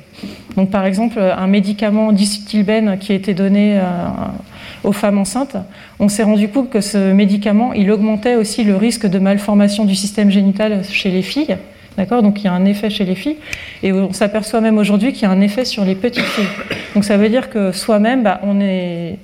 Donc, 0.56 0.72
par 0.72 0.86
exemple, 0.86 1.20
un 1.20 1.48
médicament 1.48 2.12
dicytilbène 2.12 2.98
qui 3.00 3.12
a 3.12 3.16
été 3.16 3.34
donné 3.34 3.80
aux 4.84 4.92
femmes 4.92 5.18
enceintes, 5.18 5.58
on 6.00 6.10
s'est 6.10 6.24
rendu 6.24 6.48
compte 6.50 6.70
que 6.70 6.82
ce 6.82 7.12
médicament, 7.12 7.74
il 7.74 7.92
augmentait 7.92 8.36
aussi 8.36 8.64
le 8.64 8.76
risque 8.76 9.08
de 9.08 9.20
malformation 9.20 9.86
du 9.86 9.96
système 9.96 10.30
génital 10.30 10.84
chez 10.84 11.12
les 11.12 11.22
filles. 11.22 11.58
D'accord? 11.98 12.22
Donc 12.22 12.42
il 12.42 12.46
y 12.46 12.48
a 12.50 12.54
un 12.54 12.66
effet 12.66 12.90
chez 12.90 13.06
les 13.06 13.16
filles. 13.16 13.38
Et 13.82 13.94
on 13.94 14.12
s'aperçoit 14.12 14.60
même 14.60 14.78
aujourd'hui 14.78 15.14
qu'il 15.14 15.24
y 15.24 15.26
a 15.26 15.32
un 15.32 15.40
effet 15.40 15.64
sur 15.64 15.86
les 15.86 15.96
petites 15.96 16.26
filles. 16.26 16.46
Donc 16.94 17.06
ça 17.06 17.16
veut 17.16 17.30
dire 17.30 17.50
que 17.50 17.72
soi-même, 17.72 18.22
bah, 18.22 18.42
on 18.44 18.60
est 18.60 19.18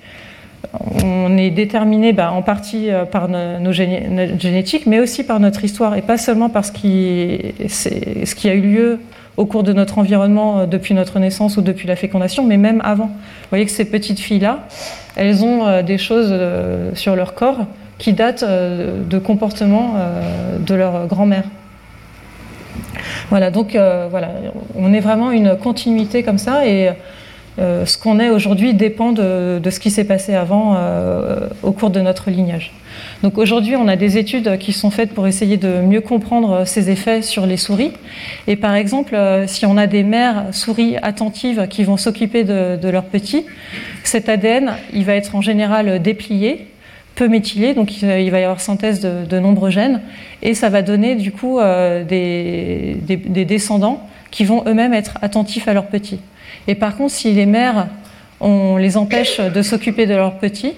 on 1.04 1.38
est 1.38 1.50
déterminé 1.50 2.14
bah, 2.14 2.32
en 2.32 2.42
partie 2.42 2.90
euh, 2.90 3.06
par 3.06 3.28
nos, 3.28 3.72
génétiques, 3.72 4.86
mais 4.86 5.00
aussi 5.00 5.24
par 5.24 5.40
notre 5.40 5.64
histoire, 5.64 5.96
et 5.96 6.02
pas 6.02 6.18
seulement 6.18 6.50
par 6.50 6.66
ce 6.66 6.72
qui, 6.72 7.40
ce 7.68 8.36
qui 8.36 8.50
a 8.50 8.54
eu 8.54 8.62
lieu 8.62 9.00
au 9.38 9.46
cours 9.46 9.64
de 9.64 9.74
notre 9.74 9.98
environnement 9.98 10.60
euh, 10.60 10.66
depuis 10.66 10.94
notre 10.94 11.20
naissance 11.20 11.58
ou 11.58 11.62
depuis 11.62 11.88
la 11.88 11.96
fécondation, 11.96 12.46
mais 12.46 12.58
même 12.58 12.82
avant. 12.84 13.08
Vous 13.08 13.50
voyez 13.50 13.66
que 13.66 13.72
ces 13.72 13.86
petites 13.86 14.20
filles-là, 14.20 14.68
elles 15.16 15.44
ont 15.44 15.66
euh, 15.66 15.82
des 15.82 15.98
choses 15.98 16.34
sur 16.94 17.16
leur 17.16 17.34
corps 17.34 17.66
qui 17.98 18.14
datent 18.14 18.44
de 18.44 19.20
comportements 19.20 19.94
de 20.60 20.74
leur 20.74 21.06
grand-mère. 21.06 21.44
Voilà, 23.30 23.52
donc 23.52 23.74
voilà, 23.74 24.32
on 24.76 24.92
est 24.92 25.00
vraiment 25.00 25.30
une 25.32 25.56
continuité 25.56 26.24
comme 26.24 26.40
ça 26.40 26.66
et 26.66 26.90
ce 27.58 27.98
qu'on 27.98 28.20
est 28.20 28.30
aujourd'hui 28.30 28.74
dépend 28.74 29.12
de, 29.12 29.62
ce 29.70 29.80
qui 29.80 29.92
s'est 29.92 30.06
passé 30.06 30.34
avant 30.34 30.78
au 31.64 31.72
cours 31.72 31.90
de 31.90 32.02
notre 32.02 32.30
lignage. 32.30 32.72
Donc 33.24 33.38
aujourd'hui, 33.38 33.76
on 33.76 33.88
a 33.88 33.96
des 33.96 34.18
études 34.18 34.58
qui 34.58 34.74
sont 34.74 34.90
faites 34.90 35.14
pour 35.14 35.28
essayer 35.28 35.58
de 35.58 35.82
mieux 35.82 36.02
comprendre 36.02 36.66
ces 36.66 36.90
effets 36.90 37.22
sur 37.22 37.46
les 37.46 37.58
souris. 37.58 37.92
Et 38.48 38.56
par 38.56 38.74
exemple, 38.74 39.16
euh, 39.16 39.46
si 39.46 39.66
on 39.66 39.78
a 39.78 39.86
des 39.86 40.04
mères 40.04 40.46
souris 40.52 40.98
attentives 41.02 41.68
qui 41.70 41.84
vont 41.84 41.98
s'occuper 41.98 42.44
de, 42.44 42.90
leurs 42.90 43.06
petits, 43.06 43.46
cet 44.04 44.28
ADN, 44.28 44.74
il 44.94 45.06
va 45.06 45.14
être 45.14 45.36
en 45.36 45.42
général 45.42 46.02
déplié, 46.02 46.68
peu 47.14 47.28
méthylé, 47.28 47.74
donc 47.74 48.02
il 48.02 48.32
va 48.32 48.40
y 48.40 48.44
avoir 48.44 48.60
synthèse 48.60 49.02
de, 49.02 49.40
nombreux 49.40 49.70
gènes, 49.70 50.02
et 50.42 50.54
ça 50.54 50.70
va 50.70 50.82
donner 50.82 51.16
du 51.16 51.32
coup 51.32 51.60
euh, 51.60 52.04
des, 52.04 52.98
descendants 53.46 54.08
qui 54.32 54.46
vont 54.46 54.64
eux-mêmes 54.66 54.94
être 54.94 55.18
attentifs 55.22 55.68
à 55.68 55.74
leurs 55.74 55.88
petits. 55.88 56.20
Et 56.68 56.76
par 56.76 56.96
contre, 56.96 57.14
si 57.14 57.32
les 57.32 57.46
mères, 57.46 57.88
on 58.40 58.78
les 58.78 58.98
empêche 58.98 59.40
de 59.40 59.62
s'occuper 59.62 60.06
de 60.06 60.16
leurs 60.16 60.36
petits, 60.36 60.74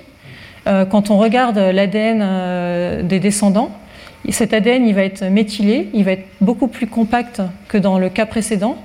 euh, 0.67 0.85
quand 0.85 1.09
on 1.09 1.17
regarde 1.17 1.57
l'ADN 1.57 2.21
euh, 2.21 3.03
des 3.03 3.19
descendants, 3.19 3.71
cet 4.29 4.53
ADN 4.53 4.87
il 4.87 4.95
va 4.95 5.03
être 5.03 5.23
méthylé, 5.25 5.89
il 5.93 6.05
va 6.05 6.13
être 6.13 6.25
beaucoup 6.39 6.67
plus 6.67 6.87
compact 6.87 7.41
que 7.67 7.77
dans 7.77 7.99
le 7.99 8.09
cas 8.09 8.25
précédent. 8.25 8.77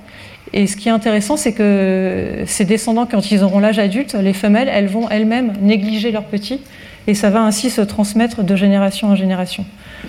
Et 0.51 0.67
ce 0.67 0.75
qui 0.75 0.89
est 0.89 0.91
intéressant, 0.91 1.37
c'est 1.37 1.53
que 1.53 2.43
ces 2.45 2.65
descendants, 2.65 3.05
quand 3.05 3.31
ils 3.31 3.43
auront 3.43 3.59
l'âge 3.59 3.79
adulte, 3.79 4.15
les 4.15 4.33
femelles, 4.33 4.69
elles 4.71 4.87
vont 4.87 5.07
elles-mêmes 5.09 5.53
négliger 5.61 6.11
leurs 6.11 6.23
petits, 6.23 6.59
et 7.07 7.13
ça 7.13 7.29
va 7.29 7.41
ainsi 7.41 7.69
se 7.69 7.81
transmettre 7.81 8.43
de 8.43 8.55
génération 8.55 9.09
en 9.09 9.15
génération. 9.15 9.65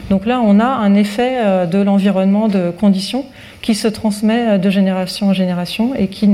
Donc 0.08 0.26
là, 0.26 0.40
on 0.44 0.60
a 0.60 0.66
un 0.66 0.94
effet 0.94 1.38
euh, 1.38 1.66
de 1.66 1.78
l'environnement, 1.78 2.48
de 2.48 2.70
conditions, 2.70 3.24
qui 3.62 3.74
se 3.74 3.88
transmet 3.88 4.58
de 4.58 4.70
génération 4.70 5.28
en 5.28 5.32
génération 5.32 5.94
et 5.94 6.08
qui, 6.08 6.28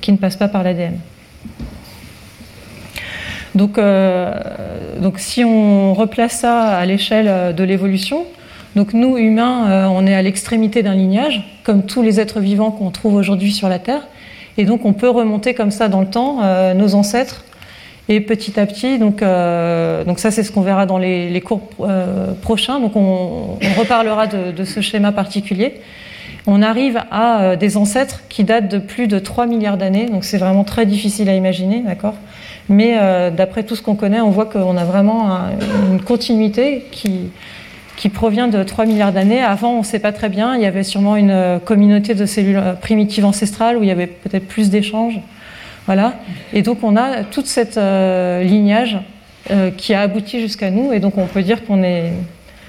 qui 0.00 0.12
ne 0.12 0.16
passe 0.16 0.36
pas 0.36 0.48
par 0.48 0.62
l'ADN. 0.62 0.98
Donc, 3.54 3.78
euh, 3.78 4.32
si 5.16 5.44
on 5.44 5.92
replace 5.94 6.38
ça 6.40 6.78
à 6.78 6.86
l'échelle 6.86 7.54
de 7.54 7.64
l'évolution, 7.64 8.24
nous, 8.94 9.16
humains, 9.16 9.70
euh, 9.70 9.86
on 9.86 10.06
est 10.06 10.14
à 10.14 10.22
l'extrémité 10.22 10.82
d'un 10.82 10.94
lignage, 10.94 11.42
comme 11.64 11.82
tous 11.84 12.02
les 12.02 12.20
êtres 12.20 12.40
vivants 12.40 12.70
qu'on 12.70 12.90
trouve 12.90 13.14
aujourd'hui 13.14 13.52
sur 13.52 13.68
la 13.68 13.78
Terre. 13.78 14.06
Et 14.56 14.64
donc 14.64 14.84
on 14.84 14.92
peut 14.92 15.08
remonter 15.08 15.54
comme 15.54 15.70
ça 15.70 15.88
dans 15.88 16.00
le 16.00 16.06
temps 16.06 16.38
euh, 16.42 16.74
nos 16.74 16.94
ancêtres. 16.94 17.44
Et 18.08 18.20
petit 18.20 18.58
à 18.58 18.64
petit, 18.64 18.98
donc, 18.98 19.20
donc 19.20 20.18
ça 20.18 20.30
c'est 20.30 20.42
ce 20.42 20.50
qu'on 20.50 20.62
verra 20.62 20.86
dans 20.86 20.96
les, 20.96 21.40
cours 21.42 21.60
prochains. 22.40 22.80
Donc 22.80 22.96
on, 22.96 23.58
reparlera 23.78 24.26
de, 24.26 24.64
ce 24.64 24.80
schéma 24.80 25.12
particulier. 25.12 25.74
On 26.46 26.62
arrive 26.62 27.02
à 27.10 27.56
des 27.56 27.76
ancêtres 27.76 28.22
qui 28.30 28.44
datent 28.44 28.68
de 28.68 28.78
plus 28.78 29.08
de 29.08 29.18
3 29.18 29.46
milliards 29.46 29.76
d'années. 29.76 30.06
Donc 30.06 30.24
c'est 30.24 30.38
vraiment 30.38 30.64
très 30.64 30.86
difficile 30.86 31.28
à 31.28 31.34
imaginer, 31.34 31.80
d'accord? 31.80 32.14
Mais 32.68 32.96
euh, 32.98 33.30
d'après 33.30 33.62
tout 33.62 33.76
ce 33.76 33.82
qu'on 33.82 33.94
connaît, 33.94 34.20
on 34.20 34.30
voit 34.30 34.46
qu'on 34.46 34.76
a 34.76 34.84
vraiment 34.84 35.38
une 35.90 36.02
continuité 36.02 36.84
qui, 36.90 37.30
qui 37.96 38.10
provient 38.10 38.48
de 38.48 38.62
3 38.62 38.84
milliards 38.84 39.12
d'années. 39.12 39.40
Avant, 39.40 39.72
on 39.72 39.78
ne 39.80 39.84
sait 39.84 39.98
pas 39.98 40.12
très 40.12 40.28
bien. 40.28 40.54
Il 40.54 40.62
y 40.62 40.66
avait 40.66 40.82
sûrement 40.82 41.16
une 41.16 41.30
euh, 41.30 41.58
communauté 41.58 42.14
de 42.14 42.26
cellules 42.26 42.58
euh, 42.58 42.74
primitives 42.74 43.24
ancestrales 43.24 43.78
où 43.78 43.82
il 43.82 43.88
y 43.88 43.92
avait 43.92 44.06
peut-être 44.06 44.46
plus 44.46 44.68
d'échanges. 44.70 45.18
Voilà. 45.88 46.14
Et 46.52 46.62
donc, 46.62 46.84
on 46.84 46.94
a 46.96 47.24
toute 47.24 47.46
cette 47.46 47.76
lignage 47.76 48.98
qui 49.76 49.94
a 49.94 50.02
abouti 50.02 50.38
jusqu'à 50.40 50.70
nous. 50.70 50.92
Et 50.92 51.00
donc, 51.00 51.18
on 51.18 51.26
peut 51.26 51.42
dire 51.42 51.64
qu'on 51.64 51.82
est 51.82 52.12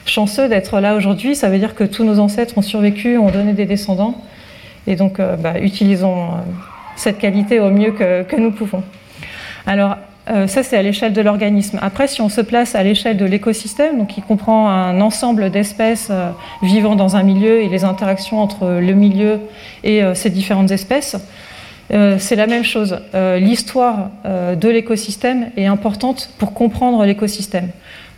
chanceux 0.06 0.48
d'être 0.48 0.80
là 0.80 0.96
aujourd'hui. 0.96 1.36
Ça 1.36 1.50
veut 1.50 1.60
dire 1.60 1.76
que 1.76 1.84
tous 1.84 2.04
nos 2.04 2.20
ancêtres 2.20 2.58
ont 2.58 2.62
survécu, 2.62 3.18
ont 3.18 3.30
donné 3.30 3.52
des 3.54 3.66
descendants. 3.66 4.16
Et 4.88 4.96
donc, 4.96 5.20
bah, 5.20 5.60
utilisons 5.60 6.30
cette 7.00 7.18
qualité 7.18 7.60
au 7.60 7.70
mieux 7.70 7.92
que, 7.92 8.36
nous 8.36 8.52
pouvons. 8.52 8.84
Alors, 9.66 9.96
euh, 10.30 10.46
ça, 10.48 10.62
c'est 10.62 10.78
à 10.78 10.82
l'échelle 10.82 11.14
de 11.14 11.22
l'organisme. 11.22 11.80
Après, 11.82 12.08
si 12.08 12.22
on 12.22 12.30
se 12.30 12.42
place 12.42 12.76
à 12.76 12.84
l'échelle 12.84 13.18
de 13.18 13.26
l'écosystème, 13.26 14.06
qui 14.06 14.22
comprend 14.22 14.70
un 14.70 15.02
ensemble 15.02 15.50
d'espèces 15.50 16.10
euh, 16.12 16.30
vivant 16.62 16.96
dans 16.96 17.16
un 17.16 17.24
milieu 17.24 17.62
et 17.62 17.70
les 17.70 17.84
interactions 17.84 18.40
entre 18.40 18.80
le 18.80 18.94
milieu 18.94 19.40
et 19.84 20.04
euh, 20.04 20.14
ces 20.14 20.30
différentes 20.30 20.72
espèces, 20.72 21.16
c'est 21.90 22.36
la 22.36 22.48
même 22.48 22.64
chose. 22.64 23.00
L'histoire 23.14 24.12
de 24.24 24.70
l'écosystème 24.70 25.50
est 25.58 25.66
importante 25.66 26.30
pour 26.38 26.54
comprendre 26.54 27.04
l'écosystème. 27.06 27.70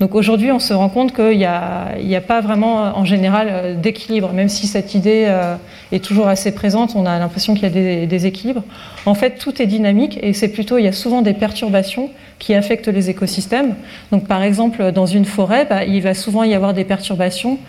Donc 0.01 0.15
aujourd'hui, 0.15 0.51
on 0.51 0.57
se 0.57 0.73
rend 0.73 0.89
compte 0.89 1.13
qu'il 1.13 1.37
n'y 1.37 1.45
a, 1.45 2.21
pas 2.27 2.41
vraiment, 2.41 2.97
en 2.97 3.05
général, 3.05 3.47
euh, 3.51 3.75
d'équilibre, 3.75 4.33
même 4.33 4.49
si 4.49 4.65
cette 4.65 4.95
idée 4.95 5.25
euh, 5.27 5.57
est 5.91 6.03
toujours 6.03 6.27
assez 6.27 6.55
présente, 6.55 6.93
on 6.95 7.05
a 7.05 7.19
l'impression 7.19 7.53
qu'il 7.53 7.63
y 7.63 7.65
a 7.67 7.69
des 7.69 8.07
déséquilibres. 8.07 8.63
En 9.05 9.13
fait, 9.13 9.37
tout 9.37 9.61
est 9.61 9.67
dynamique 9.67 10.17
et 10.23 10.33
c'est 10.33 10.47
plutôt, 10.47 10.79
il 10.79 10.85
y 10.85 10.87
a 10.87 10.91
souvent 10.91 11.21
des 11.21 11.35
perturbations 11.35 12.09
qui 12.39 12.55
affectent 12.55 12.87
les 12.87 13.11
écosystèmes. 13.11 13.75
Donc 14.11 14.25
par 14.25 14.41
exemple, 14.41 14.91
dans 14.91 15.05
une 15.05 15.25
forêt, 15.25 15.67
bah, 15.69 15.83
il 15.85 16.01
va 16.01 16.15
souvent 16.15 16.43
y 16.43 16.55
avoir 16.55 16.73
des 16.73 16.83
perturbations, 16.83 17.59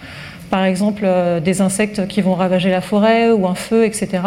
par 0.52 0.66
exemple 0.66 1.04
euh, 1.06 1.40
des 1.40 1.62
insectes 1.62 2.06
qui 2.08 2.20
vont 2.20 2.34
ravager 2.34 2.68
la 2.68 2.82
forêt 2.82 3.30
ou 3.30 3.46
un 3.46 3.54
feu, 3.54 3.86
etc. 3.86 4.20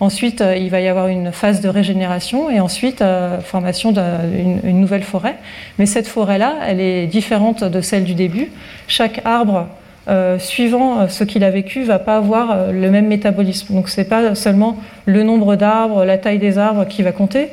Ensuite, 0.00 0.42
euh, 0.42 0.54
il 0.54 0.68
va 0.68 0.82
y 0.82 0.86
avoir 0.86 1.08
une 1.08 1.32
phase 1.32 1.62
de 1.62 1.68
régénération 1.70 2.50
et 2.50 2.60
ensuite 2.60 3.00
euh, 3.00 3.40
formation 3.40 3.90
d'une 3.90 4.78
nouvelle 4.78 5.02
forêt. 5.02 5.36
Mais 5.78 5.86
cette 5.86 6.06
forêt-là, 6.06 6.56
elle 6.68 6.78
est 6.78 7.06
différente 7.06 7.64
de 7.64 7.80
celle 7.80 8.04
du 8.04 8.12
début. 8.12 8.50
Chaque 8.86 9.22
arbre, 9.24 9.66
suivant 10.38 11.08
ce 11.08 11.22
qu'il 11.22 11.44
a 11.44 11.50
vécu, 11.50 11.84
va 11.84 12.00
pas 12.00 12.16
avoir 12.16 12.72
le 12.72 12.90
même 12.90 13.06
métabolisme. 13.06 13.72
Donc 13.72 13.88
c'est 13.88 14.08
pas 14.08 14.34
seulement 14.34 14.76
le 15.06 15.22
nombre 15.22 15.54
d'arbres, 15.54 16.04
la 16.04 16.18
taille 16.18 16.40
des 16.40 16.58
arbres 16.58 16.86
qui 16.86 17.04
va 17.04 17.12
compter. 17.12 17.50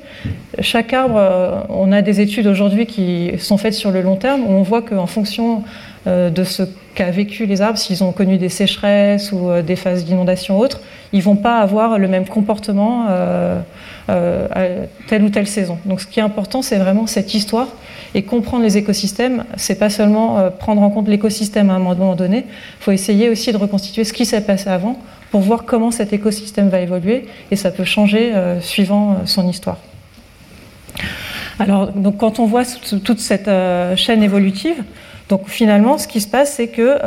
Chaque 0.60 0.92
arbre, 0.92 1.68
on 1.70 1.92
a 1.92 2.02
des 2.02 2.22
études 2.22 2.48
aujourd'hui 2.48 2.88
qui 2.88 3.34
sont 3.38 3.60
faites 3.60 3.76
sur 3.76 3.92
le 3.92 4.02
long 4.02 4.16
terme 4.16 4.42
où 4.42 4.52
on 4.52 4.64
voit 4.64 4.82
qu'en 4.82 5.06
fonction 5.06 5.64
de 6.06 6.44
ce 6.44 6.64
qu'a 6.96 7.12
vécu 7.12 7.46
les 7.46 7.62
arbres, 7.62 7.78
s'ils 7.78 8.04
ont 8.04 8.12
connu 8.12 8.38
des 8.38 8.50
sécheresses 8.50 9.32
ou 9.32 9.50
des 9.62 9.76
phases 9.76 10.06
d'inondation 10.06 10.58
autres, 10.60 10.82
ils 11.14 11.24
vont 11.24 11.36
pas 11.36 11.60
avoir 11.60 11.98
le 11.98 12.08
même 12.08 12.26
comportement 12.28 13.08
euh, 13.10 13.60
euh, 14.10 14.48
à 14.52 14.86
telle 15.08 15.24
ou 15.24 15.30
telle 15.30 15.48
saison. 15.48 15.78
Donc 15.86 16.02
ce 16.02 16.08
qui 16.08 16.20
est 16.20 16.24
important, 16.24 16.62
c'est 16.62 16.78
vraiment 16.78 17.08
cette 17.08 17.34
histoire 17.34 17.68
et 18.16 18.24
comprendre 18.24 18.64
les 18.64 18.78
écosystèmes. 18.78 19.44
C'est 19.56 19.78
pas 19.78 19.90
seulement 19.90 20.40
euh, 20.40 20.50
prendre 20.50 20.82
en 20.82 20.90
compte 20.90 21.08
l'écosystème 21.08 21.70
à 21.70 21.74
un 21.74 21.80
moment 21.80 22.16
donné. 22.16 22.46
Il 22.48 22.84
faut 22.84 22.92
essayer 22.92 23.30
aussi 23.30 23.52
de 23.52 23.58
reconstituer 23.58 24.04
ce 24.04 24.14
qui 24.14 24.26
s'est 24.26 24.42
passé 24.42 24.70
avant 24.70 25.00
pour 25.32 25.42
voir 25.42 25.66
comment 25.66 25.92
cet 25.92 26.14
écosystème 26.14 26.70
va 26.70 26.80
évoluer 26.80 27.28
et 27.52 27.56
ça 27.56 27.70
peut 27.70 27.84
changer 27.84 28.34
suivant 28.62 29.18
son 29.26 29.48
histoire. 29.48 29.78
Alors, 31.60 31.92
donc, 31.92 32.18
quand 32.18 32.40
on 32.40 32.48
voit 32.48 32.64
toute 32.66 33.20
cette 33.20 33.50
chaîne 33.96 34.24
évolutive, 34.24 34.84
donc 35.30 35.48
finalement, 35.48 35.98
ce 35.98 36.08
qui 36.08 36.22
se 36.22 36.28
passe, 36.28 36.54
c'est 36.54 36.68
que 36.68 36.98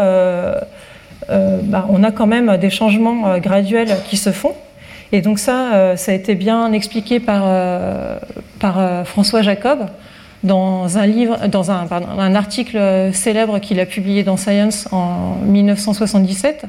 bah, 1.29 1.87
on 1.91 2.03
a 2.03 2.11
quand 2.11 2.27
même 2.27 2.57
des 2.57 2.71
changements 2.71 3.39
graduels 3.39 3.97
qui 4.09 4.17
se 4.17 4.31
font. 4.31 4.55
Et 5.13 5.21
donc 5.21 5.39
ça, 5.39 5.97
ça 5.97 6.13
a 6.13 6.15
été 6.15 6.35
bien 6.35 6.73
expliqué 6.73 7.21
par, 7.21 7.45
François 9.05 9.43
Jacob 9.43 9.87
dans 10.43 10.99
un 10.99 12.35
article 12.35 13.11
célèbre 13.13 13.59
qu'il 13.59 13.79
a 13.81 13.87
publié 13.87 14.23
dans 14.23 14.37
Science 14.37 14.89
en 14.93 15.37
1977, 15.45 16.67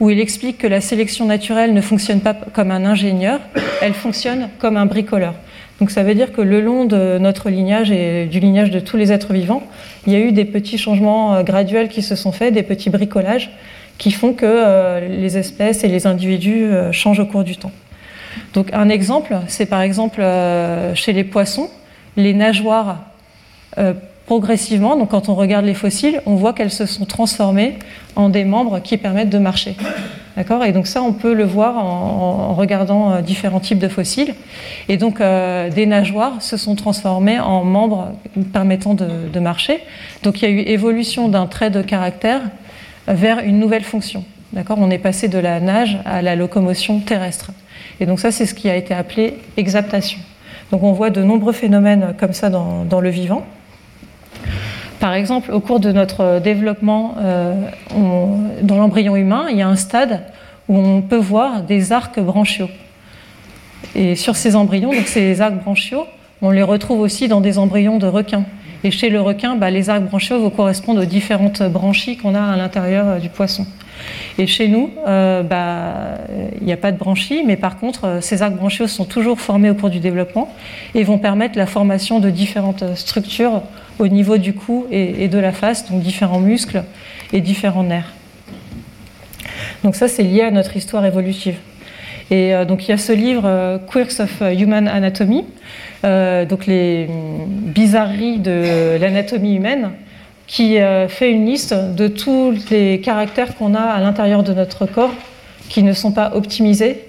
où 0.00 0.10
il 0.10 0.20
explique 0.20 0.58
que 0.58 0.66
la 0.66 0.80
sélection 0.80 1.26
naturelle 1.26 1.72
ne 1.72 1.80
fonctionne 1.80 2.20
pas 2.20 2.34
comme 2.52 2.70
un 2.70 2.84
ingénieur, 2.84 3.40
elle 3.80 3.94
fonctionne 3.94 4.48
comme 4.58 4.76
un 4.76 4.86
bricoleur. 4.86 5.34
Donc 5.80 5.90
ça 5.90 6.02
veut 6.02 6.14
dire 6.14 6.32
que 6.32 6.40
le 6.40 6.60
long 6.60 6.86
de 6.86 7.18
notre 7.18 7.50
lignage 7.50 7.90
et 7.90 8.26
du 8.26 8.40
lignage 8.40 8.70
de 8.70 8.80
tous 8.80 8.96
les 8.96 9.12
êtres 9.12 9.32
vivants, 9.34 9.62
il 10.06 10.12
y 10.12 10.16
a 10.16 10.20
eu 10.20 10.32
des 10.32 10.46
petits 10.46 10.78
changements 10.78 11.34
euh, 11.34 11.42
graduels 11.42 11.88
qui 11.88 12.02
se 12.02 12.16
sont 12.16 12.32
faits, 12.32 12.54
des 12.54 12.62
petits 12.62 12.90
bricolages 12.90 13.50
qui 13.98 14.10
font 14.10 14.32
que 14.32 14.46
euh, 14.46 15.08
les 15.08 15.38
espèces 15.38 15.84
et 15.84 15.88
les 15.88 16.06
individus 16.06 16.64
euh, 16.64 16.92
changent 16.92 17.20
au 17.20 17.26
cours 17.26 17.44
du 17.44 17.56
temps. 17.56 17.72
Donc 18.54 18.72
un 18.72 18.88
exemple, 18.88 19.36
c'est 19.48 19.66
par 19.66 19.80
exemple 19.82 20.22
chez 20.94 21.12
les 21.12 21.24
poissons, 21.24 21.70
les 22.16 22.34
nageoires 22.34 22.98
progressivement, 24.26 24.96
donc 24.96 25.10
quand 25.10 25.28
on 25.28 25.34
regarde 25.34 25.64
les 25.64 25.74
fossiles, 25.74 26.20
on 26.26 26.34
voit 26.34 26.52
qu'elles 26.52 26.72
se 26.72 26.84
sont 26.84 27.06
transformées 27.06 27.78
en 28.16 28.28
des 28.28 28.44
membres 28.44 28.80
qui 28.80 28.96
permettent 28.96 29.30
de 29.30 29.38
marcher. 29.38 29.76
D'accord? 30.36 30.64
Et 30.64 30.72
donc 30.72 30.86
ça, 30.86 31.02
on 31.02 31.12
peut 31.14 31.32
le 31.32 31.44
voir 31.44 31.78
en, 31.78 32.52
regardant 32.52 33.12
euh, 33.12 33.20
différents 33.22 33.60
types 33.60 33.78
de 33.78 33.88
fossiles. 33.88 34.34
Et 34.88 34.98
donc 34.98 35.20
euh, 35.20 35.70
des 35.70 35.86
nageoires 35.86 36.42
se 36.42 36.58
sont 36.58 36.74
transformées 36.74 37.38
en 37.38 37.64
membres 37.64 38.12
permettant 38.52 38.94
de, 38.94 39.40
marcher. 39.40 39.80
Donc 40.24 40.42
il 40.42 40.44
y 40.44 40.48
a 40.48 40.50
eu 40.50 40.60
évolution 40.60 41.28
d'un 41.28 41.46
trait 41.46 41.70
de 41.70 41.80
caractère 41.80 42.42
vers 43.06 43.38
une 43.38 43.58
nouvelle 43.58 43.84
fonction. 43.84 44.24
D'accord? 44.52 44.76
On 44.80 44.90
est 44.90 44.98
passé 44.98 45.28
de 45.28 45.38
la 45.38 45.60
nage 45.60 45.98
à 46.04 46.20
la 46.20 46.36
locomotion 46.36 47.00
terrestre. 47.00 47.52
Et 48.00 48.06
donc 48.06 48.20
ça, 48.20 48.30
c'est 48.30 48.44
ce 48.44 48.54
qui 48.54 48.68
a 48.68 48.76
été 48.76 48.92
appelé 48.92 49.38
exaptation. 49.56 50.18
Donc 50.70 50.82
on 50.82 50.92
voit 50.92 51.10
de 51.10 51.22
nombreux 51.22 51.52
phénomènes 51.52 52.14
comme 52.18 52.32
ça 52.32 52.50
dans 52.50 53.00
le 53.00 53.08
vivant. 53.08 53.46
Par 55.00 55.14
exemple, 55.14 55.52
au 55.52 55.60
cours 55.60 55.80
de 55.80 55.92
notre 55.92 56.40
développement 56.40 57.16
euh, 57.18 57.54
dans 58.62 58.78
l'embryon 58.78 59.16
humain, 59.16 59.46
il 59.50 59.58
y 59.58 59.62
a 59.62 59.68
un 59.68 59.76
stade 59.76 60.22
où 60.68 60.78
on 60.78 61.02
peut 61.02 61.16
voir 61.16 61.62
des 61.62 61.92
arcs 61.92 62.18
branchiaux. 62.18 62.70
Et 63.94 64.16
sur 64.16 64.36
ces 64.36 64.56
embryons, 64.56 64.90
donc 64.90 65.06
ces 65.06 65.40
arcs 65.40 65.62
branchiaux, 65.62 66.06
on 66.42 66.50
les 66.50 66.62
retrouve 66.62 67.00
aussi 67.00 67.28
dans 67.28 67.40
des 67.40 67.58
embryons 67.58 67.98
de 67.98 68.06
requins. 68.06 68.44
Et 68.84 68.90
chez 68.90 69.08
le 69.10 69.20
requin, 69.20 69.56
bah, 69.56 69.70
les 69.70 69.90
arcs 69.90 70.04
branchiaux 70.04 70.40
vont 70.40 70.50
correspondre 70.50 71.02
aux 71.02 71.06
différentes 71.06 71.62
branchies 71.62 72.16
qu'on 72.16 72.34
a 72.34 72.42
à 72.42 72.56
l'intérieur 72.56 73.06
euh, 73.06 73.18
du 73.18 73.28
poisson. 73.28 73.66
Et 74.38 74.46
chez 74.46 74.68
nous, 74.68 74.90
euh, 75.06 75.42
bah, 75.42 76.18
il 76.60 76.66
n'y 76.66 76.72
a 76.72 76.76
pas 76.76 76.92
de 76.92 76.98
branchies, 76.98 77.42
mais 77.46 77.56
par 77.56 77.78
contre, 77.78 78.18
ces 78.20 78.42
arcs 78.42 78.54
branchiaux 78.54 78.86
sont 78.86 79.04
toujours 79.04 79.40
formés 79.40 79.70
au 79.70 79.74
cours 79.74 79.90
du 79.90 80.00
développement 80.00 80.52
et 80.94 81.04
vont 81.04 81.18
permettre 81.18 81.58
la 81.58 81.66
formation 81.66 82.20
de 82.20 82.30
différentes 82.30 82.84
structures 82.94 83.62
au 83.98 84.08
niveau 84.08 84.36
du 84.36 84.52
cou 84.52 84.86
et, 84.90 85.28
de 85.28 85.38
la 85.38 85.52
face, 85.52 85.90
donc 85.90 86.02
différents 86.02 86.40
muscles 86.40 86.84
et 87.32 87.40
différents 87.40 87.84
nerfs. 87.84 88.12
Donc 89.84 89.94
ça, 89.94 90.08
c'est 90.08 90.22
lié 90.22 90.42
à 90.42 90.50
notre 90.50 90.76
histoire 90.76 91.04
évolutive. 91.04 91.56
Et 92.30 92.54
euh, 92.54 92.64
donc 92.64 92.86
il 92.86 92.90
y 92.90 92.94
a 92.94 92.98
ce 92.98 93.12
livre 93.12 93.44
euh, 93.44 93.78
Quirks 93.78 94.20
of 94.20 94.40
Human 94.40 94.88
Anatomy, 94.88 95.44
euh, 96.04 96.44
donc 96.44 96.66
les 96.66 97.08
bizarreries 97.48 98.38
de 98.38 98.96
l'anatomie 99.00 99.54
humaine, 99.54 99.90
qui 100.46 100.76
fait 101.08 101.32
une 101.32 101.46
liste 101.46 101.74
de 101.74 102.06
tous 102.06 102.54
les 102.70 103.00
caractères 103.00 103.56
qu'on 103.56 103.74
a 103.74 103.80
à 103.80 104.00
l'intérieur 104.00 104.44
de 104.44 104.52
notre 104.52 104.86
corps 104.86 105.12
qui 105.68 105.82
ne 105.82 105.92
sont 105.92 106.12
pas 106.12 106.32
optimisés 106.34 107.04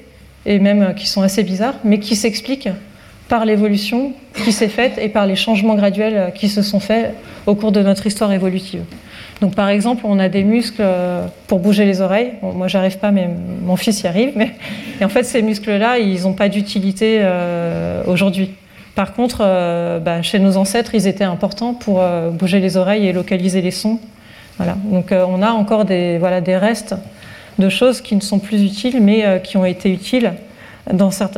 et 0.46 0.58
même 0.58 0.96
qui 0.96 1.06
sont 1.06 1.22
assez 1.22 1.44
bizarres, 1.44 1.76
mais 1.84 2.00
qui 2.00 2.16
s'expliquent 2.16 2.70
par 3.30 3.46
l'évolution 3.46 4.14
qui 4.44 4.52
s'est 4.52 4.70
faite 4.70 4.98
et 4.98 5.10
par 5.10 5.28
les 5.28 5.36
changements 5.36 5.76
graduels 5.76 6.32
qui 6.34 6.50
se 6.50 6.62
sont 6.62 6.80
faits 6.80 7.14
au 7.46 7.56
cours 7.56 7.72
de 7.72 7.82
notre 7.82 8.08
histoire 8.08 8.32
évolutive. 8.32 8.84
Donc 9.42 9.54
par 9.54 9.70
exemple, 9.70 10.04
on 10.06 10.20
a 10.20 10.30
des 10.30 10.44
muscles 10.44 10.82
euh, 10.82 11.28
pour 11.48 11.60
bouger 11.60 11.86
les 11.86 12.02
oreilles. 12.02 12.34
Bon, 12.42 12.54
moi, 12.54 12.68
j'arrive 12.68 12.98
pas, 12.98 13.12
mais 13.12 13.30
mon 13.64 13.76
fils 13.76 14.02
y 14.02 14.08
arrive. 14.08 14.32
Mais... 14.36 14.52
Et 15.00 15.06
en 15.06 15.10
fait, 15.10 15.24
ces 15.24 15.42
muscles-là, 15.42 16.00
ils 16.00 16.24
n'ont 16.24 16.34
pas 16.34 16.50
d'utilité 16.50 17.20
euh, 17.22 18.04
aujourd'hui. 18.08 18.52
Par 18.98 19.14
contre, 19.14 19.38
euh, 19.40 20.00
bah, 20.00 20.22
chez 20.22 20.40
nos 20.40 20.58
ancêtres, 20.58 20.94
ils 20.94 21.08
étaient 21.08 21.24
importants 21.24 21.74
pour 21.74 22.04
bouger 22.34 22.60
les 22.60 22.76
oreilles 22.76 23.08
et 23.08 23.14
localiser 23.14 23.62
les 23.62 23.72
sons. 23.72 24.00
Voilà. 24.58 24.76
Donc 24.92 25.14
on 25.14 25.42
a 25.42 25.52
encore 25.52 25.86
des, 25.86 26.20
restes 26.58 26.96
de 27.58 27.70
choses 27.70 28.02
qui 28.02 28.16
ne 28.18 28.22
sont 28.22 28.40
plus 28.40 28.62
utiles, 28.62 29.00
mais 29.02 29.42
qui 29.42 29.56
ont 29.56 29.66
été 29.66 29.90
utiles 29.90 30.34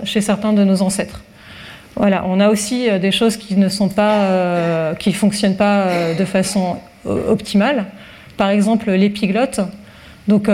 chez 0.06 0.22
certains 0.22 0.54
de 0.54 0.64
nos 0.64 0.82
ancêtres. 0.82 1.22
Voilà, 2.00 2.24
on 2.28 2.40
a 2.40 2.50
aussi 2.50 2.90
euh, 2.90 2.98
des 2.98 3.12
choses 3.12 3.36
qui 3.36 3.58
ne 3.58 3.68
sont 3.68 3.90
pas, 3.90 4.22
euh, 4.22 4.94
qui 4.96 5.12
fonctionnent 5.12 5.58
pas 5.58 5.82
euh, 5.82 6.16
de 6.16 6.24
façon 6.24 6.78
optimale. 7.06 7.86
Par 8.38 8.50
exemple, 8.50 8.92
l'épiglotte. 8.92 9.60
Donc, 10.28 10.48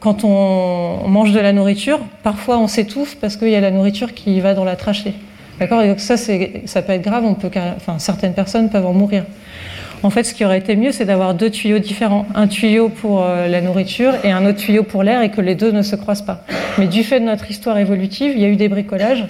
quand 0.00 0.24
on, 0.24 1.08
mange 1.08 1.32
de 1.32 1.40
la 1.40 1.52
nourriture, 1.52 2.00
parfois 2.22 2.58
on 2.58 2.68
s'étouffe 2.68 3.16
parce 3.20 3.36
qu'il 3.36 3.50
y 3.50 3.56
a 3.56 3.60
la 3.60 3.70
nourriture 3.70 4.14
qui 4.14 4.40
va 4.40 4.54
dans 4.54 4.64
la 4.64 4.76
trachée. 4.76 5.14
D'accord 5.60 5.82
Et 5.82 5.88
donc 5.88 6.00
ça, 6.00 6.16
ça 6.16 6.82
peut 6.82 6.92
être 6.92 7.02
grave. 7.02 7.24
On 7.24 7.34
peut, 7.34 7.50
certaines 7.98 8.34
personnes 8.34 8.70
peuvent 8.70 8.86
en 8.86 8.92
mourir. 8.92 9.24
En 10.02 10.10
fait, 10.10 10.24
ce 10.24 10.34
qui 10.34 10.44
aurait 10.44 10.58
été 10.58 10.76
mieux, 10.76 10.92
c'est 10.92 11.06
d'avoir 11.06 11.34
deux 11.34 11.50
tuyaux 11.50 11.78
différents. 11.78 12.26
Un 12.34 12.46
tuyau 12.46 12.90
pour 12.90 13.24
la 13.24 13.60
nourriture 13.62 14.12
et 14.22 14.32
un 14.32 14.44
autre 14.44 14.58
tuyau 14.58 14.82
pour 14.82 15.02
l'air 15.02 15.22
et 15.22 15.30
que 15.30 15.40
les 15.40 15.54
deux 15.54 15.70
ne 15.72 15.80
se 15.82 15.96
croisent 15.96 16.26
pas. 16.26 16.44
Mais 16.76 16.86
du 16.86 17.02
fait 17.04 17.20
de 17.20 17.24
notre 17.24 17.50
histoire 17.50 17.78
évolutive, 17.78 18.32
il 18.34 18.42
y 18.42 18.44
a 18.44 18.48
eu 18.48 18.56
des 18.56 18.68
bricolages 18.68 19.24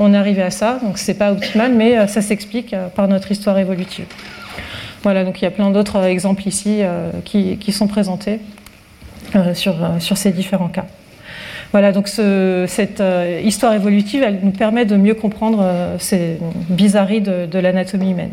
on 0.00 0.14
est 0.14 0.16
arrivé 0.16 0.42
à 0.42 0.50
ça. 0.50 0.80
Donc 0.82 0.98
c'est 0.98 1.14
pas 1.14 1.30
optimal, 1.30 1.74
mais 1.74 1.96
euh, 1.96 2.06
ça 2.06 2.22
s'explique 2.22 2.74
euh, 2.74 2.88
par 2.88 3.06
notre 3.06 3.30
histoire 3.30 3.58
évolutive. 3.58 4.06
Voilà, 5.02 5.24
donc 5.24 5.40
il 5.40 5.44
y 5.44 5.48
a 5.48 5.50
plein 5.50 5.70
d'autres 5.70 5.96
euh, 5.96 6.06
exemples 6.06 6.48
ici 6.48 6.80
qui, 7.24 7.72
sont 7.72 7.86
présentés 7.86 8.40
sur 9.54 10.16
ces 10.16 10.32
différents 10.32 10.68
cas. 10.68 10.86
Voilà, 11.72 11.92
donc 11.92 12.08
cette 12.08 13.02
histoire 13.44 13.74
évolutive, 13.74 14.24
elle 14.24 14.40
nous 14.42 14.50
permet 14.50 14.84
de 14.84 14.96
mieux 14.96 15.14
comprendre 15.14 15.64
ces 15.98 16.38
bizarreries 16.68 17.20
de, 17.20 17.58
l'anatomie 17.60 18.10
humaine. 18.10 18.32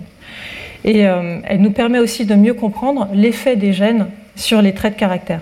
Et 0.83 1.01
elle 1.01 1.61
nous 1.61 1.69
permet 1.69 1.99
aussi 1.99 2.25
de 2.25 2.33
mieux 2.33 2.55
comprendre 2.55 3.07
l'effet 3.13 3.55
des 3.55 3.73
gènes 3.73 4.07
sur 4.35 4.63
les 4.63 4.73
traits 4.73 4.95
de 4.95 4.99
caractère. 4.99 5.41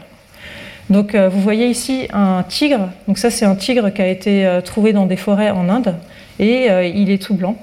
Donc 0.90 1.16
vous 1.16 1.40
voyez 1.40 1.68
ici 1.68 2.10
un 2.12 2.44
tigre, 2.44 2.90
donc 3.08 3.18
ça 3.18 3.30
c'est 3.30 3.46
un 3.46 3.56
tigre 3.56 3.90
qui 3.92 4.02
a 4.02 4.08
été 4.10 4.60
trouvé 4.66 4.92
dans 4.92 5.06
des 5.06 5.16
forêts 5.16 5.52
en 5.52 5.70
Inde, 5.70 5.96
et 6.40 6.70
euh, 6.70 6.86
il 6.86 7.12
est 7.12 7.22
tout 7.22 7.36
blanc. 7.36 7.56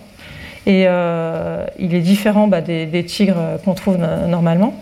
Et 0.65 0.85
euh, 0.87 1.65
il 1.79 1.95
est 1.95 2.01
différent 2.01 2.47
bah, 2.47 2.61
des, 2.61 3.05
tigres 3.05 3.59
qu'on 3.65 3.75
trouve 3.75 3.99
normalement. 4.29 4.75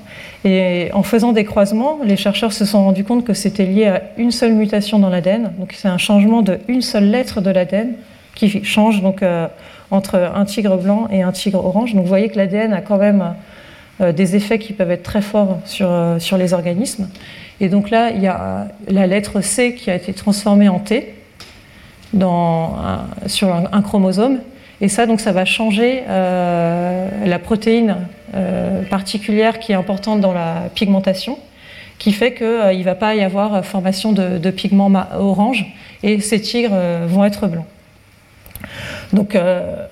Et 0.44 0.88
en 0.94 1.02
faisant 1.02 1.32
des 1.32 1.44
croisements, 1.44 1.98
les 2.02 2.16
chercheurs 2.16 2.52
se 2.52 2.64
sont 2.64 2.84
rendus 2.84 3.04
compte 3.04 3.24
que 3.24 3.34
c'était 3.34 3.66
lié 3.66 3.86
à 3.86 4.02
une 4.16 4.30
seule 4.30 4.54
mutation 4.54 4.98
dans 4.98 5.10
l'ADN. 5.10 5.52
Donc 5.58 5.74
c'est 5.76 5.88
un 5.88 5.98
changement 5.98 6.42
de 6.42 6.58
une 6.68 6.82
seule 6.82 7.10
lettre 7.10 7.40
de 7.40 7.50
l'ADN 7.50 7.92
qui 8.34 8.64
change 8.64 9.02
donc 9.02 9.22
euh, 9.22 9.48
entre 9.90 10.16
un 10.34 10.44
tigre 10.44 10.78
blanc 10.78 11.08
et 11.10 11.22
un 11.22 11.32
tigre 11.32 11.64
orange. 11.64 11.94
Donc 11.94 12.04
vous 12.04 12.08
voyez 12.08 12.28
que 12.28 12.36
l'ADN 12.36 12.72
a 12.72 12.80
quand 12.80 12.98
même 12.98 13.34
des 14.00 14.34
effets 14.34 14.58
qui 14.58 14.72
peuvent 14.72 14.90
être 14.90 15.02
très 15.02 15.20
forts 15.20 15.58
sur, 15.66 15.90
sur 16.18 16.38
les 16.38 16.54
organismes. 16.54 17.10
Et 17.60 17.68
donc 17.68 17.90
là, 17.90 18.10
il 18.10 18.22
y 18.22 18.26
a 18.26 18.68
la 18.88 19.06
lettre 19.06 19.42
C 19.42 19.74
qui 19.74 19.90
a 19.90 19.94
été 19.94 20.14
transformée 20.14 20.70
en 20.70 20.78
T 20.78 21.14
dans 22.14 22.76
sur 23.26 23.54
un, 23.54 23.82
chromosome. 23.82 24.38
Et 24.80 24.88
ça, 24.88 25.06
donc, 25.06 25.20
ça 25.20 25.32
va 25.32 25.44
changer 25.44 26.02
euh, 26.08 27.26
la 27.26 27.38
protéine 27.38 27.96
euh, 28.34 28.82
particulière 28.82 29.58
qui 29.58 29.72
est 29.72 29.74
importante 29.74 30.20
dans 30.20 30.32
la 30.32 30.68
pigmentation, 30.74 31.38
qui 31.98 32.12
fait 32.12 32.34
qu'il 32.34 32.46
euh, 32.46 32.74
ne 32.74 32.82
va 32.82 32.94
pas 32.94 33.14
y 33.14 33.22
avoir 33.22 33.64
formation 33.64 34.12
de, 34.12 34.50
pigments 34.50 34.90
orange 35.18 35.66
et 36.02 36.20
ces 36.20 36.40
tigres 36.40 36.76
vont 37.06 37.24
être 37.24 37.46
blancs. 37.46 37.66
Donc, 39.12 39.36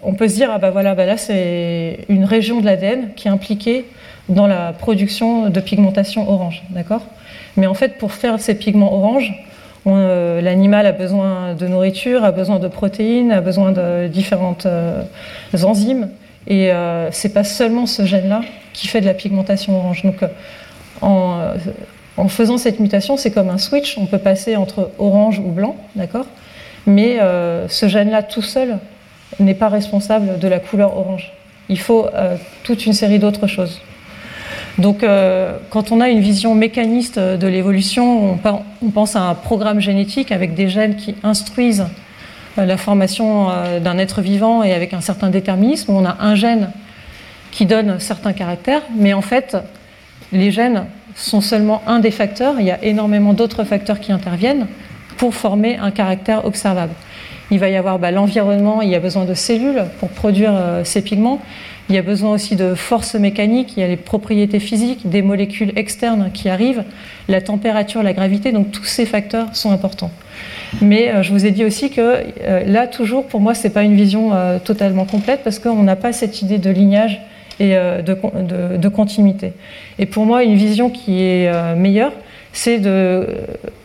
on 0.03 0.15
peut 0.15 0.29
se 0.29 0.35
dire, 0.35 0.51
ah 0.53 0.59
bah 0.59 0.71
bah 0.71 0.83
là, 0.83 1.17
c'est 1.17 2.05
une 2.09 2.25
région 2.25 2.61
de 2.61 2.67
l'ADN 2.67 3.15
qui 3.17 3.27
est 3.27 3.31
impliquée 3.31 3.87
dans 4.29 4.47
la 4.47 4.73
production 4.73 5.49
de 5.49 5.61
pigmentation 5.61 6.31
orange, 6.31 6.63
d'accord? 6.71 7.03
Mais 7.57 7.67
en 7.67 7.75
fait, 7.75 7.99
pour 7.99 8.13
faire 8.13 8.39
ces 8.39 8.55
pigments 8.55 8.95
orange, 8.95 9.33
euh, 9.87 10.41
l'animal 10.41 10.87
a 10.87 10.93
besoin 10.93 11.55
de 11.55 11.67
nourriture, 11.67 12.25
a 12.25 12.33
besoin 12.33 12.59
de 12.59 12.69
protéines, 12.69 13.33
a 13.33 13.41
besoin 13.41 13.73
de 13.73 14.09
différentes 14.09 14.67
euh, 14.67 15.03
enzymes. 15.63 16.09
Et 16.47 16.73
euh, 16.73 17.11
c'est 17.11 17.33
pas 17.33 17.45
seulement 17.45 17.87
ce 17.87 18.05
gène-là 18.05 18.43
qui 18.73 18.89
fait 18.89 19.01
de 19.01 19.07
la 19.07 19.15
pigmentation 19.15 19.77
orange. 19.77 20.03
Donc, 20.03 20.17
en, 21.01 22.29
faisant 22.29 22.59
cette 22.59 22.81
mutation, 22.81 23.17
c'est 23.17 23.31
comme 23.31 23.49
un 23.49 23.59
switch. 23.59 23.99
On 23.99 24.07
peut 24.07 24.19
passer 24.19 24.57
entre 24.57 24.91
orange 24.99 25.39
ou 25.39 25.51
blanc, 25.51 25.77
d'accord? 25.95 26.27
Mais 26.87 27.19
ce 27.69 27.89
gène-là 27.89 28.23
tout 28.23 28.43
seul 28.43 28.79
n'est 29.41 29.55
pas 29.55 29.69
responsable 29.69 30.39
de 30.39 30.49
la 30.49 30.59
couleur 30.59 30.97
orange. 30.97 31.33
il 31.69 31.79
faut 31.79 32.07
toute 32.63 32.87
une 32.87 32.93
série 32.93 33.19
d'autres 33.19 33.47
choses. 33.47 33.81
Donc, 34.79 35.05
quand 35.71 35.93
on 35.93 36.01
a 36.01 36.09
une 36.09 36.21
vision 36.21 36.55
mécaniste 36.55 37.19
de 37.19 37.47
l'évolution, 37.47 38.39
on, 38.83 38.91
pense 38.91 39.17
à 39.17 39.23
un 39.23 39.35
programme 39.35 39.81
génétique 39.81 40.33
avec 40.33 40.55
des 40.55 40.69
gènes 40.69 40.97
qui 40.97 41.15
instruisent 41.23 41.87
la 42.59 42.77
formation 42.77 43.49
d'un 43.81 43.99
être 43.99 44.21
vivant 44.21 44.63
et 44.63 44.73
avec 44.73 44.93
un 44.95 45.01
certain 45.01 45.31
déterminisme. 45.31 45.93
On 45.93 46.05
a 46.05 46.17
un 46.21 46.35
gène 46.35 46.71
qui 47.51 47.67
donne 47.67 47.99
certains 48.01 48.33
caractères, 48.33 48.83
mais 48.97 49.13
en 49.15 49.23
fait, 49.23 49.57
les 50.33 50.51
gènes 50.51 50.87
sont 51.15 51.41
seulement 51.41 51.83
un 51.87 51.99
des 51.99 52.11
facteurs. 52.11 52.61
Il 52.61 52.67
y 52.67 52.71
a 52.71 52.83
énormément 52.85 53.33
d'autres 53.33 53.65
facteurs 53.65 54.01
qui 54.01 54.13
interviennent 54.13 54.67
pour 55.17 55.35
former 55.35 55.77
un 55.77 55.91
caractère 55.91 56.45
observable. 56.45 56.93
Il 57.51 57.59
va 57.59 57.69
y 57.69 57.77
avoir 57.77 57.99
bah, 57.99 58.11
l'environnement, 58.11 58.83
il 58.83 58.91
y 58.91 58.95
a 58.95 59.01
besoin 59.01 59.25
de 59.25 59.35
cellules 59.35 59.85
pour 60.01 60.11
produire 60.11 60.53
euh, 60.55 60.85
ces 60.85 61.03
pigments. 61.03 61.41
Il 61.89 61.95
y 61.95 61.99
a 61.99 62.03
besoin 62.03 62.33
aussi 62.33 62.55
de 62.55 62.75
forces 62.75 63.15
mécaniques, 63.15 63.75
il 63.77 63.81
y 63.81 63.83
a 63.83 63.89
les 63.89 63.97
propriétés 63.97 64.61
physiques, 64.61 65.09
des 65.09 65.23
molécules 65.23 65.73
externes 65.75 66.31
qui 66.35 66.51
arrivent, 66.51 66.85
la 67.29 67.41
température, 67.41 68.03
la 68.03 68.13
gravité, 68.13 68.53
donc 68.53 68.71
tous 68.71 68.85
ces 68.85 69.07
facteurs 69.07 69.57
sont 69.57 69.73
importants. 69.73 70.11
Mais 70.83 71.11
euh, 71.11 71.23
je 71.23 71.33
vous 71.33 71.47
ai 71.47 71.51
dit 71.51 71.65
aussi 71.65 71.91
que 71.91 72.01
euh, 72.01 72.65
là, 72.65 72.87
toujours, 72.87 73.27
pour 73.27 73.41
moi, 73.41 73.55
ce 73.55 73.65
n'est 73.65 73.73
pas 73.73 73.83
une 73.83 73.97
vision 73.97 74.33
totalement 74.65 75.05
complète 75.05 75.41
parce 75.45 75.59
qu'on 75.59 75.83
n'a 75.83 75.97
pas 75.97 76.13
cette 76.13 76.43
idée 76.43 76.59
de 76.59 76.71
lignage 76.71 77.21
et 77.61 77.75
de, 77.75 78.77
de, 78.77 78.89
continuité. 78.89 79.53
Et 79.99 80.07
pour 80.07 80.25
moi, 80.25 80.45
une 80.45 80.55
vision 80.55 80.91
qui 80.91 81.23
est 81.23 81.51
meilleure, 81.75 82.13
c'est 82.53 82.79
de 82.79 83.27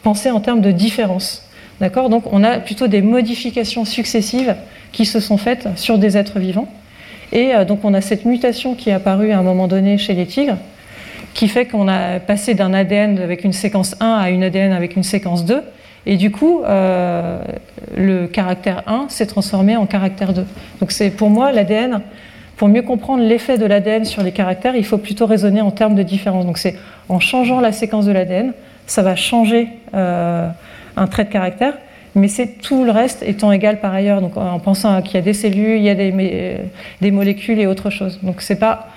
penser 0.04 0.30
en 0.30 0.42
termes 0.42 0.62
de 0.62 0.72
différence. 0.72 1.50
D'accord? 1.82 2.10
Donc 2.10 2.32
on 2.32 2.44
a 2.44 2.60
plutôt 2.60 2.88
des 2.88 3.02
modifications 3.02 3.84
successives 3.84 4.56
qui 4.92 5.06
se 5.06 5.20
sont 5.20 5.38
faites 5.38 5.68
sur 5.76 5.98
des 5.98 6.18
êtres 6.18 6.40
vivants. 6.40 6.70
Et 7.34 7.54
euh, 7.54 7.66
donc 7.66 7.84
on 7.84 7.94
a 7.94 8.02
cette 8.02 8.26
mutation 8.26 8.76
qui 8.76 8.90
est 8.90 8.94
apparue 8.94 9.32
à 9.32 9.40
un 9.40 9.44
moment 9.44 9.68
donné 9.68 9.98
chez 9.98 10.14
les 10.14 10.26
tigres, 10.26 10.58
qui 11.34 11.48
fait 11.48 11.66
qu'on 11.66 11.88
a 11.88 12.20
passé 12.20 12.54
d'un 12.54 12.74
ADN 12.74 13.20
avec 13.20 13.44
une 13.44 13.54
séquence 13.54 13.96
1 14.00 14.14
à 14.14 14.30
une 14.30 14.44
ADN 14.44 14.72
avec 14.72 14.96
une 14.96 15.04
séquence 15.04 15.44
2. 15.44 15.62
Et 16.06 16.18
du 16.18 16.32
coup, 16.32 16.62
euh, 16.64 17.42
le 17.96 18.28
caractère 18.28 18.84
1 18.88 19.06
s'est 19.10 19.26
transformé 19.26 19.76
en 19.78 19.86
caractère 19.86 20.34
2. 20.34 20.46
Donc 20.82 20.92
c'est 20.92 21.10
pour 21.10 21.30
moi 21.30 21.52
l'ADN 21.52 22.02
pour 22.58 22.68
mieux 22.68 22.82
comprendre 22.84 23.24
l'effet 23.24 23.58
de 23.58 23.66
l'ADN 23.66 24.06
sur 24.06 24.22
les 24.22 24.32
caractères, 24.32 24.76
il 24.76 24.86
faut 24.86 25.00
plutôt 25.00 25.26
raisonner 25.26 25.62
en 25.62 25.72
termes 25.72 25.96
de 25.96 26.04
différence. 26.04 26.46
Donc 26.46 26.58
c'est 26.58 26.78
en 27.10 27.20
changeant 27.20 27.60
la 27.60 27.72
séquence 27.72 28.06
de 28.06 28.12
l'ADN, 28.12 28.54
ça 28.86 29.02
va 29.02 29.16
changer 29.16 29.70
euh, 29.96 30.48
un 30.96 31.08
trait 31.08 31.26
de 31.26 31.30
caractère, 31.30 31.74
mais 32.16 32.28
c'est 32.28 32.62
tout 32.62 32.86
le 32.86 32.92
reste 32.92 33.24
étant 33.24 33.52
égal 33.52 33.80
par 33.80 33.94
ailleurs. 33.94 34.22
Donc 34.22 34.38
en 34.38 34.60
pensant 34.60 35.02
qu'il 35.02 35.16
y 35.16 35.18
a 35.18 35.22
des 35.22 35.34
cellules, 35.34 35.78
il 35.78 35.84
y 35.84 35.90
a 35.90 35.96
des, 35.96 36.58
des 37.02 37.12
molécules 37.12 37.60
et 37.60 37.66
autre 37.66 37.90
chose. 37.90 38.20
Donc 38.22 38.42
c'est 38.42 38.60
pas 38.60 38.88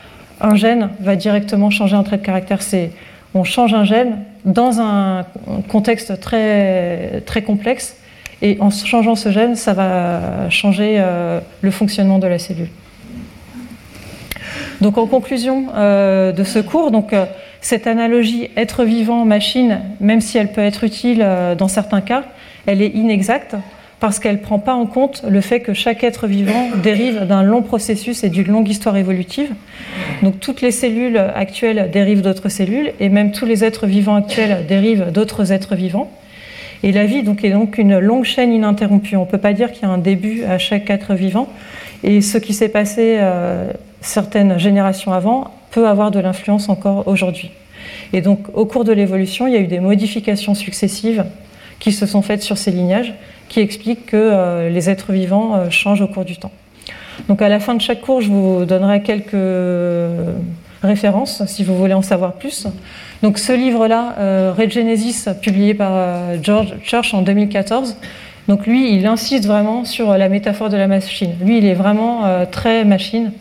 un 0.41 0.55
gène 0.55 0.91
va 1.01 1.17
directement 1.17 1.71
changer 1.71 1.97
un 1.97 2.03
trait 2.03 2.19
de 2.19 2.23
caractère, 2.23 2.61
c'est 2.61 2.91
on 3.35 3.45
change 3.45 3.75
un 3.75 3.85
gène 3.85 4.19
dans 4.47 4.81
un 4.81 5.27
contexte 5.69 6.21
très, 6.21 7.21
très 7.27 7.43
complexe 7.43 7.97
et 8.43 8.57
en 8.61 8.71
changeant 8.71 9.17
ce 9.17 9.31
gène, 9.31 9.57
ça 9.57 9.73
va 9.73 10.49
changer 10.51 10.97
euh, 10.99 11.41
le 11.63 11.71
fonctionnement 11.71 12.19
de 12.19 12.27
la 12.27 12.39
cellule. 12.39 12.69
Donc 14.81 14.99
en 14.99 15.07
conclusion 15.07 15.69
euh, 15.75 16.33
de 16.33 16.45
ce 16.45 16.59
cours, 16.59 16.91
donc, 16.91 17.13
euh, 17.13 17.25
cette 17.61 17.87
analogie 17.87 18.51
être 18.57 18.85
vivant-machine, 18.85 19.81
même 20.01 20.21
si 20.21 20.39
elle 20.39 20.53
peut 20.53 20.61
être 20.61 20.85
utile 20.85 21.27
dans 21.59 21.67
certains 21.67 22.01
cas, 22.01 22.23
elle 22.67 22.81
est 22.81 22.91
inexacte 22.91 23.57
parce 23.99 24.19
qu'elle 24.19 24.37
ne 24.37 24.41
prend 24.41 24.59
pas 24.59 24.75
en 24.75 24.87
compte 24.87 25.23
le 25.29 25.41
fait 25.41 25.61
que 25.61 25.73
chaque 25.73 26.05
être 26.05 26.27
vivant 26.27 26.69
dérive 26.83 27.27
d'un 27.27 27.43
long 27.43 27.63
processus 27.63 28.25
et 28.25 28.29
d'une 28.29 28.49
longue 28.49 28.69
histoire 28.69 28.97
évolutive. 28.97 29.51
Donc 30.23 30.39
toutes 30.39 30.61
les 30.61 30.71
cellules 30.71 31.17
actuelles 31.17 31.91
dérivent 31.91 32.23
d'autres 32.23 32.51
cellules 32.51 32.93
et 33.01 33.09
même 33.09 33.33
tous 33.33 33.47
les 33.47 33.65
êtres 33.65 33.87
vivants 33.87 34.17
actuels 34.17 34.67
dérivent 34.67 35.11
d'autres 35.13 35.51
êtres 35.53 35.77
vivants. 35.77 36.11
Et 36.83 36.93
la 36.93 37.07
vie 37.07 37.23
donc, 37.23 37.43
est 37.43 37.51
donc 37.51 37.79
une 37.79 37.99
longue 37.99 38.25
chaîne 38.25 38.53
ininterrompue. 38.53 39.17
On 39.17 39.21
ne 39.21 39.27
peut 39.31 39.39
pas 39.39 39.55
dire 39.55 39.73
qu'il 39.73 39.85
y 39.85 39.87
a 39.87 39.91
un 39.91 39.99
début 39.99 40.45
à 40.45 40.59
chaque 40.59 40.91
être 40.91 41.15
vivant. 41.15 41.49
Et 42.05 42.21
ce 42.21 42.37
qui 42.37 42.53
s'est 42.53 42.69
passé 42.69 43.19
certaines 44.03 44.59
générations 44.59 45.13
avant 45.13 45.51
peut 45.71 45.89
avoir 45.89 46.11
de 46.11 46.21
l'influence 46.21 46.69
encore 46.69 47.09
aujourd'hui. 47.09 47.51
Et 48.13 48.21
donc 48.21 48.41
au 48.53 48.67
cours 48.67 48.85
de 48.85 48.93
l'évolution, 48.93 49.47
il 49.47 49.55
y 49.55 49.57
a 49.57 49.61
eu 49.61 49.67
des 49.67 49.81
modifications 49.81 50.55
successives 50.55 51.25
qui 51.79 51.93
se 51.93 52.07
sont 52.07 52.23
faites 52.23 52.43
sur 52.43 52.59
ces 52.59 52.71
lignages 52.71 53.15
qui 53.57 53.63
expliquent 53.63 54.05
que 54.05 54.19
euh, 54.19 54.69
les 54.69 54.91
êtres 54.91 55.13
vivants 55.13 55.55
euh, 55.55 55.71
changent 55.71 56.03
au 56.03 56.07
cours 56.07 56.27
du 56.27 56.37
temps. 56.37 56.51
Donc 57.27 57.41
à 57.41 57.49
la 57.49 57.59
fin 57.59 57.75
de 57.75 57.81
chaque 57.81 58.03
cours, 58.03 58.21
je 58.21 58.29
vous 58.29 58.67
donnerai 58.67 59.01
quelques 59.01 59.35
références 60.83 61.43
si 61.47 61.65
vous 61.65 61.75
voulez 61.75 61.95
en 61.95 62.03
savoir 62.03 62.35
plus. 62.35 62.67
Donc 63.23 63.39
ce 63.39 63.55
livre-là, 63.55 64.15
euh, 64.19 64.53
Regenesis, 64.55 65.31
publié 65.41 65.73
par 65.73 66.35
George 66.43 66.75
Church 66.83 67.15
en 67.15 67.23
2014, 67.23 67.97
donc 68.47 68.67
lui, 68.67 68.95
il 68.95 69.07
insiste 69.07 69.47
vraiment 69.47 69.87
sur 69.87 70.19
la 70.19 70.29
métaphore 70.29 70.69
de 70.69 70.77
la 70.77 70.87
machine. 70.87 71.33
Lui, 71.43 71.57
il 71.57 71.65
est 71.65 71.75
vraiment 71.75 72.25
très 72.53 72.85
machine. 72.85 73.33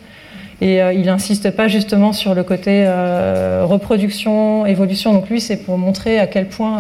Et 0.62 0.80
il 0.80 1.06
n'insiste 1.06 1.52
pas 1.52 1.68
justement 1.68 2.12
sur 2.12 2.34
le 2.34 2.44
côté 2.44 2.88
reproduction, 3.62 4.66
évolution. 4.66 5.14
Donc 5.14 5.30
lui, 5.30 5.42
c'est 5.42 5.58
pour 5.58 5.78
montrer 5.78 6.18
à 6.18 6.26
quel 6.26 6.48
point 6.48 6.80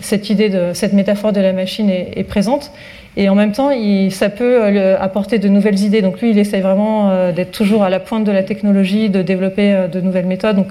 cette 0.00 0.30
idée 0.30 0.48
de 0.48 0.72
cette 0.74 0.92
métaphore 0.92 1.32
de 1.32 1.40
la 1.40 1.52
machine 1.52 1.90
est, 1.90 2.24
présente. 2.24 2.70
Et 3.16 3.28
en 3.28 3.34
même 3.34 3.52
temps, 3.52 3.70
ça 4.10 4.30
peut 4.30 4.64
apporter 4.98 5.38
de 5.38 5.48
nouvelles 5.48 5.80
idées. 5.80 6.00
Donc 6.00 6.20
lui, 6.20 6.30
il 6.30 6.38
essaie 6.38 6.60
vraiment 6.60 7.30
d'être 7.32 7.52
toujours 7.52 7.82
à 7.84 7.90
la 7.90 8.00
pointe 8.00 8.24
de 8.24 8.32
la 8.32 8.42
technologie, 8.42 9.10
de 9.10 9.20
développer 9.20 9.86
de 9.92 10.00
nouvelles 10.00 10.26
méthodes. 10.26 10.56
Donc 10.56 10.68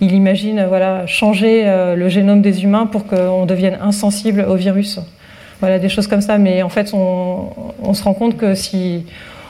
il 0.00 0.12
imagine 0.12 0.64
voilà, 0.66 1.06
changer 1.06 1.64
le 1.94 2.08
génome 2.08 2.40
des 2.40 2.64
humains 2.64 2.86
pour 2.86 3.06
qu'on 3.06 3.44
devienne 3.44 3.78
insensible 3.82 4.46
au 4.48 4.54
virus. 4.54 5.00
Voilà, 5.60 5.78
des 5.78 5.88
choses 5.88 6.06
comme 6.06 6.20
ça. 6.20 6.38
Mais 6.38 6.62
en 6.62 6.68
fait, 6.68 6.92
on, 6.92 7.94
se 7.94 8.02
rend 8.02 8.14
compte 8.14 8.36
que 8.36 8.54
si 8.54 9.04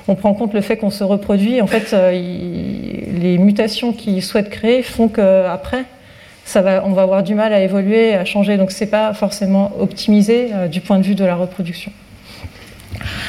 on 0.06 0.14
prend 0.14 0.30
en 0.30 0.34
compte 0.34 0.54
le 0.54 0.60
fait 0.60 0.76
qu'on 0.76 0.90
se 0.90 1.02
reproduit. 1.02 1.60
En 1.60 1.66
fait, 1.66 1.92
euh, 1.92 2.10
les 2.12 3.38
mutations 3.38 3.92
qu'ils 3.92 4.22
souhaitent 4.22 4.50
créer 4.50 4.82
font 4.82 5.08
qu'après, 5.08 5.84
on 6.56 6.92
va 6.92 7.02
avoir 7.02 7.22
du 7.22 7.34
mal 7.34 7.52
à 7.52 7.60
évoluer, 7.60 8.14
à 8.14 8.24
changer. 8.24 8.56
Donc, 8.56 8.70
c'est 8.70 8.86
pas 8.86 9.12
forcément 9.14 9.72
optimisé 9.78 10.50
euh, 10.52 10.68
du 10.68 10.80
point 10.80 10.98
de 10.98 11.04
vue 11.04 11.14
de 11.14 11.24
la 11.24 11.34
reproduction. 11.34 11.92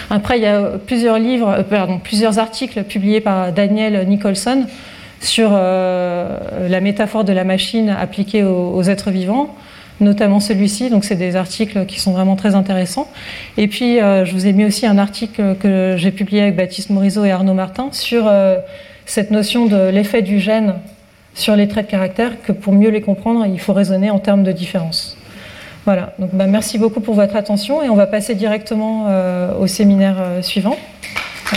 Après, 0.09 0.37
il 0.37 0.43
y 0.43 0.47
a 0.47 0.77
plusieurs 0.85 1.19
livres, 1.19 1.63
euh, 1.71 1.87
plusieurs 2.03 2.39
articles 2.39 2.83
publiés 2.83 3.21
par 3.21 3.51
Daniel 3.51 4.07
Nicholson 4.07 4.65
sur 5.21 5.51
la 5.51 6.81
métaphore 6.81 7.23
de 7.23 7.33
la 7.33 7.45
machine 7.45 7.89
appliquée 7.89 8.43
aux 8.43 8.83
êtres 8.83 9.09
vivants 9.09 9.55
notamment 9.99 10.39
celui-ci. 10.39 10.89
Donc, 10.89 11.05
c'est 11.05 11.15
des 11.15 11.35
articles 11.35 11.85
qui 11.85 11.99
sont 11.99 12.11
vraiment 12.11 12.35
très 12.35 12.55
intéressants. 12.55 13.09
Et 13.57 13.67
puis, 13.67 13.99
euh, 13.99 14.25
je 14.25 14.33
vous 14.33 14.47
ai 14.47 14.53
mis 14.53 14.65
aussi 14.65 14.85
un 14.85 14.97
article 14.97 15.55
que 15.59 15.95
j'ai 15.97 16.11
publié 16.11 16.41
avec 16.41 16.55
Baptiste 16.55 16.89
Morisot 16.89 17.25
et 17.25 17.31
Arnaud 17.31 17.53
Martin 17.53 17.89
sur 17.91 18.27
euh, 18.27 18.57
cette 19.05 19.31
notion 19.31 19.65
de 19.65 19.89
l'effet 19.89 20.21
du 20.21 20.39
gène 20.39 20.75
sur 21.35 21.55
les 21.55 21.67
traits 21.67 21.85
de 21.85 21.91
caractère, 21.91 22.41
que 22.41 22.51
pour 22.51 22.73
mieux 22.73 22.89
les 22.89 23.01
comprendre, 23.01 23.45
il 23.45 23.59
faut 23.59 23.73
raisonner 23.73 24.09
en 24.09 24.17
termes 24.19 24.43
de 24.43 24.51
différence. 24.51 25.15
Voilà, 25.85 26.15
donc 26.17 26.31
bah, 26.33 26.47
merci 26.47 26.79
beaucoup 26.79 27.01
pour 27.01 27.13
votre 27.13 27.35
attention 27.35 27.83
et 27.83 27.89
on 27.89 27.95
va 27.95 28.07
passer 28.07 28.33
directement 28.33 29.05
euh, 29.07 29.55
au 29.55 29.67
séminaire 29.67 30.17
suivant. 30.41 30.79